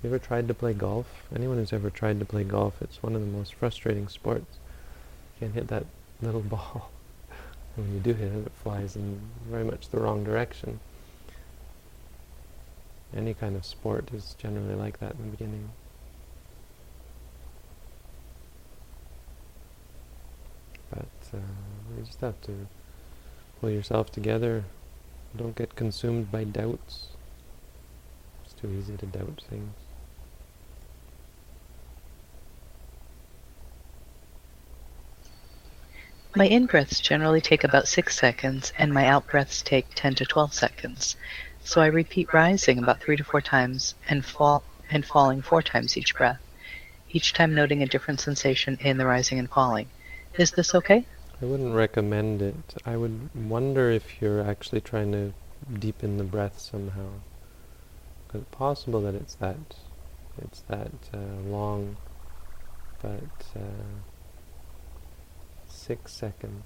You 0.02 0.10
ever 0.10 0.18
tried 0.18 0.48
to 0.48 0.54
play 0.54 0.72
golf? 0.72 1.06
Anyone 1.34 1.58
who's 1.58 1.72
ever 1.72 1.90
tried 1.90 2.18
to 2.20 2.24
play 2.24 2.44
golf, 2.44 2.80
it's 2.80 3.02
one 3.02 3.14
of 3.14 3.20
the 3.20 3.26
most 3.26 3.54
frustrating 3.54 4.08
sports. 4.08 4.58
You 5.34 5.46
can't 5.46 5.54
hit 5.54 5.68
that 5.68 5.86
little 6.22 6.40
ball. 6.54 6.90
when 7.76 7.92
you 7.92 8.00
do 8.00 8.12
hit 8.14 8.32
it, 8.32 8.46
it 8.46 8.52
flies 8.62 8.96
in 8.96 9.20
very 9.48 9.64
much 9.64 9.88
the 9.88 9.98
wrong 9.98 10.24
direction. 10.24 10.80
Any 13.14 13.34
kind 13.34 13.56
of 13.56 13.64
sport 13.64 14.10
is 14.12 14.34
generally 14.38 14.74
like 14.74 15.00
that 15.00 15.12
in 15.12 15.24
the 15.24 15.30
beginning. 15.30 15.70
Uh, 21.34 21.38
you 21.96 22.04
just 22.04 22.20
have 22.20 22.40
to 22.42 22.66
pull 23.60 23.70
yourself 23.70 24.10
together. 24.10 24.64
Don't 25.36 25.56
get 25.56 25.74
consumed 25.76 26.30
by 26.30 26.44
doubts. 26.44 27.08
It's 28.44 28.54
too 28.54 28.70
easy 28.70 28.96
to 28.96 29.06
doubt 29.06 29.42
things. 29.48 29.72
My 36.36 36.46
in-breaths 36.46 37.00
generally 37.00 37.40
take 37.40 37.64
about 37.64 37.88
6 37.88 38.14
seconds, 38.14 38.72
and 38.76 38.92
my 38.92 39.06
out-breaths 39.06 39.62
take 39.62 39.86
10 39.94 40.16
to 40.16 40.26
12 40.26 40.52
seconds. 40.52 41.16
So 41.64 41.80
I 41.80 41.86
repeat 41.86 42.34
rising 42.34 42.78
about 42.78 43.00
3 43.00 43.16
to 43.16 43.24
4 43.24 43.40
times 43.40 43.94
and 44.08 44.22
fall 44.24 44.62
and 44.90 45.04
falling 45.04 45.40
4 45.40 45.62
times 45.62 45.96
each 45.96 46.14
breath, 46.14 46.40
each 47.10 47.32
time 47.32 47.54
noting 47.54 47.82
a 47.82 47.86
different 47.86 48.20
sensation 48.20 48.76
in 48.80 48.98
the 48.98 49.06
rising 49.06 49.38
and 49.38 49.48
falling. 49.48 49.88
Is 50.36 50.50
this 50.50 50.74
okay? 50.74 51.06
I 51.40 51.44
wouldn't 51.44 51.74
recommend 51.74 52.40
it. 52.40 52.74
I 52.86 52.96
would 52.96 53.28
wonder 53.34 53.90
if 53.90 54.22
you're 54.22 54.40
actually 54.40 54.80
trying 54.80 55.12
to 55.12 55.34
deepen 55.78 56.16
the 56.16 56.24
breath 56.24 56.58
somehow. 56.58 57.08
It's 58.32 58.44
possible 58.50 59.02
that 59.02 59.14
it's 59.14 59.34
that 59.34 59.76
it's 60.42 60.60
that 60.68 60.92
uh, 61.12 61.42
long, 61.46 61.96
but 63.02 63.44
uh, 63.54 64.00
six 65.68 66.12
seconds. 66.12 66.64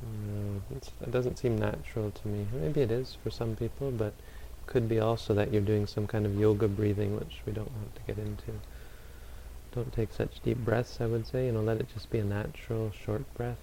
No, 0.00 0.62
it 0.70 1.10
doesn't 1.10 1.38
seem 1.38 1.58
natural 1.58 2.12
to 2.12 2.28
me. 2.28 2.46
Maybe 2.52 2.82
it 2.82 2.90
is 2.90 3.16
for 3.22 3.30
some 3.30 3.56
people, 3.56 3.90
but 3.90 4.14
could 4.68 4.88
be 4.88 5.00
also 5.00 5.34
that 5.34 5.52
you're 5.52 5.62
doing 5.62 5.86
some 5.86 6.06
kind 6.06 6.24
of 6.24 6.38
yoga 6.38 6.68
breathing, 6.68 7.16
which 7.18 7.40
we 7.46 7.52
don't 7.52 7.72
want 7.72 7.94
to 7.96 8.02
get 8.02 8.18
into. 8.18 8.52
Don't 9.74 9.92
take 9.92 10.12
such 10.12 10.40
deep 10.42 10.58
breaths, 10.58 10.98
I 11.00 11.06
would 11.06 11.26
say. 11.26 11.46
You 11.46 11.52
know, 11.52 11.62
let 11.62 11.80
it 11.80 11.88
just 11.92 12.10
be 12.10 12.18
a 12.18 12.24
natural, 12.24 12.92
short 13.04 13.22
breath. 13.34 13.58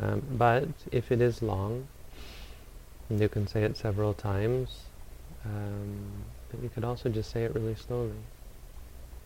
Um, 0.00 0.22
but 0.32 0.68
if 0.90 1.12
it 1.12 1.20
is 1.20 1.42
long, 1.42 1.88
you 3.08 3.28
can 3.28 3.46
say 3.46 3.62
it 3.62 3.76
several 3.76 4.12
times, 4.14 4.80
um, 5.44 6.24
but 6.50 6.62
you 6.62 6.68
could 6.68 6.84
also 6.84 7.08
just 7.08 7.30
say 7.30 7.44
it 7.44 7.54
really 7.54 7.76
slowly. 7.76 8.10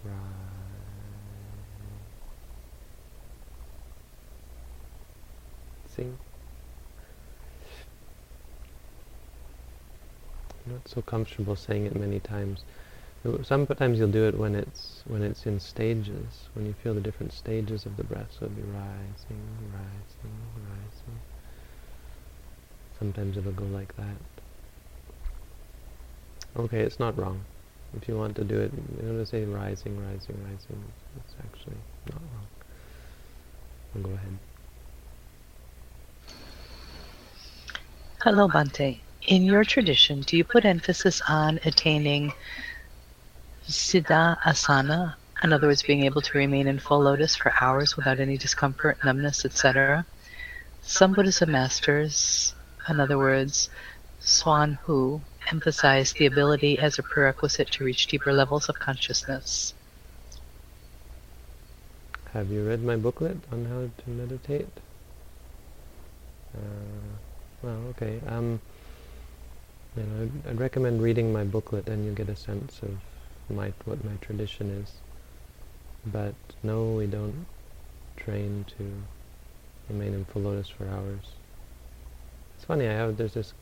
Right. 0.05 0.15
See? 5.97 6.07
Not 10.71 10.89
so 10.89 11.03
comfortable 11.03 11.57
saying 11.57 11.87
it 11.87 11.97
many 11.97 12.21
times. 12.21 12.65
Sometimes 13.43 13.99
you'll 13.99 14.11
do 14.11 14.27
it 14.27 14.39
when 14.39 14.55
it's 14.55 15.03
when 15.07 15.23
it's 15.23 15.45
in 15.45 15.61
stages, 15.61 16.49
when 16.55 16.65
you 16.65 16.73
feel 16.83 16.95
the 16.95 17.01
different 17.01 17.33
stages 17.33 17.85
of 17.85 17.97
the 17.97 18.05
breath. 18.05 18.29
So 18.39 18.47
it'll 18.47 18.57
be 18.57 18.63
rising, 18.63 19.43
rising, 19.73 20.37
rising. 20.57 21.21
Sometimes 22.99 23.37
it'll 23.37 23.53
go 23.53 23.65
like 23.67 23.95
that. 23.97 24.17
Okay, 26.57 26.81
it's 26.81 26.99
not 26.99 27.17
wrong. 27.19 27.41
If 27.97 28.09
you 28.09 28.17
want 28.17 28.37
to 28.37 28.45
do 28.45 28.59
it, 28.59 28.73
you 28.73 29.09
want 29.09 29.19
to 29.19 29.27
say 29.27 29.45
rising, 29.45 29.97
rising, 29.99 30.37
rising. 30.45 30.83
It's 31.17 31.35
actually 31.45 31.77
not 32.07 32.23
wrong. 32.23 32.47
I'll 33.95 34.03
go 34.03 34.11
ahead. 34.11 34.39
Hello, 38.23 38.49
Bhante. 38.49 39.10
In 39.27 39.45
your 39.45 39.65
tradition, 39.65 40.23
do 40.23 40.37
you 40.37 40.45
put 40.45 40.65
emphasis 40.65 41.21
on 41.29 41.61
attaining 41.65 42.33
Siddha 43.69 44.39
Asana, 44.41 45.15
in 45.43 45.53
other 45.53 45.67
words, 45.69 45.83
being 45.83 46.05
able 46.05 46.23
to 46.23 46.39
remain 46.39 46.67
in 46.67 46.79
full 46.79 47.01
lotus 47.01 47.37
for 47.37 47.53
hours 47.61 47.97
without 47.97 48.19
any 48.19 48.39
discomfort, 48.39 48.99
numbness, 49.05 49.45
etc. 49.45 50.07
Some 50.83 51.13
Buddhism 51.13 51.53
masters, 51.53 52.55
in 52.89 52.99
other 52.99 53.19
words, 53.19 53.69
Swan 54.21 54.79
Hu, 54.85 55.21
emphasize 55.51 56.13
the 56.13 56.27
ability 56.27 56.79
as 56.79 56.99
a 56.99 57.03
prerequisite 57.03 57.71
to 57.73 57.85
reach 57.85 58.07
deeper 58.07 58.33
levels 58.33 58.69
of 58.69 58.79
consciousness. 58.79 59.75
Have 62.33 62.51
you 62.51 62.67
read 62.67 62.83
my 62.83 62.97
booklet 62.97 63.37
on 63.53 63.65
how 63.67 64.03
to 64.03 64.11
meditate? 64.11 64.69
Uh, 66.57 67.17
well, 67.63 67.79
okay. 67.91 68.21
Um, 68.27 68.61
know, 70.03 70.23
I'd, 70.23 70.51
I'd 70.51 70.61
recommend 70.61 71.03
reading 71.03 71.33
my 71.33 71.45
booklet, 71.45 71.89
and 71.89 72.05
you 72.05 72.13
get 72.13 72.29
a 72.29 72.37
sense 72.37 72.81
of 72.83 72.99
my 73.49 73.73
what 73.85 74.05
my 74.05 74.17
tradition 74.21 74.71
is. 74.71 74.93
But 76.07 76.35
no, 76.63 76.93
we 76.93 77.07
don't 77.07 77.47
train 78.17 78.65
to 78.79 79.03
remain 79.89 80.15
in 80.15 80.25
full 80.25 80.43
lotus 80.43 80.69
for 80.69 80.87
hours. 80.89 81.33
It's 82.57 82.65
funny. 82.65 82.87
I 82.87 82.93
have 82.93 83.17
there's 83.17 83.35
this 83.35 83.55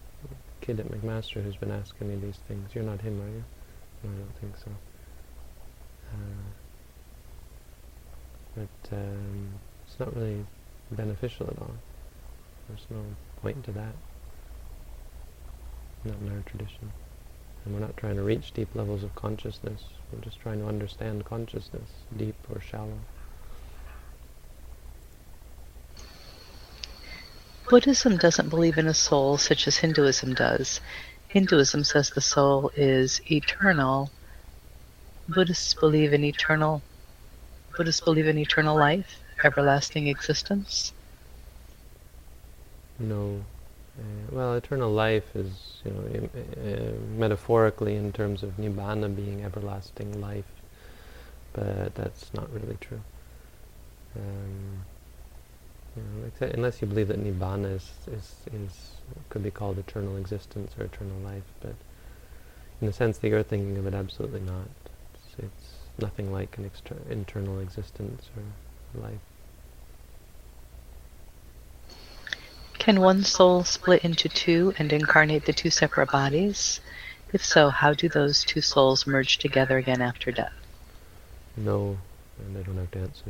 kid 0.60 0.80
at 0.80 0.88
McMaster 0.88 1.42
who's 1.42 1.56
been 1.56 1.70
asking 1.70 2.08
me 2.08 2.16
these 2.16 2.38
things. 2.48 2.70
You're 2.74 2.84
not 2.84 3.00
him, 3.00 3.20
are 3.20 3.28
you? 3.28 3.44
No, 4.04 4.10
I 4.10 4.16
don't 4.16 4.38
think 4.40 4.56
so. 4.56 4.70
Uh, 6.12 6.48
but 8.56 8.96
um, 8.96 9.48
it's 9.86 9.98
not 9.98 10.14
really 10.14 10.44
beneficial 10.90 11.46
at 11.46 11.58
all. 11.58 11.74
There's 12.68 12.86
no 12.90 13.02
point 13.40 13.64
to 13.64 13.72
that. 13.72 13.94
Not 16.04 16.16
in 16.20 16.36
our 16.36 16.42
tradition. 16.46 16.92
And 17.64 17.74
we're 17.74 17.80
not 17.80 17.96
trying 17.96 18.16
to 18.16 18.22
reach 18.22 18.52
deep 18.52 18.74
levels 18.74 19.02
of 19.02 19.14
consciousness. 19.14 19.84
We're 20.12 20.20
just 20.20 20.40
trying 20.40 20.60
to 20.60 20.66
understand 20.66 21.24
consciousness, 21.24 21.88
deep 22.16 22.36
or 22.50 22.60
shallow. 22.60 22.98
Buddhism 27.68 28.16
doesn't 28.16 28.48
believe 28.48 28.78
in 28.78 28.86
a 28.86 28.94
soul 28.94 29.36
such 29.36 29.68
as 29.68 29.76
Hinduism 29.76 30.34
does. 30.34 30.80
Hinduism 31.28 31.84
says 31.84 32.10
the 32.10 32.22
soul 32.22 32.70
is 32.74 33.20
eternal. 33.30 34.10
Buddhists 35.28 35.74
believe 35.74 36.14
in 36.14 36.24
eternal 36.24 36.82
Buddhists 37.78 38.00
believe 38.00 38.26
in 38.26 38.38
eternal 38.38 38.76
life, 38.76 39.20
everlasting 39.44 40.08
existence. 40.08 40.92
No. 42.98 43.44
Uh, 43.98 44.02
well, 44.30 44.54
eternal 44.54 44.92
life 44.92 45.34
is, 45.34 45.82
you 45.84 45.90
know, 45.90 46.28
uh, 46.34 47.18
metaphorically 47.18 47.96
in 47.96 48.12
terms 48.12 48.42
of 48.42 48.56
nibbana 48.56 49.14
being 49.14 49.44
everlasting 49.44 50.20
life, 50.20 50.44
but 51.52 51.94
that's 51.94 52.32
not 52.32 52.52
really 52.52 52.76
true. 52.80 53.00
Um, 54.14 54.84
you 55.96 56.02
know, 56.02 56.52
unless 56.54 56.80
you 56.80 56.86
believe 56.86 57.08
that 57.08 57.22
nibbana 57.22 57.74
is, 57.74 57.90
is, 58.06 58.36
is 58.52 58.90
could 59.30 59.42
be 59.42 59.50
called 59.50 59.78
eternal 59.78 60.16
existence 60.16 60.72
or 60.78 60.84
eternal 60.84 61.18
life, 61.24 61.50
but 61.60 61.74
in 62.80 62.86
the 62.86 62.92
sense 62.92 63.18
that 63.18 63.28
you're 63.28 63.42
thinking 63.42 63.76
of 63.78 63.86
it, 63.86 63.94
absolutely 63.94 64.40
not. 64.40 64.68
It's, 65.14 65.44
it's 65.44 65.72
nothing 65.98 66.32
like 66.32 66.56
an 66.58 66.64
exter- 66.64 67.02
internal 67.10 67.58
existence 67.58 68.30
or 68.36 69.00
life. 69.00 69.18
Can 72.78 73.00
one 73.00 73.24
soul 73.24 73.64
split 73.64 74.04
into 74.04 74.28
two 74.28 74.72
and 74.78 74.92
incarnate 74.92 75.44
the 75.44 75.52
two 75.52 75.68
separate 75.68 76.12
bodies? 76.12 76.80
If 77.32 77.44
so, 77.44 77.70
how 77.70 77.92
do 77.92 78.08
those 78.08 78.44
two 78.44 78.60
souls 78.60 79.06
merge 79.06 79.38
together 79.38 79.78
again 79.78 80.00
after 80.00 80.30
death? 80.30 80.52
No, 81.56 81.98
and 82.38 82.56
I 82.56 82.62
don't 82.62 82.76
have 82.76 82.90
to 82.92 83.00
answer. 83.00 83.24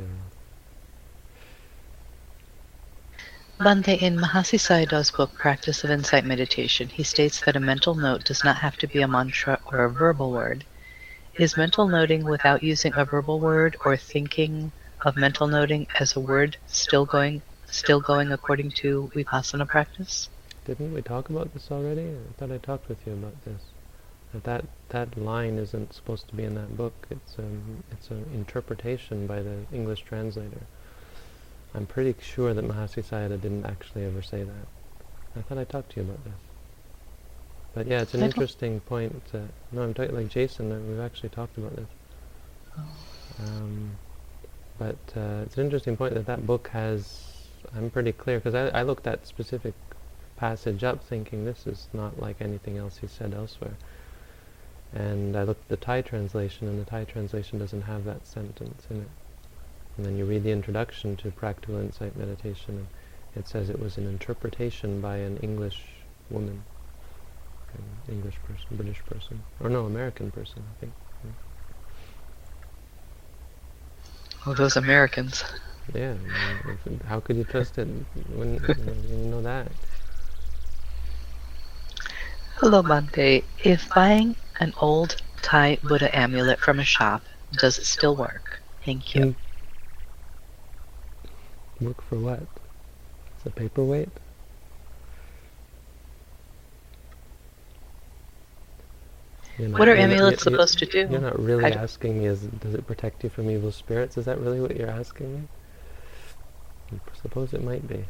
Bhante, 3.59 4.01
in 4.01 4.17
Mahasi 4.17 4.59
Sayadaw's 4.59 5.11
book, 5.11 5.35
Practical 5.35 5.91
Insight 5.91 6.25
Meditation, 6.25 6.89
he 6.91 7.03
states 7.03 7.41
that 7.41 7.57
a 7.57 7.61
mental 7.61 7.95
note 7.95 8.25
does 8.25 8.45
not 8.45 8.59
have 8.59 8.77
to 8.77 8.87
be 8.87 9.01
a 9.01 9.09
mantra 9.09 9.59
or 9.67 9.83
a 9.83 9.91
verbal 9.91 10.31
word. 10.31 10.65
Is 11.35 11.57
mental 11.57 11.89
noting 11.89 12.25
without 12.25 12.63
using 12.63 12.93
a 12.95 13.05
verbal 13.05 13.41
word 13.41 13.77
or 13.85 13.97
thinking 13.97 14.71
of 15.01 15.17
mental 15.17 15.49
noting 15.49 15.87
as 15.99 16.15
a 16.15 16.21
word 16.21 16.57
still 16.67 17.07
going 17.07 17.43
still 17.71 18.01
going 18.01 18.33
according 18.33 18.71
to 18.71 19.11
Vipassana 19.15 19.67
practice? 19.67 20.29
Didn't 20.65 20.93
we 20.93 21.03
talk 21.03 21.31
about 21.31 21.53
this 21.55 21.71
already? 21.71 22.11
I 22.11 22.33
thought 22.39 22.53
I 22.53 22.59
talked 22.59 22.89
with 22.89 22.99
you 23.07 23.15
about 23.15 23.45
this. 23.45 23.63
That 24.33 24.45
that, 24.45 24.65
that 24.91 25.19
line 25.19 25.57
isn't 25.57 25.95
supposed 25.95 26.29
to 26.29 26.35
be 26.35 26.45
in 26.45 26.55
that 26.57 26.77
book. 26.77 27.07
It's 27.11 27.39
um, 27.39 27.83
it's 27.91 28.11
an 28.11 28.27
interpretation 28.35 29.27
by 29.27 29.43
the 29.43 29.65
English 29.73 30.03
translator. 30.03 30.61
I'm 31.75 31.87
pretty 31.87 32.15
sure 32.21 32.55
that 32.55 32.65
Mahasi 32.65 33.03
Sayadaw 33.03 33.41
didn't 33.41 33.65
actually 33.65 34.05
ever 34.05 34.23
say 34.23 34.43
that. 34.43 34.67
I 35.37 35.43
thought 35.43 35.59
I 35.59 35.65
talked 35.65 35.93
to 35.93 36.01
you 36.01 36.03
about 36.03 36.25
this. 36.25 36.35
But 37.75 37.87
yeah, 37.87 38.03
it's 38.03 38.15
an 38.15 38.23
interesting 38.23 38.81
point. 38.81 39.23
Uh, 39.33 39.39
no, 39.73 39.83
I'm 39.83 39.95
talking 39.95 40.15
like 40.15 40.29
Jason. 40.29 40.89
We've 40.89 41.01
actually 41.01 41.29
talked 41.29 41.57
about 41.59 41.77
this. 41.77 41.87
Oh. 42.77 42.83
Um, 43.45 43.93
but 44.79 44.97
uh, 45.17 45.43
it's 45.45 45.57
an 45.57 45.65
interesting 45.65 45.97
point 45.97 46.15
that 46.15 46.27
that 46.27 46.47
book 46.47 46.69
has. 46.69 47.28
I'm 47.77 47.91
pretty 47.91 48.13
clear 48.13 48.39
because 48.39 48.55
I, 48.55 48.81
I 48.81 48.83
looked 48.83 49.05
that 49.05 49.27
specific 49.27 49.75
passage 50.37 50.85
up, 50.85 51.03
thinking 51.03 51.45
this 51.45 51.67
is 51.67 51.89
not 51.93 52.21
like 52.21 52.41
anything 52.41 52.77
else 52.77 52.99
he 52.99 53.07
said 53.07 53.35
elsewhere. 53.35 53.77
And 54.93 55.37
I 55.37 55.43
looked 55.43 55.65
at 55.65 55.69
the 55.69 55.85
Thai 55.85 56.03
translation, 56.03 56.69
and 56.69 56.81
the 56.81 56.85
Thai 56.85 57.05
translation 57.05 57.59
doesn't 57.59 57.83
have 57.83 58.05
that 58.05 58.27
sentence 58.27 58.87
in 58.89 59.03
it. 59.03 59.09
And 59.97 60.07
then 60.07 60.17
you 60.17 60.25
read 60.25 60.45
the 60.45 60.53
introduction 60.53 61.17
to 61.17 61.31
Practical 61.31 61.77
Insight 61.77 62.17
Meditation, 62.17 62.79
and 62.79 62.89
it 63.37 63.49
says 63.49 63.69
it 63.69 63.81
was 63.81 63.99
an 63.99 64.07
interpretation 64.07 65.01
by 65.01 65.17
an 65.17 65.37
English 65.39 65.83
woman, 66.31 66.63
an 67.75 68.15
English 68.15 68.37
person, 68.47 68.77
British 68.77 69.05
person, 69.07 69.43
or 69.61 69.69
no, 69.69 69.85
American 69.87 70.31
person, 70.31 70.63
I 70.71 70.81
think. 70.81 70.93
Oh, 74.47 74.55
those 74.55 74.77
Americans. 74.77 75.45
Yeah, 75.95 76.15
how 77.07 77.21
could 77.21 77.37
you 77.37 77.45
trust 77.45 77.79
it 77.79 77.89
when 78.37 78.55
you 79.11 79.31
know 79.31 79.43
that? 79.43 79.67
Hello, 82.57 82.83
Bhante. 82.83 83.45
If 83.65 83.89
buying 83.95 84.37
an 84.61 84.75
old 84.81 85.17
Thai 85.43 85.79
Buddha 85.83 86.15
amulet 86.15 86.59
from 86.59 86.79
a 86.79 86.85
shop, 86.85 87.23
does 87.53 87.79
it 87.79 87.87
still 87.87 88.17
work? 88.17 88.61
Thank 88.85 89.15
you. 89.15 89.35
Hmm. 91.81 91.85
Work 91.87 92.03
for 92.03 92.17
what? 92.17 92.41
It's 92.41 93.47
a 93.47 93.51
paperweight? 93.51 94.09
Not, 99.59 99.79
what 99.79 99.89
are 99.89 99.97
amulets 99.97 100.43
supposed 100.43 100.79
to 100.79 100.87
do? 100.87 101.09
You're 101.11 101.21
not 101.21 101.39
really 101.41 101.65
asking 101.65 102.21
me, 102.21 102.27
is, 102.27 102.43
does 102.43 102.75
it 102.75 102.87
protect 102.87 103.25
you 103.25 103.31
from 103.31 103.51
evil 103.51 103.73
spirits? 103.73 104.17
Is 104.17 104.25
that 104.27 104.39
really 104.39 104.61
what 104.61 104.77
you're 104.77 104.91
asking 104.91 105.35
me? 105.35 105.49
Suppose 107.21 107.53
it 107.53 107.63
might 107.63 107.87
be. 107.87 108.05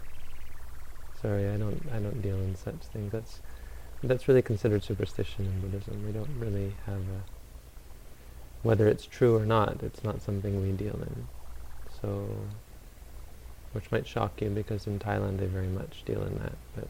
Sorry, 1.20 1.48
I 1.48 1.56
don't, 1.56 1.82
I 1.92 1.98
don't 1.98 2.22
deal 2.22 2.36
in 2.36 2.54
such 2.54 2.80
things. 2.92 3.12
That's, 3.12 3.40
that's 4.02 4.28
really 4.28 4.42
considered 4.42 4.84
superstition 4.84 5.46
in 5.46 5.60
Buddhism. 5.60 6.04
We 6.06 6.12
don't 6.12 6.38
really 6.38 6.74
have 6.86 7.00
a, 7.00 7.22
whether 8.62 8.86
it's 8.88 9.06
true 9.06 9.36
or 9.36 9.44
not, 9.44 9.82
it's 9.82 10.04
not 10.04 10.22
something 10.22 10.62
we 10.62 10.72
deal 10.72 10.94
in. 10.94 11.26
So 12.00 12.28
which 13.72 13.90
might 13.90 14.06
shock 14.06 14.40
you 14.40 14.48
because 14.48 14.86
in 14.86 14.98
Thailand 14.98 15.38
they 15.38 15.46
very 15.46 15.66
much 15.66 16.02
deal 16.04 16.22
in 16.22 16.38
that. 16.38 16.52
But 16.74 16.88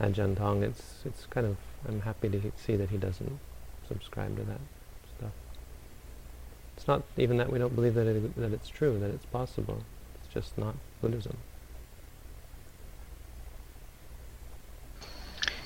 Ajahn 0.00 0.36
Tong, 0.36 0.62
it's 0.62 1.02
it's 1.04 1.26
kind 1.26 1.46
of 1.46 1.56
I'm 1.88 2.00
happy 2.00 2.28
to 2.28 2.52
see 2.56 2.76
that 2.76 2.90
he 2.90 2.96
doesn't 2.96 3.38
subscribe 3.88 4.36
to 4.36 4.44
that 4.44 4.60
stuff. 5.16 5.32
It's 6.76 6.86
not 6.86 7.02
even 7.16 7.36
that 7.38 7.52
we 7.52 7.58
don't 7.58 7.74
believe 7.74 7.94
that 7.94 8.06
it, 8.06 8.36
that 8.36 8.52
it's 8.52 8.68
true, 8.68 8.98
that 9.00 9.10
it's 9.10 9.26
possible. 9.26 9.82
It's 10.34 10.46
just 10.46 10.56
not 10.58 10.74
Buddhism. 11.02 11.36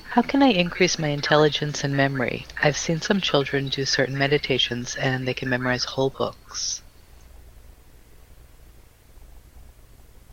How 0.09 0.21
can 0.21 0.43
I 0.43 0.47
increase 0.47 0.99
my 0.99 1.07
intelligence 1.07 1.85
and 1.85 1.95
memory? 1.95 2.45
I've 2.61 2.75
seen 2.75 2.99
some 2.99 3.21
children 3.21 3.69
do 3.69 3.85
certain 3.85 4.17
meditations 4.17 4.95
and 4.95 5.25
they 5.25 5.33
can 5.33 5.47
memorize 5.47 5.85
whole 5.85 6.09
books. 6.09 6.81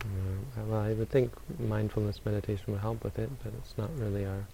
Uh, 0.00 0.64
well, 0.66 0.80
I 0.80 0.94
would 0.94 1.10
think 1.10 1.30
mindfulness 1.60 2.18
meditation 2.24 2.72
would 2.72 2.80
help 2.80 3.04
with 3.04 3.18
it, 3.20 3.30
but 3.44 3.52
it's 3.58 3.78
not 3.78 3.90
really 3.98 4.24
our 4.24 4.44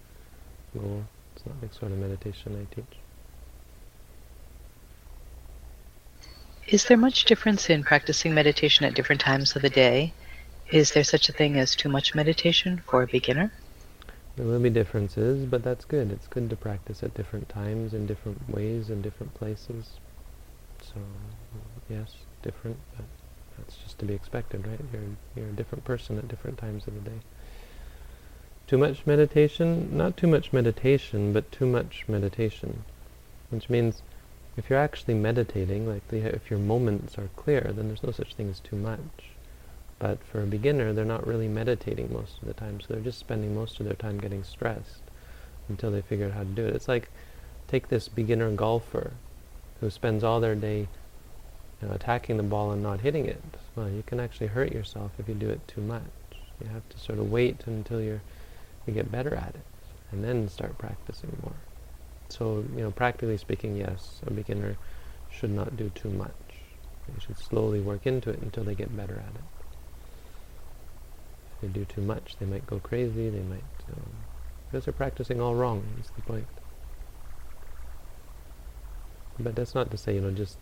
goal. 0.77 1.05
It's 1.35 1.45
not 1.47 1.59
the 1.59 1.73
sort 1.73 1.91
of 1.91 1.97
meditation 1.97 2.67
I 2.69 2.75
teach. 2.75 2.99
Is 6.71 6.85
there 6.85 6.95
much 6.95 7.25
difference 7.25 7.69
in 7.69 7.83
practicing 7.83 8.33
meditation 8.33 8.85
at 8.85 8.93
different 8.93 9.19
times 9.19 9.57
of 9.57 9.61
the 9.61 9.69
day? 9.69 10.13
Is 10.71 10.91
there 10.91 11.03
such 11.03 11.27
a 11.27 11.33
thing 11.33 11.59
as 11.59 11.75
too 11.75 11.89
much 11.89 12.15
meditation 12.15 12.81
for 12.87 13.03
a 13.03 13.07
beginner? 13.07 13.51
There 14.37 14.45
will 14.45 14.57
be 14.57 14.69
differences, 14.69 15.45
but 15.45 15.63
that's 15.63 15.83
good. 15.83 16.13
It's 16.13 16.27
good 16.27 16.49
to 16.49 16.55
practice 16.55 17.03
at 17.03 17.13
different 17.13 17.49
times, 17.49 17.93
in 17.93 18.07
different 18.07 18.49
ways, 18.49 18.89
in 18.89 19.01
different 19.01 19.33
places. 19.33 19.99
So, 20.81 20.93
yes, 21.89 22.13
different, 22.41 22.77
but 22.95 23.05
that's 23.57 23.75
just 23.75 23.99
to 23.99 24.05
be 24.05 24.13
expected, 24.13 24.65
right? 24.65 24.79
You're, 24.93 25.01
you're 25.35 25.51
a 25.51 25.57
different 25.57 25.83
person 25.83 26.17
at 26.19 26.29
different 26.29 26.57
times 26.57 26.87
of 26.87 26.93
the 26.93 27.09
day. 27.09 27.19
Too 28.67 28.77
much 28.77 29.05
meditation? 29.05 29.89
Not 29.97 30.15
too 30.15 30.27
much 30.27 30.53
meditation, 30.53 31.33
but 31.33 31.51
too 31.51 31.65
much 31.65 32.05
meditation. 32.07 32.85
Which 33.49 33.69
means 33.69 34.03
if 34.61 34.69
you're 34.69 34.77
actually 34.77 35.15
meditating, 35.15 35.87
like 35.87 36.07
the, 36.09 36.17
if 36.17 36.51
your 36.51 36.59
moments 36.59 37.17
are 37.17 37.29
clear, 37.35 37.71
then 37.75 37.87
there's 37.87 38.03
no 38.03 38.11
such 38.11 38.35
thing 38.35 38.47
as 38.47 38.59
too 38.59 38.75
much. 38.75 38.99
But 39.97 40.23
for 40.23 40.43
a 40.43 40.45
beginner, 40.45 40.93
they're 40.93 41.03
not 41.03 41.25
really 41.25 41.47
meditating 41.47 42.13
most 42.13 42.39
of 42.39 42.47
the 42.47 42.53
time, 42.53 42.79
so 42.79 42.85
they're 42.89 43.01
just 43.01 43.17
spending 43.17 43.55
most 43.55 43.79
of 43.79 43.87
their 43.87 43.95
time 43.95 44.19
getting 44.19 44.43
stressed 44.43 45.01
until 45.67 45.89
they 45.89 46.03
figure 46.03 46.27
out 46.27 46.33
how 46.33 46.43
to 46.43 46.45
do 46.45 46.63
it. 46.63 46.75
It's 46.75 46.87
like, 46.87 47.09
take 47.67 47.89
this 47.89 48.07
beginner 48.07 48.51
golfer 48.51 49.13
who 49.79 49.89
spends 49.89 50.23
all 50.23 50.39
their 50.39 50.53
day 50.53 50.87
you 51.81 51.87
know, 51.87 51.95
attacking 51.95 52.37
the 52.37 52.43
ball 52.43 52.71
and 52.71 52.83
not 52.83 53.01
hitting 53.01 53.25
it, 53.25 53.41
well, 53.75 53.89
you 53.89 54.03
can 54.05 54.19
actually 54.19 54.47
hurt 54.47 54.71
yourself 54.71 55.11
if 55.17 55.27
you 55.27 55.33
do 55.33 55.49
it 55.49 55.67
too 55.67 55.81
much. 55.81 56.03
You 56.63 56.67
have 56.67 56.87
to 56.89 56.99
sort 56.99 57.17
of 57.17 57.31
wait 57.31 57.63
until 57.65 57.99
you're, 57.99 58.21
you 58.85 58.93
get 58.93 59.11
better 59.11 59.33
at 59.33 59.55
it, 59.55 59.65
and 60.11 60.23
then 60.23 60.47
start 60.49 60.77
practicing 60.77 61.35
more. 61.41 61.55
So, 62.31 62.63
you 62.75 62.81
know, 62.81 62.91
practically 62.91 63.37
speaking, 63.37 63.75
yes, 63.75 64.21
a 64.25 64.31
beginner 64.31 64.77
should 65.29 65.51
not 65.51 65.75
do 65.75 65.91
too 65.93 66.09
much. 66.09 66.31
They 67.07 67.19
should 67.19 67.37
slowly 67.37 67.81
work 67.81 68.07
into 68.07 68.29
it 68.29 68.41
until 68.41 68.63
they 68.63 68.73
get 68.73 68.95
better 68.95 69.15
at 69.15 69.35
it. 69.35 69.41
If 71.55 71.61
they 71.61 71.67
do 71.67 71.85
too 71.85 72.01
much, 72.01 72.37
they 72.39 72.45
might 72.45 72.65
go 72.65 72.79
crazy, 72.79 73.29
they 73.29 73.41
might, 73.41 73.63
um, 73.89 74.11
because 74.69 74.85
they're 74.85 74.93
practicing 74.93 75.41
all 75.41 75.55
wrong, 75.55 75.83
is 75.99 76.09
the 76.15 76.21
point. 76.21 76.47
But 79.37 79.55
that's 79.55 79.75
not 79.75 79.91
to 79.91 79.97
say, 79.97 80.15
you 80.15 80.21
know, 80.21 80.31
just 80.31 80.57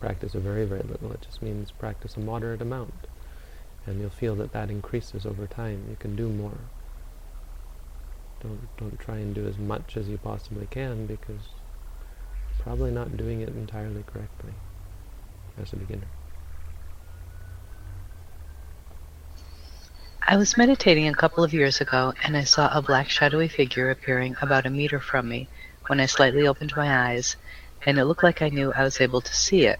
practice 0.00 0.34
a 0.34 0.40
very, 0.40 0.64
very 0.64 0.82
little. 0.82 1.12
It 1.12 1.22
just 1.22 1.42
means 1.42 1.70
practice 1.70 2.16
a 2.16 2.20
moderate 2.20 2.60
amount. 2.60 3.06
And 3.86 4.00
you'll 4.00 4.10
feel 4.10 4.34
that 4.36 4.52
that 4.52 4.70
increases 4.70 5.26
over 5.26 5.46
time. 5.46 5.86
You 5.88 5.96
can 5.98 6.16
do 6.16 6.28
more. 6.28 6.58
Don't, 8.42 8.76
don't 8.76 8.98
try 8.98 9.16
and 9.18 9.34
do 9.34 9.46
as 9.46 9.56
much 9.56 9.96
as 9.96 10.08
you 10.08 10.18
possibly 10.18 10.66
can 10.66 11.06
because 11.06 11.42
you're 12.50 12.64
probably 12.64 12.90
not 12.90 13.16
doing 13.16 13.40
it 13.40 13.50
entirely 13.50 14.02
correctly 14.02 14.52
as 15.60 15.72
a 15.72 15.76
beginner. 15.76 16.08
I 20.26 20.36
was 20.36 20.56
meditating 20.56 21.08
a 21.08 21.14
couple 21.14 21.44
of 21.44 21.52
years 21.52 21.80
ago 21.80 22.14
and 22.24 22.36
I 22.36 22.44
saw 22.44 22.68
a 22.72 22.82
black 22.82 23.10
shadowy 23.10 23.48
figure 23.48 23.90
appearing 23.90 24.34
about 24.40 24.66
a 24.66 24.70
meter 24.70 24.98
from 24.98 25.28
me 25.28 25.48
when 25.86 26.00
I 26.00 26.06
slightly 26.06 26.46
opened 26.46 26.74
my 26.74 27.10
eyes 27.10 27.36
and 27.84 27.98
it 27.98 28.06
looked 28.06 28.22
like 28.22 28.42
I 28.42 28.48
knew 28.48 28.72
I 28.72 28.82
was 28.82 29.00
able 29.00 29.20
to 29.20 29.34
see 29.34 29.66
it. 29.66 29.78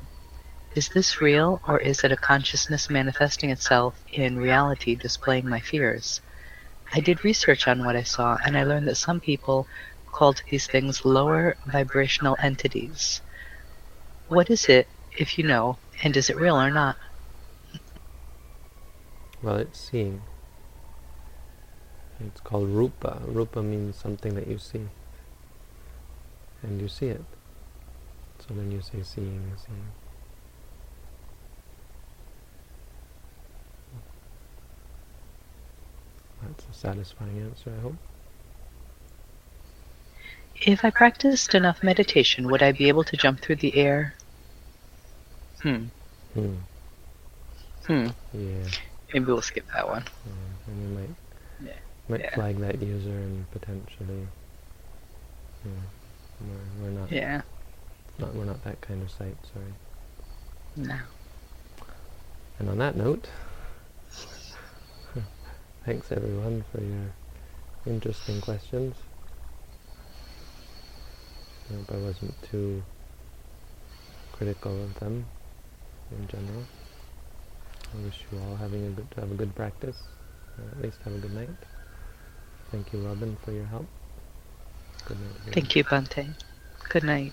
Is 0.74 0.88
this 0.88 1.20
real, 1.20 1.60
or 1.66 1.78
is 1.78 2.02
it 2.04 2.12
a 2.12 2.16
consciousness 2.16 2.88
manifesting 2.88 3.50
itself 3.50 4.02
in 4.12 4.36
reality 4.36 4.94
displaying 4.94 5.48
my 5.48 5.60
fears? 5.60 6.20
I 6.95 7.01
did 7.01 7.24
research 7.24 7.66
on 7.68 7.84
what 7.84 7.97
I 7.97 8.03
saw, 8.03 8.36
and 8.45 8.57
I 8.57 8.64
learned 8.64 8.86
that 8.88 8.97
some 8.97 9.18
people 9.18 9.66
called 10.11 10.43
these 10.51 10.66
things 10.66 11.05
lower 11.05 11.57
vibrational 11.66 12.36
entities. 12.38 13.22
What 14.28 14.51
is 14.51 14.66
it, 14.66 14.86
if 15.16 15.38
you 15.38 15.45
know, 15.45 15.78
and 16.03 16.16
is 16.16 16.28
it 16.28 16.36
real 16.36 16.57
or 16.61 16.70
not? 16.70 16.97
Well, 19.43 19.57
it's 19.57 19.80
seeing. 19.80 20.22
It's 22.20 22.40
called 22.40 22.68
rupa. 22.68 23.22
Rupa 23.26 23.62
means 23.62 23.97
something 23.97 24.34
that 24.34 24.47
you 24.47 24.59
see. 24.59 24.88
And 26.62 26.80
you 26.80 26.88
see 26.88 27.07
it. 27.07 27.24
So 28.38 28.55
then 28.55 28.70
you 28.70 28.80
say 28.80 29.03
seeing, 29.03 29.53
seeing. 29.57 30.01
That's 36.43 36.64
a 36.70 36.72
satisfying 36.78 37.38
answer, 37.40 37.72
I 37.76 37.80
hope. 37.82 37.95
If 40.64 40.84
I 40.84 40.90
practiced 40.90 41.55
enough 41.55 41.82
meditation, 41.82 42.49
would 42.51 42.62
I 42.62 42.72
be 42.72 42.88
able 42.88 43.05
to 43.05 43.16
jump 43.16 43.40
through 43.40 43.57
the 43.57 43.74
air? 43.76 44.14
Hmm. 45.62 45.84
Hmm. 46.34 46.55
Hmm. 47.86 48.07
Yeah. 48.32 48.68
Maybe 49.12 49.24
we'll 49.26 49.43
skip 49.43 49.66
that 49.74 49.88
one. 49.88 50.05
yeah. 50.26 50.32
And 50.72 50.97
we 50.97 51.01
might 51.01 51.11
Yeah. 51.64 51.72
might 52.09 52.20
Yeah. 52.20 52.34
flag 52.34 52.59
that 52.61 52.80
user 52.82 53.11
and 53.11 53.51
potentially. 53.51 54.26
Yeah. 55.64 55.70
We're, 56.40 56.84
we're 56.84 56.99
not, 57.01 57.12
Yeah. 57.12 57.43
not 58.18 58.34
we're 58.34 58.45
not 58.45 58.62
that 58.64 58.80
kind 58.80 59.03
of 59.03 59.11
site. 59.11 59.36
Sorry. 59.53 59.74
No. 60.76 60.99
And 62.59 62.68
on 62.68 62.78
that 62.78 62.97
note, 62.97 63.28
thanks 65.85 66.12
everyone 66.12 66.64
for 66.70 66.80
your 66.80 67.12
interesting 67.87 68.41
questions. 68.41 68.95
I 71.70 71.74
hope 71.74 71.93
I 71.93 71.97
wasn't 71.97 72.35
too 72.43 72.83
critical 74.33 74.85
of 74.85 74.95
them 75.01 75.24
in 76.11 76.28
general. 76.28 76.64
I 77.95 78.05
wish 78.05 78.20
you 78.30 78.39
all 78.39 78.57
having 78.57 78.87
a 78.87 78.91
good 78.91 79.07
have 79.16 79.30
a 79.30 79.35
good 79.35 79.55
practice, 79.55 79.97
or 80.59 80.78
at 80.78 80.85
least 80.85 80.99
have 81.05 81.14
a 81.14 81.18
good 81.18 81.35
night. 81.35 81.49
Thank 82.70 82.93
you, 82.93 83.01
Robin, 83.01 83.37
for 83.45 83.53
your 83.53 83.66
help. 83.66 83.87
Good 85.05 85.18
night. 85.20 85.55
Thank 85.55 85.76
you, 85.76 85.85
Bhante. 85.85 86.28
Good 86.89 87.05
night. 87.05 87.33